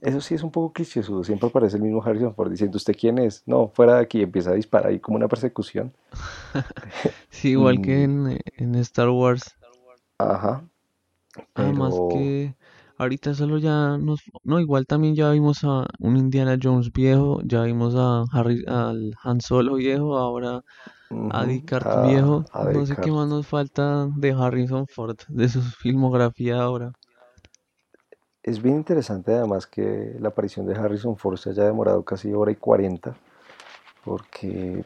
eso 0.01 0.21
sí 0.21 0.35
es 0.35 0.43
un 0.43 0.51
poco 0.51 0.73
clichésudo, 0.73 1.23
siempre 1.23 1.49
aparece 1.49 1.77
el 1.77 1.83
mismo 1.83 2.03
Harrison 2.03 2.35
Ford 2.35 2.51
diciendo, 2.51 2.77
¿usted 2.77 2.95
quién 2.99 3.19
es? 3.19 3.43
No, 3.47 3.69
fuera 3.69 3.95
de 3.97 4.01
aquí, 4.03 4.21
empieza 4.23 4.51
a 4.51 4.55
disparar 4.55 4.93
y 4.93 4.99
como 4.99 5.17
una 5.17 5.27
persecución. 5.29 5.93
Sí, 7.29 7.49
igual 7.51 7.81
que 7.81 8.03
Y, 8.03 8.03
en, 8.03 8.39
en 8.57 8.75
Star 8.75 9.09
Wars. 9.09 9.55
ajá, 10.17 10.67
Además 11.55 11.99
pero 11.99 12.07
que 12.07 12.55
ahorita 12.97 13.33
solo 13.33 13.57
ya 13.57 13.97
nos... 13.97 14.21
No, 14.43 14.59
igual 14.59 14.85
también 14.87 15.15
ya 15.15 15.31
vimos 15.31 15.63
a 15.63 15.85
un 15.99 16.17
Indiana 16.17 16.57
Jones 16.61 16.91
viejo, 16.91 17.41
ya 17.43 17.63
vimos 17.63 17.95
a 17.95 18.23
Harry, 18.31 18.63
al 18.67 19.15
Han 19.23 19.41
Solo 19.41 19.75
viejo, 19.75 20.17
ahora 20.17 20.63
a 21.29 21.41
a, 21.41 22.01
viejo. 22.01 22.45
a 22.51 22.65
No 22.65 22.85
sé 22.85 22.97
qué 22.97 23.11
más 23.11 23.27
Descartes. 23.27 23.29
nos 23.29 23.47
falta 23.47 24.07
de 24.15 24.31
Harrison 24.33 24.87
Ford, 24.87 25.17
de 25.29 25.49
su 25.49 25.61
filmografía 25.61 26.61
ahora. 26.61 26.93
Es 28.43 28.61
bien 28.61 28.75
interesante 28.77 29.33
además 29.33 29.65
que 29.67 30.15
la 30.19 30.29
aparición 30.29 30.65
de 30.67 30.75
Harrison 30.75 31.17
Ford 31.17 31.37
se 31.37 31.49
haya 31.49 31.63
demorado 31.65 32.03
casi 32.03 32.31
hora 32.33 32.51
y 32.51 32.55
40, 32.55 33.15
porque 34.03 34.85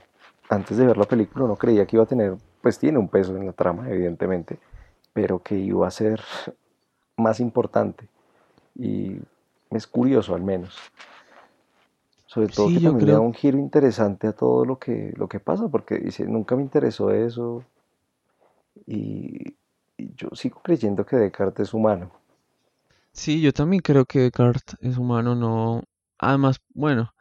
antes 0.49 0.77
de 0.77 0.85
ver 0.87 0.97
la 0.97 1.05
película 1.05 1.45
uno 1.45 1.57
creía 1.57 1.85
que 1.85 1.97
iba 1.97 2.03
a 2.03 2.07
tener, 2.07 2.37
pues 2.61 2.79
tiene 2.79 2.99
un 2.99 3.09
peso 3.09 3.35
en 3.35 3.45
la 3.45 3.53
trama, 3.53 3.89
evidentemente, 3.89 4.59
pero 5.13 5.39
que 5.39 5.57
iba 5.57 5.87
a 5.87 5.91
ser 5.91 6.21
más 7.19 7.39
importante. 7.39 8.07
Y 8.75 9.17
es 9.71 9.87
curioso 9.87 10.35
al 10.35 10.41
menos. 10.41 10.75
Sobre 12.25 12.47
todo 12.47 12.67
que 12.67 12.79
también 12.79 13.07
le 13.07 13.13
da 13.13 13.19
un 13.19 13.33
giro 13.33 13.57
interesante 13.57 14.27
a 14.27 14.33
todo 14.33 14.63
lo 14.63 14.77
que, 14.77 15.13
lo 15.17 15.27
que 15.27 15.39
pasa, 15.39 15.67
porque 15.67 15.97
dice, 15.97 16.25
nunca 16.25 16.55
me 16.55 16.61
interesó 16.61 17.11
eso. 17.11 17.63
Y, 18.85 19.55
yo 19.97 20.29
sigo 20.33 20.61
creyendo 20.63 21.05
que 21.05 21.15
Descartes 21.17 21.69
es 21.69 21.73
humano. 21.73 22.11
Sí, 23.11 23.41
yo 23.41 23.51
también 23.51 23.81
creo 23.81 24.05
que 24.05 24.19
Descartes 24.19 24.77
es 24.79 24.97
humano, 24.97 25.33
no. 25.35 25.83
Además, 26.19 26.61
bueno, 26.73 27.13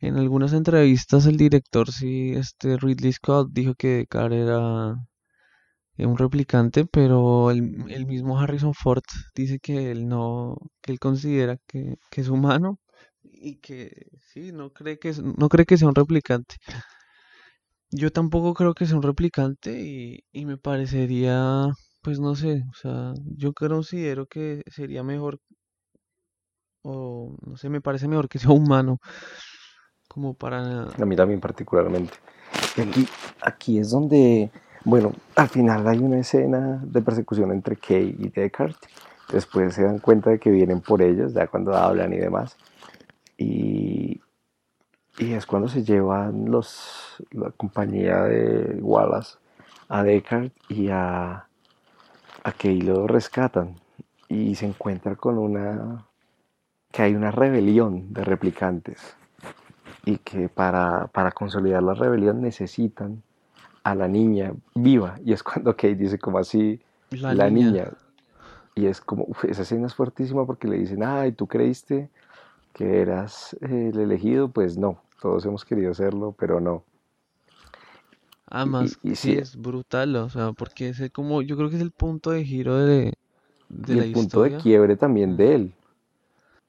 en 0.00 0.16
algunas 0.16 0.52
entrevistas 0.52 1.26
el 1.26 1.36
director, 1.36 1.90
sí, 1.92 2.32
este 2.34 2.76
Ridley 2.76 3.12
Scott 3.12 3.50
dijo 3.52 3.74
que 3.74 3.88
Descartes 3.98 4.40
era 4.40 5.06
un 6.06 6.16
replicante, 6.16 6.86
pero 6.86 7.50
el, 7.50 7.62
mismo 8.06 8.38
Harrison 8.38 8.74
Ford 8.74 9.02
dice 9.34 9.58
que 9.58 9.90
él 9.90 10.06
no, 10.08 10.56
que 10.80 10.92
él 10.92 10.98
considera 11.00 11.58
que, 11.66 11.96
es 12.12 12.28
humano 12.28 12.78
y 13.22 13.56
que 13.56 14.06
sí, 14.20 14.52
no 14.52 14.70
cree 14.72 14.98
que, 14.98 15.12
no 15.36 15.48
cree 15.48 15.66
que 15.66 15.76
sea 15.76 15.88
un 15.88 15.94
replicante. 15.94 16.56
Yo 17.90 18.12
tampoco 18.12 18.54
creo 18.54 18.74
que 18.74 18.86
sea 18.86 18.96
un 18.96 19.02
replicante 19.02 19.80
y, 19.80 20.24
y 20.30 20.44
me 20.44 20.58
parecería, 20.58 21.66
pues 22.02 22.20
no 22.20 22.34
sé, 22.36 22.62
o 22.70 22.74
sea, 22.74 23.14
yo 23.36 23.52
considero 23.52 24.26
que 24.26 24.62
sería 24.70 25.02
mejor, 25.02 25.40
o 26.82 27.34
no 27.44 27.56
sé, 27.56 27.70
me 27.70 27.80
parece 27.80 28.06
mejor 28.08 28.28
que 28.28 28.38
sea 28.38 28.50
humano, 28.50 28.98
como 30.06 30.34
para... 30.34 30.84
A 30.84 31.06
mí 31.06 31.16
también 31.16 31.40
particularmente. 31.40 32.14
Aquí, 32.76 33.08
aquí 33.40 33.78
es 33.78 33.90
donde 33.90 34.50
bueno, 34.88 35.12
al 35.36 35.50
final 35.50 35.86
hay 35.86 35.98
una 35.98 36.18
escena 36.18 36.80
de 36.82 37.02
persecución 37.02 37.52
entre 37.52 37.76
Kay 37.76 38.16
y 38.18 38.30
Deckard. 38.30 38.74
Después 39.30 39.74
se 39.74 39.82
dan 39.82 39.98
cuenta 39.98 40.30
de 40.30 40.38
que 40.38 40.50
vienen 40.50 40.80
por 40.80 41.02
ellos, 41.02 41.34
ya 41.34 41.46
cuando 41.46 41.76
hablan 41.76 42.14
y 42.14 42.16
demás. 42.16 42.56
Y, 43.36 44.22
y 45.18 45.32
es 45.34 45.44
cuando 45.44 45.68
se 45.68 45.84
llevan 45.84 46.50
los, 46.50 47.22
la 47.32 47.50
compañía 47.50 48.22
de 48.22 48.78
Wallace 48.80 49.36
a 49.90 50.02
Deckard 50.02 50.52
y 50.70 50.88
a, 50.88 51.46
Kay 52.56 52.80
lo 52.80 53.06
rescatan. 53.06 53.74
Y 54.26 54.54
se 54.54 54.64
encuentra 54.64 55.16
con 55.16 55.36
una. 55.36 56.06
que 56.90 57.02
hay 57.02 57.14
una 57.14 57.30
rebelión 57.30 58.14
de 58.14 58.24
replicantes. 58.24 59.18
Y 60.06 60.16
que 60.16 60.48
para 60.48 61.10
consolidar 61.34 61.82
la 61.82 61.92
rebelión 61.92 62.40
necesitan 62.40 63.22
a 63.82 63.94
la 63.94 64.08
niña 64.08 64.52
viva. 64.74 65.18
Y 65.24 65.32
es 65.32 65.42
cuando 65.42 65.72
Kate 65.72 65.94
dice 65.94 66.18
como 66.18 66.38
así, 66.38 66.80
la, 67.10 67.50
niña. 67.50 67.92
Y 68.74 68.86
es 68.86 69.00
como, 69.00 69.26
esa 69.42 69.62
escena 69.62 69.86
es 69.86 69.94
fuertísima 69.94 70.46
porque 70.46 70.68
le 70.68 70.78
dicen, 70.78 71.02
ay, 71.02 71.32
¿tú 71.32 71.46
creíste 71.46 72.10
que 72.72 73.00
eras 73.00 73.56
el 73.60 73.98
elegido? 73.98 74.48
Pues 74.48 74.76
no, 74.76 75.00
todos 75.20 75.44
hemos 75.46 75.64
querido 75.64 75.94
serlo, 75.94 76.34
pero 76.38 76.60
no. 76.60 76.84
Además, 78.50 78.98
y, 79.02 79.14
sí, 79.14 79.32
es 79.34 79.56
brutal, 79.56 80.16
o 80.16 80.30
sea, 80.30 80.52
porque 80.52 80.88
es 80.88 81.10
como, 81.12 81.42
yo 81.42 81.56
creo 81.56 81.68
que 81.68 81.76
es 81.76 81.82
el 81.82 81.90
punto 81.90 82.30
de 82.30 82.44
giro 82.44 82.76
de, 82.78 83.12
de 83.68 83.98
el 83.98 84.12
punto 84.12 84.42
de 84.42 84.56
quiebre 84.56 84.96
también 84.96 85.36
de 85.36 85.54
él. 85.54 85.74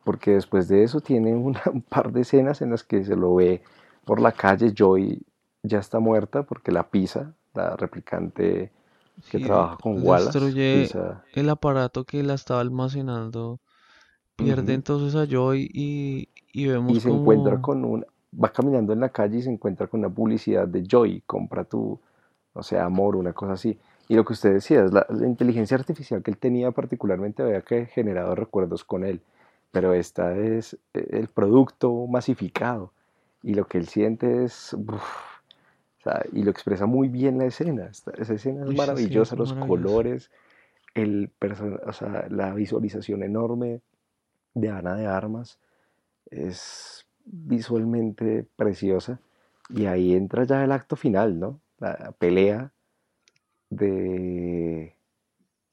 Porque 0.03 0.31
después 0.31 0.67
de 0.67 0.83
eso 0.83 0.99
tiene 1.01 1.35
un 1.35 1.53
par 1.87 2.11
de 2.11 2.21
escenas 2.21 2.61
en 2.61 2.71
las 2.71 2.83
que 2.83 3.03
se 3.03 3.15
lo 3.15 3.35
ve 3.35 3.61
por 4.03 4.19
la 4.19 4.31
calle 4.31 4.73
Joy 4.75 5.21
ya 5.63 5.79
está 5.79 5.99
muerta 5.99 6.43
porque 6.43 6.71
la 6.71 6.89
pisa, 6.89 7.33
la 7.53 7.75
replicante 7.75 8.71
que 9.29 9.39
trabaja 9.39 9.77
con 9.77 10.05
Wallace. 10.05 10.39
Destruye 10.39 10.89
el 11.33 11.49
aparato 11.49 12.05
que 12.05 12.23
la 12.23 12.33
estaba 12.33 12.61
almacenando. 12.61 13.59
Pierde 14.35 14.73
entonces 14.73 15.15
a 15.15 15.25
Joy 15.25 15.69
y, 15.73 16.29
y 16.53 16.67
vemos 16.67 16.93
Y 16.93 16.99
se 17.01 17.09
encuentra 17.09 17.61
con 17.61 17.83
un... 17.83 18.05
Va 18.41 18.53
caminando 18.53 18.93
en 18.93 18.99
la 18.99 19.09
calle 19.09 19.39
y 19.39 19.41
se 19.41 19.49
encuentra 19.49 19.87
con 19.87 20.01
una 20.01 20.09
publicidad 20.09 20.67
de 20.67 20.83
Joy, 20.87 21.23
compra 21.25 21.63
tu, 21.63 21.99
no 22.53 22.63
sé, 22.63 22.79
amor, 22.79 23.15
una 23.15 23.33
cosa 23.33 23.53
así. 23.53 23.77
Y 24.07 24.15
lo 24.15 24.23
que 24.23 24.33
usted 24.33 24.53
decía, 24.53 24.85
es 24.85 24.93
la, 24.93 25.05
inteligencia 25.09 25.75
artificial 25.75 26.21
que 26.21 26.31
él 26.31 26.37
tenía 26.37 26.71
particularmente 26.71 27.43
había 27.43 27.61
que 27.61 27.87
generado 27.87 28.35
recuerdos 28.35 28.83
con 28.83 29.03
él. 29.03 29.21
Pero 29.71 29.93
esta 29.93 30.35
es 30.35 30.77
el 30.93 31.27
producto 31.27 32.07
masificado. 32.07 32.93
Y 33.43 33.55
lo 33.55 33.67
que 33.67 33.77
él 33.77 33.87
siente 33.87 34.43
es 34.45 34.75
y 36.31 36.43
lo 36.43 36.51
expresa 36.51 36.85
muy 36.85 37.07
bien 37.07 37.37
la 37.37 37.45
escena. 37.45 37.89
esa 37.89 38.33
escena 38.33 38.65
es 38.65 38.75
maravillosa, 38.75 39.35
los 39.35 39.53
colores, 39.53 40.31
el 40.93 41.31
o 41.85 41.93
sea, 41.93 42.27
la 42.29 42.53
visualización 42.53 43.23
enorme 43.23 43.81
de 44.53 44.69
Ana 44.69 44.95
de 44.95 45.05
Armas 45.05 45.59
es 46.29 47.05
visualmente 47.25 48.45
preciosa. 48.55 49.19
Y 49.69 49.85
ahí 49.85 50.15
entra 50.15 50.45
ya 50.45 50.63
el 50.63 50.71
acto 50.71 50.95
final, 50.95 51.39
¿no? 51.39 51.61
La 51.77 52.11
pelea 52.17 52.73
de... 53.69 54.95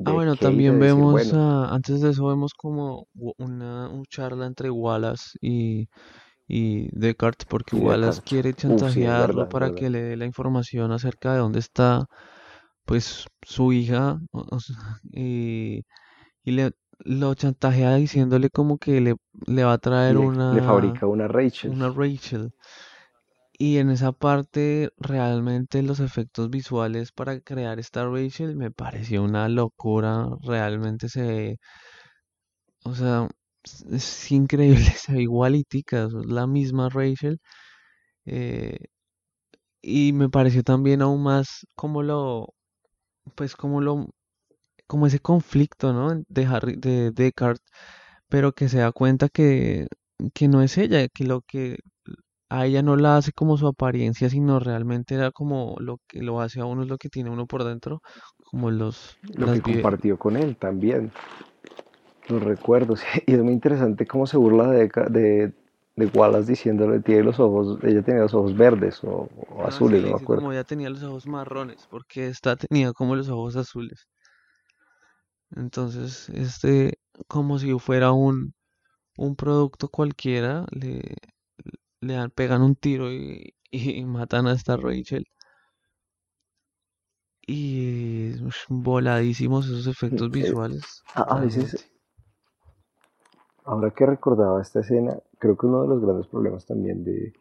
ah, 0.05 0.13
bueno, 0.13 0.37
también 0.37 0.79
vemos, 0.79 1.33
antes 1.33 2.03
de 2.03 2.11
eso 2.11 2.27
vemos 2.27 2.53
como 2.53 3.09
una, 3.15 3.89
una 3.89 4.05
charla 4.11 4.47
entre 4.47 4.71
Wallace 4.71 5.39
y, 5.41 5.89
y 6.49 6.89
Descartes 6.93 7.47
porque 7.47 7.77
Wallace 7.77 8.23
quiere 8.23 8.55
chantajearlo 8.55 9.49
para 9.49 9.75
que 9.75 9.91
le 9.91 10.03
dé 10.03 10.17
la 10.17 10.27
información 10.27 10.93
acerca 10.93 11.33
de 11.33 11.39
dónde 11.39 11.59
está 11.59 12.07
pues 12.85 13.27
su 13.43 13.73
hija 13.73 14.21
y, 15.13 15.85
le 16.45 16.73
lo 17.01 17.35
chantajea 17.35 17.97
diciéndole 17.97 18.49
como 18.49 18.79
que 18.79 19.01
le, 19.01 19.17
le 19.47 19.65
va 19.65 19.75
a 19.75 19.79
traer 19.79 20.17
una 20.17 20.55
le 20.55 20.63
fabrica 20.63 21.07
una 21.07 21.29
Rachel. 21.29 21.71
una 21.71 21.91
Rachel. 21.91 22.53
Y 23.59 23.79
en 23.79 23.91
esa 23.91 24.13
parte 24.13 24.91
realmente 24.99 25.83
los 25.83 26.01
efectos 26.01 26.51
visuales 26.51 27.13
para 27.13 27.41
crear 27.41 27.79
esta 27.79 28.07
Rachel 28.07 28.57
me 28.57 28.71
pareció 28.71 29.23
una 29.23 29.49
locura 29.49 30.29
realmente 30.43 31.09
se 31.09 31.59
o 32.85 32.95
sea 32.95 33.29
es 33.91 34.33
increíble, 34.33 34.77
se 34.97 35.13
ve 35.13 35.23
igualitica, 35.23 36.05
es 36.05 36.13
la 36.13 36.47
misma 36.47 36.89
Rachel. 36.89 37.39
Eh, 38.27 38.79
y 39.83 40.13
me 40.13 40.29
pareció 40.29 40.63
también 40.63 41.03
aún 41.03 41.23
más 41.23 41.67
como 41.77 42.03
lo, 42.03 42.55
pues 43.35 43.57
como 43.57 43.81
lo, 43.81 44.07
como 44.87 45.07
ese 45.07 45.21
conflicto, 45.21 45.93
¿no? 45.93 46.23
De 46.29 46.47
Harry, 46.47 46.77
de 46.77 47.13
Descartes, 47.13 47.65
pero 48.29 48.53
que 48.53 48.69
se 48.69 48.79
da 48.79 48.93
cuenta 48.93 49.29
que, 49.29 49.87
que 50.35 50.49
no 50.49 50.63
es 50.63 50.79
ella, 50.79 51.09
que 51.09 51.25
lo 51.25 51.43
que 51.43 51.79
a 52.49 52.67
ella 52.67 52.83
no 52.83 52.97
la 52.97 53.17
hace 53.17 53.33
como 53.33 53.57
su 53.57 53.67
apariencia, 53.67 54.31
sino 54.31 54.61
realmente 54.61 55.15
era 55.15 55.33
como 55.33 55.77
lo 55.81 55.99
que 56.07 56.23
lo 56.23 56.41
hace 56.41 56.61
a 56.61 56.65
uno 56.65 56.83
es 56.83 56.89
lo 56.89 56.99
que 56.99 57.09
tiene 57.09 57.31
uno 57.31 57.47
por 57.47 57.65
dentro, 57.65 58.03
como 58.51 58.71
los... 58.71 59.17
Lo 59.35 59.53
que 59.53 59.61
compartió 59.61 60.19
con 60.19 60.37
él 60.37 60.57
también. 60.57 61.11
Los 62.29 62.43
recuerdos. 62.43 63.03
Y 63.27 63.35
es 63.35 63.43
muy 63.43 63.53
interesante 63.53 64.07
cómo 64.07 64.27
se 64.27 64.37
burla 64.37 64.69
de, 64.71 64.89
de, 65.11 65.53
de 65.97 66.07
Wallace 66.07 66.51
diciéndole 66.51 67.01
tiene 67.01 67.23
los 67.23 67.41
ojos, 67.41 67.79
ella 67.83 68.03
tenía 68.03 68.23
los 68.23 68.35
ojos 68.35 68.57
verdes 68.57 69.03
o, 69.03 69.29
ah, 69.59 69.69
azules, 69.69 70.03
no 70.03 70.09
me 70.09 70.15
acuerdo. 70.15 70.43
Como 70.43 70.53
ella 70.53 70.65
tenía 70.65 70.91
los 70.91 71.03
ojos 71.03 71.27
marrones, 71.27 71.87
porque 71.91 72.27
esta 72.29 72.57
tenía 72.57 72.93
como 72.93 73.17
los 73.17 73.29
ojos 73.29 73.57
azules. 73.57 74.09
Entonces, 75.55 76.29
este, 76.31 76.99
como 77.29 77.59
si 77.59 77.73
fuera 77.79 78.13
un, 78.13 78.55
un 79.17 79.37
producto 79.37 79.89
cualquiera, 79.89 80.67
le, 80.71 81.03
le 82.01 82.15
dan, 82.15 82.31
pegan 82.31 82.63
un 82.63 82.75
tiro 82.75 83.13
y, 83.13 83.55
y 83.71 84.05
matan 84.07 84.47
a 84.47 84.53
esta 84.53 84.77
Rachel. 84.77 85.25
Y 87.49 88.33
voladísimos 88.69 89.67
esos 89.67 89.87
efectos 89.87 90.31
visuales. 90.31 91.03
A, 91.15 91.39
veces, 91.39 91.89
Ahora 93.67 93.91
que 93.91 94.07
recordaba 94.07 94.63
esta 94.63 94.79
escena, 94.79 95.19
creo 95.41 95.57
que 95.57 95.67
uno 95.67 95.83
de 95.83 95.89
los 95.89 96.01
grandes 96.01 96.29
problemas 96.29 96.65
también 96.65 97.03
de, 97.03 97.33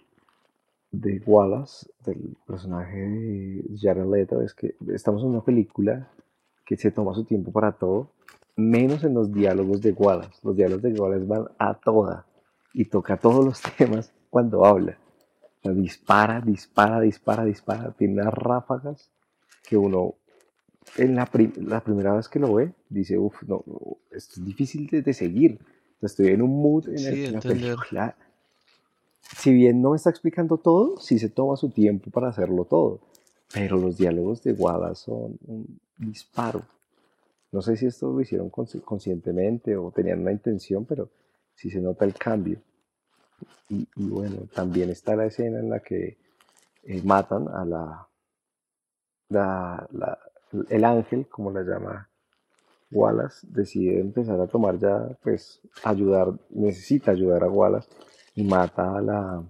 de 0.91 1.21
Wallace, 1.23 1.87
del 2.03 2.35
personaje 2.47 2.97
de 2.97 3.63
Jared 3.79 4.07
Leto, 4.11 4.41
es 4.41 4.55
que 4.55 4.75
estamos 4.91 5.21
en 5.21 5.29
una 5.29 5.41
película 5.41 6.09
que 6.65 6.77
se 6.77 6.89
toma 6.89 7.13
su 7.13 7.25
tiempo 7.25 7.51
para 7.51 7.73
todo, 7.73 8.09
menos 8.55 9.03
en 9.03 9.13
los 9.13 9.31
diálogos 9.31 9.81
de 9.81 9.91
Wallace. 9.91 10.39
Los 10.41 10.55
diálogos 10.55 10.81
de 10.81 10.93
Wallace 10.99 11.25
van 11.25 11.45
a 11.59 11.75
toda 11.75 12.25
y 12.73 12.85
toca 12.85 13.17
todos 13.17 13.45
los 13.45 13.61
temas 13.77 14.11
cuando 14.31 14.65
habla. 14.65 14.97
dispara, 15.63 16.41
dispara, 16.41 17.01
dispara, 17.01 17.45
dispara. 17.45 17.91
Tiene 17.91 18.13
unas 18.13 18.33
ráfagas 18.33 19.11
que 19.69 19.77
uno, 19.77 20.15
en 20.97 21.15
la, 21.15 21.29
la 21.57 21.81
primera 21.81 22.15
vez 22.15 22.27
que 22.29 22.39
lo 22.39 22.55
ve, 22.55 22.73
dice, 22.89 23.19
uff, 23.19 23.43
no, 23.43 23.63
esto 24.09 24.39
es 24.39 24.43
difícil 24.43 24.89
de 24.89 25.13
seguir 25.13 25.59
Estoy 26.05 26.27
en 26.27 26.41
un 26.41 26.61
mood 26.61 26.89
en 26.89 26.99
el 26.99 27.13
que 27.13 27.31
la 27.31 27.39
película, 27.39 28.15
si 29.37 29.53
bien 29.53 29.81
no 29.81 29.91
me 29.91 29.97
está 29.97 30.09
explicando 30.09 30.57
todo, 30.57 30.97
sí 30.99 31.19
se 31.19 31.29
toma 31.29 31.55
su 31.55 31.69
tiempo 31.69 32.11
para 32.11 32.29
hacerlo 32.29 32.65
todo. 32.65 32.99
Pero 33.53 33.77
los 33.77 33.97
diálogos 33.97 34.43
de 34.43 34.53
Wada 34.53 34.95
son 34.95 35.37
un 35.45 35.79
disparo. 35.97 36.63
No 37.51 37.61
sé 37.61 37.77
si 37.77 37.85
esto 37.85 38.11
lo 38.11 38.21
hicieron 38.21 38.49
conscientemente 38.49 39.77
o 39.77 39.91
tenían 39.91 40.21
una 40.21 40.31
intención, 40.31 40.85
pero 40.85 41.09
sí 41.55 41.69
se 41.69 41.79
nota 41.79 42.05
el 42.05 42.13
cambio. 42.13 42.59
Y, 43.69 43.87
bueno, 43.95 44.47
también 44.53 44.89
está 44.89 45.15
la 45.15 45.25
escena 45.25 45.59
en 45.59 45.69
la 45.69 45.79
que 45.79 46.17
eh, 46.83 47.01
matan 47.03 47.47
a 47.47 47.65
la, 47.65 48.07
la, 49.29 50.19
el 50.69 50.83
ángel, 50.83 51.27
como 51.27 51.51
la 51.51 51.61
llama 51.63 52.09
Wallace, 52.91 53.45
decide 53.49 53.99
empezar 53.99 54.39
a 54.39 54.47
tomar 54.47 54.77
ya, 54.79 55.17
pues, 55.23 55.61
ayudar, 55.83 56.33
necesita 56.49 57.11
ayudar 57.11 57.43
a 57.43 57.49
Wallace 57.49 57.89
y 58.35 58.43
mata 58.43 58.97
a 58.97 59.01
la, 59.01 59.43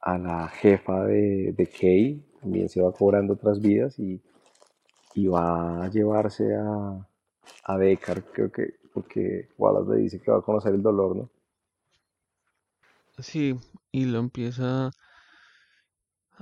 a 0.00 0.18
la 0.18 0.48
jefa 0.48 1.04
de, 1.04 1.52
de 1.56 1.66
Kay, 1.66 2.22
también 2.40 2.68
se 2.68 2.80
va 2.80 2.92
cobrando 2.92 3.34
otras 3.34 3.60
vidas 3.60 3.98
y, 3.98 4.20
va 5.28 5.84
a 5.84 5.90
llevarse 5.90 6.54
a, 6.56 7.06
a 7.64 7.78
creo 7.78 8.50
que, 8.50 8.74
porque 8.92 9.48
Wallace 9.56 9.90
le 9.92 10.02
dice 10.02 10.20
que 10.20 10.30
va 10.30 10.38
a 10.38 10.42
conocer 10.42 10.74
el 10.74 10.82
dolor, 10.82 11.16
¿no? 11.16 11.30
Sí, 13.18 13.56
y 13.92 14.06
lo 14.06 14.18
empieza 14.18 14.90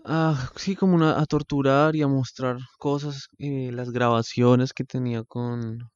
a, 0.05 0.51
sí, 0.57 0.75
como 0.77 0.95
una, 0.95 1.21
a 1.21 1.27
torturar 1.27 1.95
y 1.97 2.03
a 2.03 2.09
mostrar 2.09 2.57
cosas, 2.79 3.29
eh, 3.39 3.71
las 3.73 3.91
grabaciones 3.91 4.73
que 4.73 4.85
tenía 4.85 5.23
con, 5.25 5.91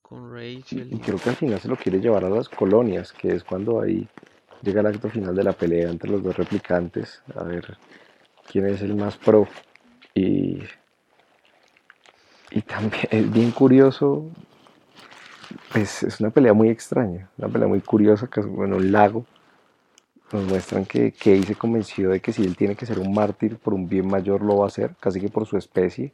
con 0.00 0.32
Rachel. 0.32 0.92
Y 0.92 0.98
creo 0.98 1.18
que 1.18 1.30
al 1.30 1.36
final 1.36 1.60
se 1.60 1.68
lo 1.68 1.76
quiere 1.76 2.00
llevar 2.00 2.24
a 2.24 2.30
las 2.30 2.48
colonias, 2.48 3.12
que 3.12 3.34
es 3.34 3.44
cuando 3.44 3.80
ahí 3.80 4.08
llega 4.62 4.80
el 4.80 4.86
acto 4.86 5.10
final 5.10 5.34
de 5.34 5.44
la 5.44 5.52
pelea 5.52 5.90
entre 5.90 6.10
los 6.10 6.22
dos 6.22 6.36
replicantes, 6.36 7.22
a 7.34 7.42
ver 7.42 7.76
quién 8.50 8.66
es 8.66 8.80
el 8.82 8.94
más 8.94 9.16
pro. 9.16 9.46
Y, 10.14 10.62
y 12.50 12.62
también 12.62 13.08
es 13.10 13.32
bien 13.32 13.50
curioso, 13.50 14.30
pues 15.72 16.02
es 16.02 16.20
una 16.20 16.30
pelea 16.30 16.52
muy 16.52 16.68
extraña, 16.68 17.30
una 17.38 17.48
pelea 17.48 17.68
muy 17.68 17.80
curiosa, 17.80 18.26
que 18.26 18.40
es 18.40 18.46
bueno, 18.46 18.76
un 18.76 18.92
lago. 18.92 19.24
Nos 20.32 20.44
muestran 20.44 20.86
que 20.86 21.12
Kay 21.12 21.42
se 21.42 21.54
convenció 21.54 22.10
de 22.10 22.20
que 22.20 22.32
si 22.32 22.42
él 22.42 22.56
tiene 22.56 22.74
que 22.74 22.86
ser 22.86 22.98
un 22.98 23.12
mártir 23.12 23.58
por 23.58 23.74
un 23.74 23.86
bien 23.86 24.06
mayor, 24.06 24.42
lo 24.42 24.56
va 24.58 24.64
a 24.64 24.68
hacer, 24.68 24.96
casi 24.98 25.20
que 25.20 25.28
por 25.28 25.46
su 25.46 25.58
especie. 25.58 26.12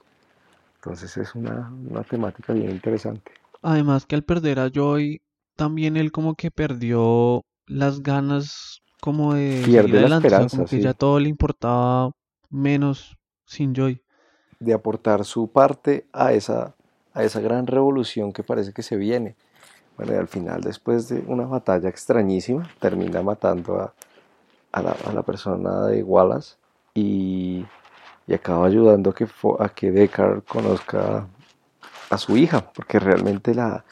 Entonces 0.77 1.17
es 1.17 1.35
una, 1.37 1.73
una 1.89 2.03
temática 2.03 2.53
bien 2.53 2.71
interesante. 2.71 3.31
Además 3.63 4.07
que 4.07 4.17
al 4.17 4.25
perder 4.25 4.59
a 4.59 4.71
Joy, 4.71 5.21
también 5.57 5.97
él 5.97 6.11
como 6.11 6.35
que 6.35 6.51
perdió 6.51 7.45
las 7.67 8.03
ganas 8.03 8.83
como 9.01 9.35
de 9.35 9.63
Pierde 9.65 10.09
la 10.09 10.17
esperanza, 10.17 10.57
como 10.57 10.69
que 10.69 10.81
ya 10.81 10.95
todo 10.95 11.21
le 11.21 11.29
importaba 11.29 12.11
menos 12.51 13.17
sin 13.47 13.75
Joy. 13.75 14.03
De 14.59 14.73
aportar 14.73 15.25
su 15.25 15.51
parte 15.51 16.07
a 16.13 16.33
esa, 16.33 16.75
a 17.13 17.23
esa 17.23 17.41
gran 17.41 17.67
revolución 17.67 18.33
que 18.33 18.43
parece 18.43 18.73
que 18.73 18.83
se 18.83 18.97
viene. 18.97 19.37
Bueno, 19.97 20.15
y 20.15 20.17
al 20.17 20.29
final, 20.29 20.61
después 20.61 21.09
de 21.09 21.21
una 21.27 21.47
batalla 21.47 21.89
extrañísima, 21.89 22.69
termina 22.81 23.23
matando 23.23 23.81
a, 23.81 23.95
a, 24.73 24.83
la, 24.83 25.23
persona 25.23 25.87
de 25.87 26.03
Wallace 26.03 26.57
y, 26.95 27.65
y 28.27 28.35
acaba 28.35 28.67
ayudando 28.67 29.11
a 29.11 29.15
que, 29.15 29.27
a 29.59 29.69
que 29.71 29.91
Deckard 29.91 30.45
conozca 30.45 31.27
a 32.11 32.19
su 32.19 32.37
hija, 32.37 32.61
porque 32.73 32.99
realmente 32.99 33.55
la, 33.55 33.85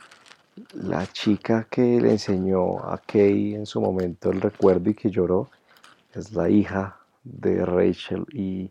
la 0.75 1.07
chica 1.07 1.67
que 1.71 2.01
le 2.01 2.13
enseñó 2.13 2.79
a 2.79 2.99
Kay 2.99 3.55
en 3.55 3.67
su 3.67 3.81
momento 3.81 4.31
el 4.31 4.41
recuerdo 4.41 4.91
y 4.91 4.95
que 4.95 5.11
lloró 5.11 5.51
es 6.15 6.33
la 6.33 6.49
hija 6.49 6.97
de 7.25 7.65
Rachel 7.65 8.25
y, 8.33 8.71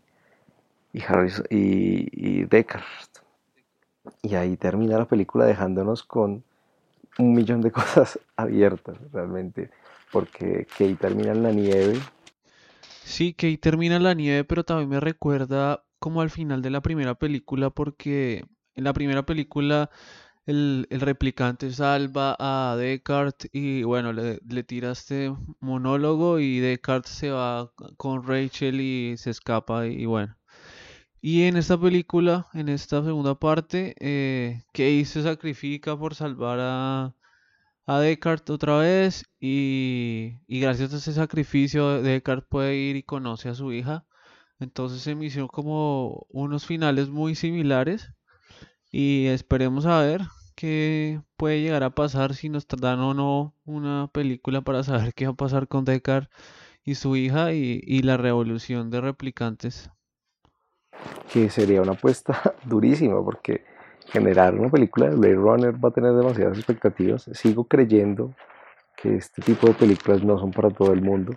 y, 0.92 1.02
y, 1.50 2.44
Deckard. 2.44 2.82
Y 4.22 4.34
ahí 4.34 4.56
termina 4.56 4.98
la 4.98 5.04
película 5.04 5.44
dejándonos 5.44 6.02
con 6.02 6.42
un 7.18 7.34
millón 7.34 7.60
de 7.60 7.70
cosas 7.72 8.18
abiertas 8.36 8.96
realmente, 9.12 9.70
porque 10.12 10.66
Kay 10.78 10.94
termina 10.94 11.32
en 11.32 11.42
la 11.42 11.52
nieve. 11.52 11.98
Sí, 13.04 13.34
Kay 13.34 13.58
termina 13.58 13.96
en 13.96 14.02
la 14.02 14.14
nieve, 14.14 14.44
pero 14.44 14.64
también 14.64 14.88
me 14.88 15.00
recuerda 15.00 15.84
como 15.98 16.20
al 16.20 16.30
final 16.30 16.62
de 16.62 16.70
la 16.70 16.80
primera 16.80 17.14
película, 17.14 17.70
porque 17.70 18.44
en 18.74 18.84
la 18.84 18.92
primera 18.92 19.24
película 19.24 19.90
el, 20.46 20.86
replicante 20.90 21.72
salva 21.72 22.36
a 22.38 22.76
Descartes 22.76 23.50
y 23.52 23.82
bueno, 23.82 24.12
le, 24.12 24.40
le 24.48 24.62
tira 24.62 24.92
este 24.92 25.34
monólogo 25.60 26.38
y 26.38 26.60
Descartes 26.60 27.12
se 27.12 27.30
va 27.30 27.72
con 27.96 28.26
Rachel 28.26 28.80
y 28.80 29.16
se 29.16 29.30
escapa 29.30 29.86
y, 29.86 30.06
bueno. 30.06 30.36
Y 31.20 31.42
en 31.44 31.56
esta 31.56 31.80
película, 31.80 32.46
en 32.54 32.68
esta 32.68 33.02
segunda 33.04 33.34
parte, 33.34 33.96
eh, 33.98 34.62
Kay 34.72 35.04
se 35.04 35.22
sacrifica 35.22 35.98
por 35.98 36.14
salvar 36.14 36.58
a, 36.60 37.14
a 37.86 38.00
Descartes 38.00 38.50
otra 38.54 38.78
vez 38.78 39.24
y, 39.40 40.38
gracias 40.48 40.92
a 40.92 40.96
ese 40.96 41.12
sacrificio 41.12 42.02
Descartes 42.02 42.48
puede 42.48 42.74
ir 42.76 42.96
y 42.96 43.02
conoce 43.02 43.48
a 43.48 43.54
su 43.54 43.72
hija. 43.72 44.04
Entonces 44.58 45.02
se 45.02 45.14
me 45.14 45.26
hicieron 45.26 45.48
como 45.48 46.26
unos 46.30 46.66
finales 46.66 47.08
muy 47.08 47.34
similares 47.34 48.12
y 48.90 49.26
esperemos 49.26 49.86
a 49.86 50.00
ver 50.00 50.22
qué 50.54 51.20
puede 51.36 51.60
llegar 51.60 51.84
a 51.84 51.94
pasar 51.94 52.34
si 52.34 52.48
nos 52.48 52.66
dan 52.66 53.00
o 53.00 53.14
no 53.14 53.54
una 53.64 54.08
película 54.12 54.62
para 54.62 54.82
saber 54.82 55.14
qué 55.14 55.26
va 55.26 55.32
a 55.32 55.36
pasar 55.36 55.68
con 55.68 55.84
Deckard 55.84 56.28
y 56.84 56.94
su 56.96 57.16
hija 57.16 57.52
y, 57.52 57.80
y 57.84 58.02
la 58.02 58.16
revolución 58.16 58.90
de 58.90 59.00
replicantes. 59.00 59.90
Que 61.32 61.50
sería 61.50 61.82
una 61.82 61.92
apuesta 61.92 62.54
durísima 62.64 63.22
porque 63.22 63.75
generar 64.06 64.54
una 64.54 64.70
película 64.70 65.08
de 65.08 65.16
Blade 65.16 65.34
Runner 65.34 65.84
va 65.84 65.88
a 65.88 65.92
tener 65.92 66.12
demasiadas 66.12 66.58
expectativas. 66.58 67.28
Sigo 67.32 67.64
creyendo 67.64 68.34
que 68.96 69.16
este 69.16 69.42
tipo 69.42 69.66
de 69.66 69.74
películas 69.74 70.22
no 70.24 70.38
son 70.38 70.50
para 70.50 70.70
todo 70.70 70.92
el 70.92 71.02
mundo. 71.02 71.32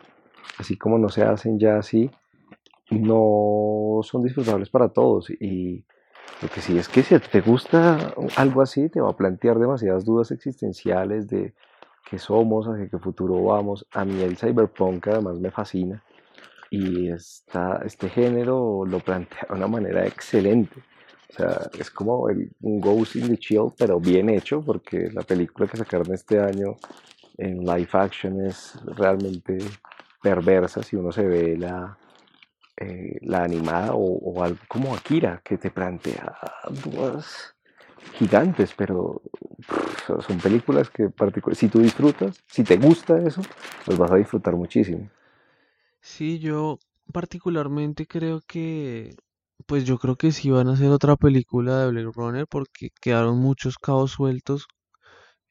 Así 0.57 0.77
como 0.77 0.97
no 0.97 1.09
se 1.09 1.23
hacen 1.23 1.59
ya 1.59 1.77
así, 1.77 2.09
no 2.91 4.01
son 4.03 4.23
disfrutables 4.23 4.69
para 4.69 4.89
todos. 4.89 5.29
Y 5.29 5.83
lo 6.41 6.49
que 6.49 6.61
sí 6.61 6.77
es 6.77 6.87
que 6.87 7.03
si 7.03 7.17
te 7.19 7.41
gusta 7.41 8.13
algo 8.35 8.61
así, 8.61 8.89
te 8.89 9.01
va 9.01 9.09
a 9.09 9.17
plantear 9.17 9.59
demasiadas 9.59 10.05
dudas 10.05 10.31
existenciales 10.31 11.27
de 11.27 11.53
qué 12.09 12.17
somos, 12.17 12.67
hacia 12.67 12.89
qué 12.89 12.97
futuro 12.97 13.43
vamos. 13.43 13.85
A 13.93 14.05
mí 14.05 14.21
el 14.21 14.37
cyberpunk 14.37 15.07
además 15.07 15.39
me 15.39 15.51
fascina 15.51 16.03
y 16.69 17.09
esta, 17.09 17.81
este 17.85 18.09
género 18.09 18.85
lo 18.85 18.99
plantea 18.99 19.47
de 19.49 19.55
una 19.55 19.67
manera 19.67 20.05
excelente. 20.05 20.81
O 21.29 21.33
sea, 21.33 21.69
es 21.77 21.91
como 21.91 22.29
el, 22.29 22.49
un 22.61 22.81
Ghost 22.81 23.15
in 23.15 23.27
the 23.27 23.37
Chill, 23.37 23.71
pero 23.77 23.99
bien 23.99 24.29
hecho, 24.29 24.61
porque 24.61 25.11
la 25.11 25.21
película 25.21 25.67
que 25.67 25.77
sacaron 25.77 26.11
este 26.13 26.39
año 26.39 26.77
en 27.37 27.59
live 27.59 27.89
action 27.93 28.45
es 28.45 28.73
realmente 28.85 29.59
perversa 30.21 30.83
si 30.83 30.95
uno 30.95 31.11
se 31.11 31.25
ve 31.25 31.57
la, 31.57 31.97
eh, 32.77 33.17
la 33.21 33.43
animada 33.43 33.91
o, 33.93 34.43
algo 34.43 34.59
como 34.67 34.95
Akira, 34.95 35.41
que 35.43 35.57
te 35.57 35.69
plantea 35.71 36.35
dudas 36.83 37.53
gigantes, 38.13 38.73
pero 38.75 39.21
son 40.25 40.37
películas 40.39 40.89
que 40.89 41.09
si 41.53 41.67
tú 41.67 41.79
disfrutas, 41.79 42.41
si 42.47 42.63
te 42.63 42.77
gusta 42.77 43.17
eso, 43.19 43.41
pues 43.85 43.97
vas 43.97 44.11
a 44.11 44.15
disfrutar 44.15 44.55
muchísimo. 44.55 45.09
Sí, 46.01 46.39
yo 46.39 46.79
particularmente 47.11 48.07
creo 48.07 48.41
que, 48.47 49.15
pues 49.67 49.85
yo 49.85 49.97
creo 49.99 50.15
que 50.17 50.31
sí 50.31 50.49
van 50.51 50.67
a 50.69 50.73
hacer 50.73 50.89
otra 50.91 51.15
película 51.17 51.79
de 51.79 51.91
Blade 51.91 52.11
Runner 52.13 52.47
porque 52.47 52.89
quedaron 53.01 53.39
muchos 53.39 53.77
cabos 53.77 54.11
sueltos. 54.11 54.67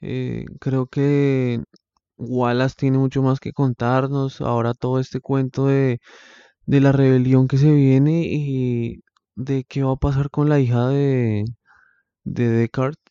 Eh, 0.00 0.46
creo 0.60 0.86
que 0.88 1.62
Wallace 2.18 2.76
tiene 2.78 2.98
mucho 2.98 3.22
más 3.22 3.40
que 3.40 3.52
contarnos. 3.52 4.40
Ahora 4.42 4.74
todo 4.74 5.00
este 5.00 5.20
cuento 5.20 5.66
de 5.68 6.00
de 6.66 6.80
la 6.80 6.92
rebelión 6.92 7.48
que 7.48 7.58
se 7.58 7.72
viene 7.72 8.24
y 8.26 9.02
de 9.36 9.64
qué 9.64 9.82
va 9.84 9.92
a 9.94 9.96
pasar 9.96 10.30
con 10.30 10.48
la 10.48 10.60
hija 10.60 10.88
de, 10.88 11.44
de 12.24 12.48
Descartes, 12.50 13.02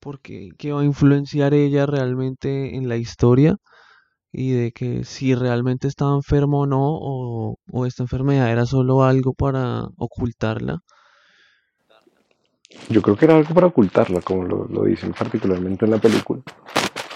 porque 0.00 0.50
qué 0.58 0.72
va 0.72 0.82
a 0.82 0.84
influenciar 0.84 1.54
ella 1.54 1.86
realmente 1.86 2.76
en 2.76 2.88
la 2.88 2.96
historia 2.98 3.56
y 4.34 4.52
de 4.52 4.72
que 4.72 5.04
si 5.04 5.34
realmente 5.34 5.86
estaba 5.86 6.14
enfermo 6.14 6.62
o 6.62 6.66
no, 6.66 6.80
o, 6.82 7.86
esta 7.86 8.02
enfermedad 8.02 8.50
era 8.50 8.66
solo 8.66 9.04
algo 9.04 9.32
para 9.32 9.84
ocultarla. 9.96 10.82
Yo 12.90 13.00
creo 13.00 13.16
que 13.16 13.26
era 13.26 13.36
algo 13.36 13.54
para 13.54 13.68
ocultarla, 13.68 14.20
como 14.20 14.42
lo, 14.42 14.64
lo 14.66 14.84
dicen 14.84 15.12
particularmente 15.12 15.84
en 15.84 15.92
la 15.92 15.98
película. 15.98 16.42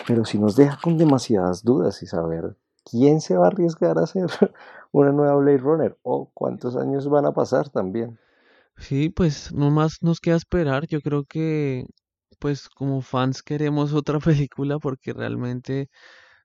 Pero 0.06 0.24
si 0.24 0.38
nos 0.38 0.54
deja 0.54 0.78
con 0.80 0.96
demasiadas 0.96 1.64
dudas 1.64 2.02
y 2.02 2.06
saber 2.06 2.56
quién 2.88 3.20
se 3.20 3.36
va 3.36 3.46
a 3.46 3.48
arriesgar 3.48 3.98
a 3.98 4.04
hacer 4.04 4.26
una 4.92 5.10
nueva 5.10 5.36
Blade 5.36 5.58
Runner 5.58 5.98
o 6.02 6.30
cuántos 6.32 6.76
años 6.76 7.08
van 7.08 7.26
a 7.26 7.32
pasar 7.32 7.68
también. 7.68 8.18
Sí, 8.76 9.08
pues 9.10 9.52
nomás 9.52 9.98
nos 10.02 10.20
queda 10.20 10.36
esperar. 10.36 10.86
Yo 10.86 11.00
creo 11.00 11.24
que, 11.24 11.84
pues 12.38 12.68
como 12.68 13.02
fans 13.02 13.42
queremos 13.42 13.92
otra 13.92 14.20
película 14.20 14.78
porque 14.78 15.12
realmente 15.12 15.88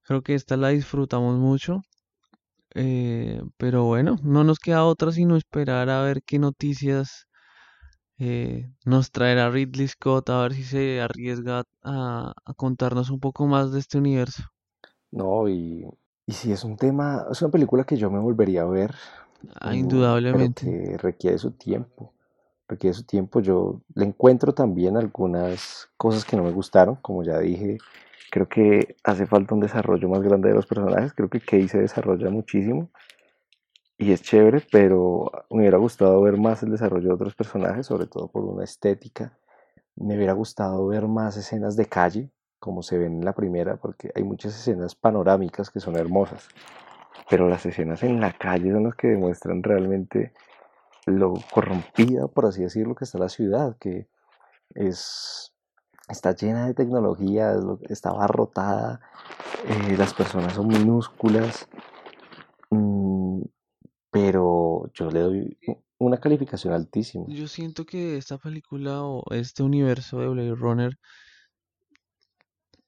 creo 0.04 0.22
que 0.24 0.36
esta 0.36 0.58
la 0.58 0.70
disfrutamos 0.70 1.38
mucho. 1.40 1.82
Eh, 2.76 3.42
pero 3.58 3.86
bueno, 3.86 4.18
no 4.24 4.44
nos 4.44 4.60
queda 4.60 4.86
otra 4.86 5.12
sino 5.12 5.38
esperar 5.38 5.90
a 5.90 6.02
ver 6.04 6.24
qué 6.24 6.40
noticias 6.40 7.28
Eh, 8.20 8.72
nos 8.86 9.12
traerá 9.12 9.50
Ridley 9.52 9.88
Scott 9.88 10.30
a 10.30 10.42
ver 10.44 10.54
si 10.54 10.64
se 10.64 11.02
arriesga 11.02 11.64
a, 11.84 12.34
a 12.46 12.54
contarnos 12.56 13.10
un 13.12 13.20
poco 13.20 13.48
más 13.48 13.72
de 13.72 13.80
este 13.80 13.98
universo. 14.00 14.44
No, 15.12 15.48
y, 15.48 15.86
y 16.26 16.32
si 16.34 16.52
es 16.52 16.64
un 16.64 16.76
tema, 16.78 17.26
es 17.32 17.42
una 17.42 17.52
película 17.52 17.84
que 17.84 17.98
yo 17.98 18.10
me 18.12 18.20
volvería 18.20 18.64
a 18.64 18.66
ver, 18.66 18.94
Ah, 19.62 19.74
mm, 19.74 20.06
pero 20.30 20.54
indudablemente. 20.54 20.64
que 20.64 20.98
requiere 20.98 21.38
su 21.38 21.52
tiempo. 21.52 22.14
Requiere 22.68 22.94
su 22.96 23.04
tiempo. 23.06 23.40
Yo 23.42 23.82
le 23.96 24.06
encuentro 24.06 24.54
también 24.54 24.98
algunas 24.98 25.90
cosas 25.98 26.26
que 26.26 26.38
no 26.38 26.44
me 26.44 26.52
gustaron, 26.52 26.96
como 26.98 27.24
ya 27.24 27.40
dije. 27.40 27.84
Creo 28.34 28.50
que 28.50 28.96
hace 29.04 29.28
falta 29.28 29.54
un 29.54 29.62
desarrollo 29.62 30.10
más 30.10 30.24
grande 30.24 30.50
de 30.50 30.56
los 30.56 30.66
personajes. 30.66 31.14
Creo 31.14 31.30
que 31.30 31.40
Kay 31.40 31.68
se 31.68 31.78
desarrolla 31.78 32.32
muchísimo 32.32 32.90
y 33.96 34.12
es 34.12 34.24
chévere, 34.24 34.66
pero 34.72 35.30
me 35.52 35.60
hubiera 35.60 35.78
gustado 35.78 36.20
ver 36.20 36.38
más 36.38 36.64
el 36.64 36.72
desarrollo 36.72 37.10
de 37.10 37.14
otros 37.14 37.36
personajes, 37.36 37.86
sobre 37.86 38.08
todo 38.08 38.30
por 38.30 38.44
una 38.44 38.64
estética. 38.64 39.38
Me 39.96 40.18
hubiera 40.18 40.34
gustado 40.34 40.88
ver 40.88 41.08
más 41.08 41.38
escenas 41.38 41.76
de 41.76 41.86
calle, 41.86 42.32
como 42.58 42.82
se 42.82 42.98
ven 42.98 43.18
en 43.18 43.24
la 43.24 43.34
primera, 43.34 43.78
porque 43.78 44.12
hay 44.16 44.24
muchas 44.24 44.56
escenas 44.56 44.96
panorámicas 44.96 45.70
que 45.70 45.80
son 45.80 45.96
hermosas, 45.96 46.48
pero 47.30 47.48
las 47.48 47.64
escenas 47.68 48.02
en 48.02 48.20
la 48.20 48.34
calle 48.34 48.72
son 48.72 48.86
las 48.86 48.96
que 48.96 49.10
demuestran 49.10 49.62
realmente 49.62 50.34
lo 51.06 51.36
corrompida, 51.52 52.28
por 52.28 52.48
así 52.48 52.64
decirlo, 52.64 52.96
que 52.96 53.04
está 53.04 53.20
la 53.20 53.30
ciudad, 53.30 53.78
que 53.80 54.08
es, 54.74 55.53
está 56.14 56.34
llena 56.36 56.68
de 56.68 56.74
tecnología, 56.74 57.52
es 57.52 57.64
lo- 57.64 57.80
está 57.90 58.12
abarrotada, 58.12 59.02
eh, 59.68 59.98
las 59.98 60.14
personas 60.14 60.56
son 60.56 60.70
minúsculas, 60.70 61.68
mm, 62.72 63.42
pero 64.12 64.90
yo 64.94 65.12
le 65.12 65.20
doy 65.22 65.58
una 66.00 66.20
calificación 66.20 66.74
altísima. 66.74 67.26
Yo 67.28 67.48
siento 67.48 67.86
que 67.86 68.18
esta 68.18 68.38
película 68.38 69.04
o 69.04 69.24
este 69.34 69.64
universo 69.64 70.20
de 70.20 70.30
Blade 70.30 70.56
Runner 70.56 70.98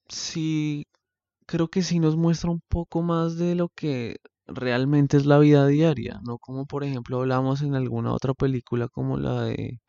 sí, 0.10 0.86
creo 1.48 1.70
que 1.70 1.84
sí 1.84 2.00
nos 2.00 2.18
muestra 2.18 2.52
un 2.52 2.62
poco 2.70 3.02
más 3.02 3.38
de 3.38 3.56
lo 3.56 3.70
que 3.70 4.18
realmente 4.48 5.18
es 5.18 5.26
la 5.26 5.40
vida 5.40 5.68
diaria, 5.68 6.20
no 6.26 6.38
como 6.40 6.66
por 6.68 6.84
ejemplo 6.84 7.20
hablamos 7.20 7.62
en 7.64 7.76
alguna 7.76 8.14
otra 8.14 8.34
película 8.34 8.88
como 8.90 9.18
la 9.18 9.44
de 9.46 9.80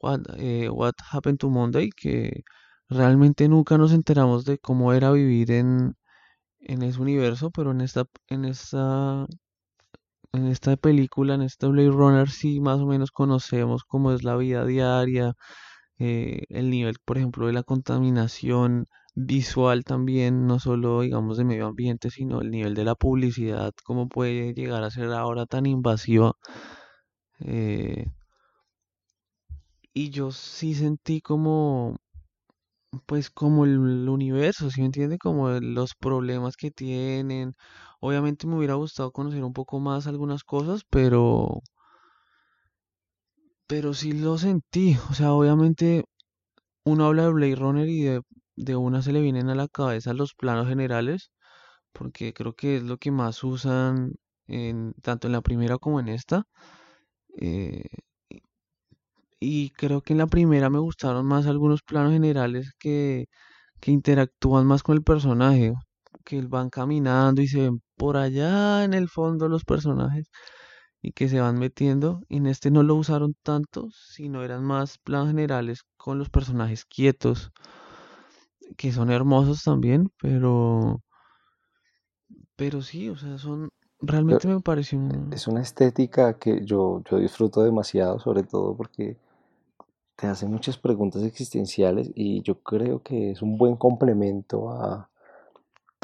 What, 0.00 0.22
eh, 0.38 0.70
What 0.70 0.94
Happened 1.12 1.38
to 1.40 1.50
Monday, 1.50 1.90
que 1.90 2.44
realmente 2.88 3.48
nunca 3.48 3.78
nos 3.78 3.92
enteramos 3.92 4.44
de 4.44 4.58
cómo 4.58 4.92
era 4.92 5.12
vivir 5.12 5.50
en, 5.52 5.96
en 6.60 6.82
ese 6.82 7.00
universo, 7.02 7.50
pero 7.52 7.72
en 7.72 7.80
esta, 7.82 8.06
en 8.28 8.44
esta, 8.46 9.26
en 10.32 10.46
esta 10.46 10.76
película, 10.76 11.34
en 11.34 11.42
esta 11.42 11.66
Blade 11.68 11.90
Runner, 11.90 12.28
sí 12.30 12.60
más 12.60 12.80
o 12.80 12.86
menos 12.86 13.10
conocemos 13.10 13.84
cómo 13.84 14.12
es 14.12 14.22
la 14.24 14.36
vida 14.36 14.64
diaria, 14.66 15.34
eh, 15.98 16.44
el 16.50 16.70
nivel, 16.70 16.96
por 17.04 17.18
ejemplo, 17.18 17.46
de 17.48 17.52
la 17.54 17.62
contaminación 17.64 18.86
visual 19.14 19.84
también, 19.84 20.46
no 20.46 20.60
solo 20.60 21.02
digamos 21.02 21.38
de 21.38 21.44
medio 21.44 21.66
ambiente, 21.68 22.10
sino 22.10 22.40
el 22.42 22.50
nivel 22.50 22.74
de 22.74 22.84
la 22.84 22.94
publicidad, 22.96 23.72
cómo 23.84 24.08
puede 24.08 24.54
llegar 24.54 24.84
a 24.84 24.90
ser 24.90 25.12
ahora 25.12 25.46
tan 25.46 25.66
invasiva. 25.66 26.34
eh, 27.40 28.06
y 29.92 30.10
yo 30.10 30.30
sí 30.30 30.74
sentí 30.74 31.20
como 31.20 31.96
pues 33.06 33.30
como 33.30 33.64
el 33.64 34.08
universo, 34.08 34.70
¿sí 34.70 34.80
me 34.80 34.86
entiende? 34.86 35.18
Como 35.18 35.50
los 35.50 35.94
problemas 35.94 36.56
que 36.56 36.70
tienen. 36.70 37.54
Obviamente 38.00 38.46
me 38.46 38.56
hubiera 38.56 38.74
gustado 38.74 39.12
conocer 39.12 39.44
un 39.44 39.52
poco 39.52 39.80
más 39.80 40.06
algunas 40.06 40.44
cosas, 40.44 40.82
pero, 40.90 41.62
pero 43.66 43.94
sí 43.94 44.12
lo 44.12 44.38
sentí. 44.38 44.96
O 45.10 45.14
sea, 45.14 45.32
obviamente 45.32 46.04
uno 46.84 47.06
habla 47.06 47.24
de 47.24 47.32
Blade 47.32 47.56
Runner 47.56 47.88
y 47.88 48.02
de, 48.04 48.22
de 48.56 48.76
una 48.76 49.02
se 49.02 49.12
le 49.12 49.22
vienen 49.22 49.50
a 49.50 49.54
la 49.54 49.68
cabeza 49.68 50.14
los 50.14 50.34
planos 50.34 50.68
generales, 50.68 51.30
porque 51.92 52.34
creo 52.34 52.54
que 52.54 52.78
es 52.78 52.84
lo 52.84 52.98
que 52.98 53.10
más 53.12 53.44
usan 53.44 54.14
tanto 55.02 55.26
en 55.28 55.32
la 55.32 55.42
primera 55.42 55.78
como 55.78 56.00
en 56.00 56.08
esta. 56.08 56.44
eh, 57.40 57.84
y 59.40 59.70
creo 59.70 60.02
que 60.02 60.12
en 60.14 60.18
la 60.20 60.26
primera 60.26 60.70
me 60.70 60.78
gustaron 60.80 61.26
más 61.26 61.46
algunos 61.46 61.82
planos 61.82 62.12
generales 62.12 62.72
que 62.78 63.26
que 63.80 63.92
interactúan 63.92 64.66
más 64.66 64.82
con 64.82 64.96
el 64.96 65.04
personaje, 65.04 65.72
que 66.24 66.42
van 66.42 66.70
caminando 66.70 67.42
y 67.42 67.48
se 67.48 67.60
ven 67.62 67.82
por 67.96 68.16
allá 68.18 68.84
en 68.84 68.94
el 68.94 69.08
fondo 69.08 69.48
los 69.48 69.64
personajes 69.64 70.28
y 71.02 71.12
que 71.12 71.28
se 71.28 71.40
van 71.40 71.58
metiendo. 71.58 72.20
En 72.28 72.46
este 72.46 72.70
no 72.70 72.82
lo 72.82 72.96
usaron 72.96 73.34
tanto, 73.42 73.88
sino 73.92 74.42
eran 74.44 74.64
más 74.64 74.98
planos 74.98 75.28
generales 75.28 75.82
con 75.96 76.18
los 76.18 76.30
personajes 76.30 76.84
quietos, 76.86 77.52
que 78.76 78.92
son 78.92 79.10
hermosos 79.10 79.62
también, 79.64 80.10
pero, 80.20 81.00
pero 82.56 82.82
sí, 82.82 83.08
o 83.08 83.16
sea, 83.16 83.38
son, 83.38 83.70
realmente 84.00 84.48
me 84.48 84.60
pareció 84.60 84.98
un- 84.98 85.32
es 85.32 85.46
una 85.46 85.60
estética 85.62 86.38
que 86.38 86.64
yo, 86.64 87.02
yo 87.10 87.18
disfruto 87.18 87.62
demasiado, 87.62 88.18
sobre 88.18 88.42
todo 88.42 88.76
porque 88.76 89.16
te 90.16 90.26
hace 90.26 90.46
muchas 90.46 90.78
preguntas 90.78 91.22
existenciales 91.22 92.10
y 92.14 92.42
yo 92.42 92.60
creo 92.60 93.02
que 93.02 93.32
es 93.32 93.42
un 93.42 93.58
buen 93.58 93.76
complemento 93.76 94.70
a, 94.70 95.10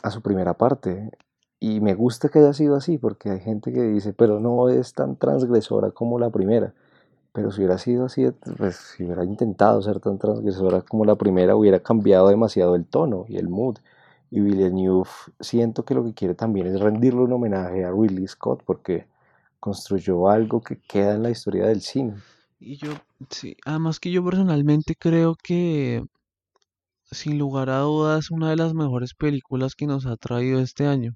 a 0.03 0.11
su 0.11 0.21
primera 0.21 0.55
parte. 0.55 1.11
Y 1.59 1.81
me 1.81 1.95
gusta 1.95 2.29
que 2.29 2.41
haya 2.41 2.53
sido 2.53 2.77
así, 2.77 2.99
porque 2.99 3.31
hay 3.31 3.41
gente 3.41 3.73
que 3.73 3.83
dice, 3.83 4.13
pero 4.13 4.41
no 4.41 4.69
es 4.69 4.95
tan 4.95 5.17
transgresora 5.17 5.93
como 5.93 6.19
la 6.19 6.31
primera. 6.31 6.75
Pero 7.33 7.51
si 7.51 7.61
hubiera 7.61 7.79
sido 7.79 8.07
así, 8.07 8.31
pues 8.59 8.77
si 8.77 9.05
hubiera 9.05 9.25
intentado 9.25 9.81
ser 9.81 10.01
tan 10.01 10.19
transgresora 10.19 10.83
como 10.83 11.05
la 11.05 11.17
primera, 11.17 11.57
hubiera 11.57 11.81
cambiado 11.81 12.29
demasiado 12.29 12.75
el 12.75 12.85
tono 12.85 13.25
y 13.29 13.39
el 13.39 13.49
mood. 13.49 13.79
Y 14.31 14.41
Villeneuve 14.41 15.09
siento 15.41 15.85
que 15.85 15.95
lo 15.95 16.05
que 16.05 16.15
quiere 16.15 16.35
también 16.35 16.67
es 16.67 16.81
rendirle 16.81 17.21
un 17.21 17.33
homenaje 17.33 17.85
a 17.85 17.91
Ridley 17.91 18.27
Scott, 18.27 18.63
porque 18.67 19.07
construyó 19.61 20.29
algo 20.29 20.61
que 20.61 20.81
queda 20.81 21.15
en 21.15 21.23
la 21.23 21.31
historia 21.31 21.67
del 21.67 21.81
cine. 21.81 22.15
Y 22.59 22.77
yo, 22.77 22.91
sí, 23.31 23.57
además 23.65 24.01
que 24.01 24.11
yo 24.11 24.25
personalmente 24.25 24.95
creo 24.97 25.35
que, 25.43 26.03
sin 27.13 27.39
lugar 27.39 27.71
a 27.71 27.79
dudas, 27.79 28.33
una 28.33 28.51
de 28.51 28.57
las 28.57 28.75
mejores 28.75 29.15
películas 29.15 29.77
que 29.77 29.87
nos 29.87 30.05
ha 30.05 30.17
traído 30.17 30.59
este 30.59 30.87
año. 30.89 31.15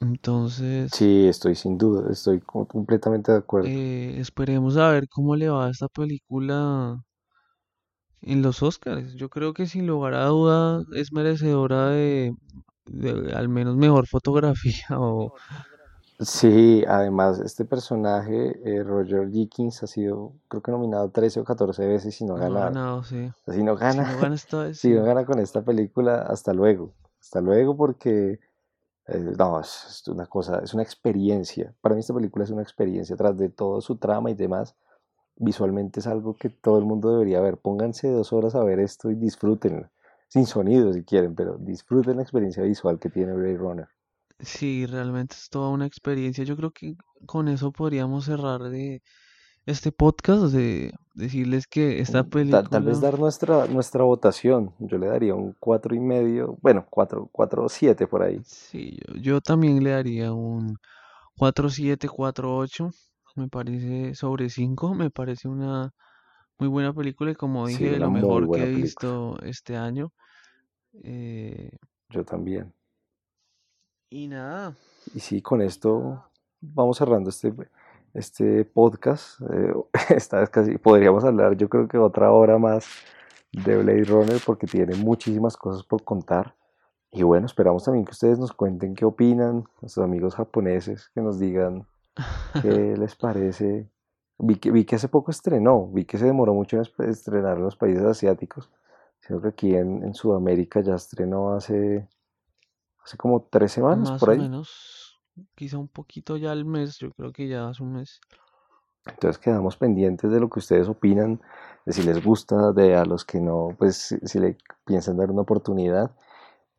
Entonces, 0.00 0.92
Sí, 0.92 1.26
estoy 1.26 1.56
sin 1.56 1.76
duda, 1.76 2.10
estoy 2.10 2.40
co- 2.40 2.66
completamente 2.66 3.30
de 3.32 3.36
acuerdo. 3.38 3.70
eh, 3.70 4.16
esperemos 4.18 4.76
a 4.76 4.90
ver 4.90 5.08
cómo 5.08 5.34
le 5.36 5.48
va 5.48 5.66
a 5.66 5.70
esta 5.70 5.88
película 5.88 7.02
en 8.22 8.42
los 8.42 8.62
Oscars. 8.62 9.14
Yo 9.14 9.28
creo 9.28 9.52
que 9.54 9.66
sin 9.66 9.86
lugar 9.86 10.14
a 10.14 10.26
duda 10.26 10.82
es 10.94 11.12
merecedora 11.12 11.88
de, 11.90 12.34
de 12.86 13.32
al 13.34 13.48
menos 13.48 13.76
mejor 13.76 14.06
fotografía 14.08 14.86
o 14.98 15.32
Sí, 16.24 16.84
además 16.88 17.38
este 17.40 17.64
personaje, 17.64 18.58
eh, 18.64 18.82
Roger 18.82 19.28
Deakins, 19.30 19.82
ha 19.82 19.86
sido 19.86 20.32
creo 20.48 20.62
que 20.62 20.70
nominado 20.72 21.10
13 21.10 21.40
o 21.40 21.44
14 21.44 21.86
veces 21.86 22.20
y 22.20 22.24
no 22.24 22.36
ha 22.36 22.48
no 22.48 22.62
ha 22.62 22.70
ganado. 22.70 23.02
sí. 23.04 23.30
Si 23.48 23.62
no 23.62 23.76
Si 23.82 23.82
gana, 23.82 24.04
no 24.06 24.18
gana 24.18 24.34
esta 24.34 24.62
vez, 24.64 24.78
si 24.78 24.90
no 24.92 25.04
gana 25.04 25.24
con 25.26 25.38
esta 25.38 25.62
película, 25.62 26.22
hasta 26.22 26.52
luego. 26.52 26.94
Hasta 27.20 27.40
luego 27.40 27.76
porque, 27.76 28.40
eh, 29.08 29.34
no, 29.38 29.60
es, 29.60 29.86
es 29.88 30.08
una 30.08 30.26
cosa, 30.26 30.60
es 30.60 30.74
una 30.74 30.82
experiencia. 30.82 31.74
Para 31.80 31.94
mí 31.94 32.00
esta 32.00 32.14
película 32.14 32.44
es 32.44 32.50
una 32.50 32.62
experiencia, 32.62 33.16
tras 33.16 33.36
de 33.36 33.50
todo 33.50 33.80
su 33.80 33.96
trama 33.96 34.30
y 34.30 34.34
demás, 34.34 34.76
visualmente 35.36 36.00
es 36.00 36.06
algo 36.06 36.36
que 36.36 36.50
todo 36.50 36.78
el 36.78 36.84
mundo 36.86 37.12
debería 37.12 37.40
ver. 37.40 37.58
Pónganse 37.58 38.10
dos 38.10 38.32
horas 38.32 38.54
a 38.54 38.64
ver 38.64 38.80
esto 38.80 39.10
y 39.10 39.16
disfrútenlo. 39.16 39.90
Sin 40.28 40.46
sonido 40.46 40.92
si 40.92 41.04
quieren, 41.04 41.34
pero 41.34 41.58
disfruten 41.58 42.16
la 42.16 42.22
experiencia 42.22 42.62
visual 42.62 42.98
que 42.98 43.10
tiene 43.10 43.34
Blade 43.34 43.56
Runner. 43.56 43.88
Sí, 44.40 44.86
realmente 44.86 45.34
es 45.36 45.48
toda 45.48 45.70
una 45.70 45.86
experiencia. 45.86 46.44
Yo 46.44 46.56
creo 46.56 46.70
que 46.70 46.94
con 47.26 47.48
eso 47.48 47.72
podríamos 47.72 48.26
cerrar 48.26 48.62
de 48.62 49.02
este 49.66 49.92
podcast, 49.92 50.52
de 50.54 50.92
decirles 51.14 51.66
que 51.66 52.00
esta 52.00 52.24
Tal, 52.50 52.68
tal 52.68 52.82
vez 52.84 53.00
película, 53.00 53.10
dar 53.10 53.18
nuestra, 53.18 53.66
nuestra 53.66 54.04
votación. 54.04 54.72
Yo 54.78 54.98
le 54.98 55.06
daría 55.08 55.34
un 55.34 55.54
cuatro 55.58 55.94
y 55.94 56.00
medio, 56.00 56.56
bueno, 56.62 56.86
cuatro, 56.90 57.28
cuatro 57.32 57.64
o 57.64 57.68
siete 57.68 58.06
por 58.06 58.22
ahí. 58.22 58.40
sí, 58.44 58.98
yo, 59.08 59.14
yo 59.20 59.40
también 59.40 59.82
le 59.82 59.90
daría 59.90 60.32
un 60.32 60.76
cuatro 61.36 61.68
siete 61.70 62.08
cuatro 62.08 62.56
ocho 62.56 62.90
Me 63.36 63.48
parece 63.48 64.14
sobre 64.14 64.48
cinco 64.50 64.94
Me 64.94 65.10
parece 65.10 65.48
una 65.48 65.90
muy 66.58 66.68
buena 66.68 66.92
película 66.94 67.32
y 67.32 67.34
como 67.34 67.66
dije, 67.66 67.98
lo 67.98 68.10
mejor 68.10 68.50
que 68.50 68.62
he 68.62 68.66
película. 68.66 68.84
visto 68.84 69.38
este 69.42 69.76
año. 69.76 70.12
Eh, 71.04 71.70
Yo 72.10 72.24
también. 72.24 72.72
Y 74.14 74.28
nada, 74.28 74.76
Y 75.12 75.18
sí, 75.18 75.42
con 75.42 75.60
esto 75.60 76.24
vamos 76.60 76.98
cerrando 76.98 77.30
este, 77.30 77.52
este 78.14 78.64
podcast. 78.64 79.40
Eh, 79.40 79.74
esta 80.14 80.38
vez 80.38 80.50
casi 80.50 80.78
podríamos 80.78 81.24
hablar, 81.24 81.56
yo 81.56 81.68
creo 81.68 81.88
que 81.88 81.98
otra 81.98 82.30
hora 82.30 82.56
más 82.56 82.86
de 83.50 83.76
Blade 83.76 84.04
Runner 84.04 84.40
porque 84.46 84.68
tiene 84.68 84.94
muchísimas 84.94 85.56
cosas 85.56 85.82
por 85.82 86.04
contar. 86.04 86.54
Y 87.10 87.24
bueno, 87.24 87.46
esperamos 87.46 87.82
también 87.82 88.04
que 88.04 88.12
ustedes 88.12 88.38
nos 88.38 88.52
cuenten 88.52 88.94
qué 88.94 89.04
opinan, 89.04 89.64
nuestros 89.82 90.04
amigos 90.04 90.36
japoneses, 90.36 91.10
que 91.12 91.20
nos 91.20 91.40
digan 91.40 91.84
qué 92.62 92.96
les 92.96 93.16
parece 93.16 93.88
Vi 94.38 94.56
que, 94.56 94.70
vi 94.70 94.84
que 94.84 94.96
hace 94.96 95.08
poco 95.08 95.32
estrenó, 95.32 95.88
vi 95.88 96.04
que 96.04 96.18
se 96.18 96.26
demoró 96.26 96.54
mucho 96.54 96.76
en 96.76 97.10
estrenar 97.10 97.56
en 97.56 97.64
los 97.64 97.76
países 97.76 98.04
asiáticos. 98.04 98.70
Creo 99.20 99.40
que 99.40 99.48
aquí 99.48 99.74
en, 99.74 100.04
en 100.04 100.14
Sudamérica 100.14 100.80
ya 100.80 100.94
estrenó 100.94 101.54
hace, 101.54 102.08
hace 103.04 103.16
como 103.16 103.42
tres 103.42 103.72
semanas 103.72 104.10
Más 104.10 104.20
por 104.20 104.30
o 104.30 104.32
ahí. 104.32 104.38
menos, 104.38 105.20
quizá 105.54 105.78
un 105.78 105.88
poquito 105.88 106.36
ya 106.36 106.52
al 106.52 106.64
mes, 106.64 106.98
yo 106.98 107.10
creo 107.12 107.32
que 107.32 107.48
ya 107.48 107.68
hace 107.68 107.82
un 107.82 107.94
mes. 107.94 108.20
Entonces 109.06 109.38
quedamos 109.38 109.76
pendientes 109.76 110.30
de 110.30 110.40
lo 110.40 110.48
que 110.48 110.60
ustedes 110.60 110.88
opinan, 110.88 111.40
de 111.84 111.92
si 111.92 112.02
les 112.02 112.24
gusta, 112.24 112.72
de 112.72 112.96
a 112.96 113.04
los 113.04 113.24
que 113.24 113.40
no, 113.40 113.74
pues 113.78 113.96
si, 113.96 114.18
si 114.22 114.38
le 114.38 114.56
piensan 114.86 115.18
dar 115.18 115.30
una 115.30 115.42
oportunidad. 115.42 116.10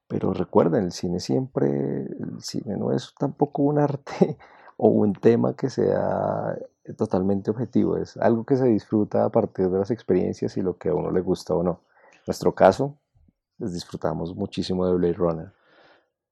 Pero 0.07 0.33
recuerden, 0.33 0.85
el 0.85 0.91
cine 0.91 1.19
siempre, 1.19 1.67
el 2.03 2.41
cine 2.41 2.77
no 2.77 2.91
es 2.91 3.13
tampoco 3.17 3.63
un 3.63 3.79
arte 3.79 4.37
o 4.77 4.89
un 4.89 5.13
tema 5.13 5.55
que 5.55 5.69
sea 5.69 6.55
totalmente 6.97 7.49
objetivo, 7.49 7.97
es 7.97 8.15
algo 8.17 8.45
que 8.45 8.57
se 8.57 8.65
disfruta 8.65 9.25
a 9.25 9.29
partir 9.29 9.69
de 9.69 9.79
las 9.79 9.89
experiencias 9.89 10.55
y 10.57 10.61
lo 10.61 10.77
que 10.77 10.89
a 10.89 10.93
uno 10.93 11.09
le 11.11 11.21
gusta 11.21 11.55
o 11.55 11.63
no. 11.63 11.81
En 12.13 12.21
nuestro 12.27 12.53
caso, 12.53 12.97
les 13.57 13.73
disfrutamos 13.73 14.35
muchísimo 14.35 14.85
de 14.85 14.93
Blade 14.93 15.13
Runner. 15.13 15.53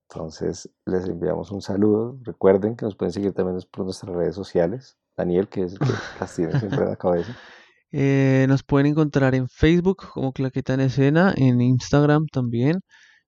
Entonces, 0.09 0.69
les 0.85 1.05
enviamos 1.07 1.51
un 1.51 1.61
saludo. 1.61 2.17
Recuerden 2.23 2.75
que 2.75 2.85
nos 2.85 2.95
pueden 2.95 3.11
seguir 3.11 3.33
también 3.33 3.59
por 3.71 3.85
nuestras 3.85 4.15
redes 4.15 4.35
sociales. 4.35 4.97
Daniel, 5.15 5.47
que 5.47 5.63
es 5.63 5.73
el 5.73 5.79
que 5.79 5.93
las 6.19 6.35
tiene 6.35 6.59
siempre 6.59 6.83
en 6.83 6.89
la 6.89 6.95
cabeza. 6.95 7.35
Eh, 7.95 8.47
nos 8.49 8.63
pueden 8.63 8.87
encontrar 8.87 9.35
en 9.35 9.47
Facebook 9.47 10.09
como 10.15 10.33
Claqueta 10.33 10.73
en 10.73 10.79
Escena, 10.79 11.31
en 11.37 11.61
Instagram 11.61 12.25
también. 12.25 12.79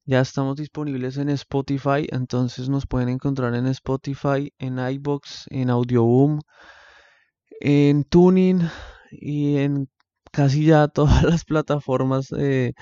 Ya 0.05 0.21
estamos 0.21 0.55
disponibles 0.55 1.17
en 1.17 1.29
Spotify, 1.29 2.07
entonces 2.11 2.67
nos 2.67 2.87
pueden 2.87 3.09
encontrar 3.09 3.53
en 3.53 3.67
Spotify, 3.67 4.51
en 4.57 4.79
iBox, 4.79 5.45
en 5.51 5.69
Audioboom, 5.69 6.39
en 7.59 8.03
Tuning 8.05 8.61
y 9.11 9.57
en 9.57 9.87
casi 10.31 10.65
ya 10.65 10.87
todas 10.93 11.23
las 11.23 11.45
plataformas 11.45 12.31
eh, 12.37 12.73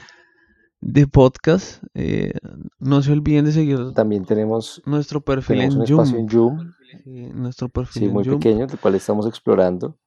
de 0.84 1.08
podcast. 1.08 1.84
Eh, 1.94 2.34
no 2.80 3.02
se 3.02 3.12
olviden 3.12 3.46
de 3.46 3.52
seguir 3.52 3.94
También 3.94 4.26
tenemos, 4.26 4.82
nuestro 4.86 5.22
perfil 5.22 5.58
tenemos 5.58 5.76
un 5.76 5.82
en 5.82 5.90
espacio 5.90 6.18
en 6.18 6.30
Zoom, 6.30 6.74
Sí, 7.04 7.28
nuestro 7.34 7.70
perfil 7.70 8.02
sí, 8.02 8.06
en 8.06 8.14
muy 8.14 8.24
pequeño, 8.24 8.66
el 8.66 8.80
cual 8.80 8.96
estamos 8.96 9.26
explorando. 9.26 9.98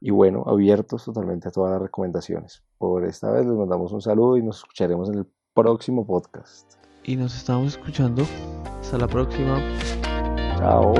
Y 0.00 0.10
bueno, 0.10 0.44
abiertos 0.46 1.04
totalmente 1.04 1.48
a 1.48 1.50
todas 1.50 1.72
las 1.72 1.80
recomendaciones. 1.80 2.62
Por 2.76 3.04
esta 3.04 3.30
vez 3.30 3.46
les 3.46 3.54
mandamos 3.54 3.92
un 3.92 4.02
saludo 4.02 4.36
y 4.36 4.42
nos 4.42 4.58
escucharemos 4.58 5.08
en 5.08 5.18
el 5.20 5.26
próximo 5.54 6.06
podcast. 6.06 6.74
Y 7.04 7.16
nos 7.16 7.36
estamos 7.36 7.68
escuchando. 7.68 8.26
Hasta 8.80 8.98
la 8.98 9.06
próxima. 9.06 9.58
Chao. 10.58 10.94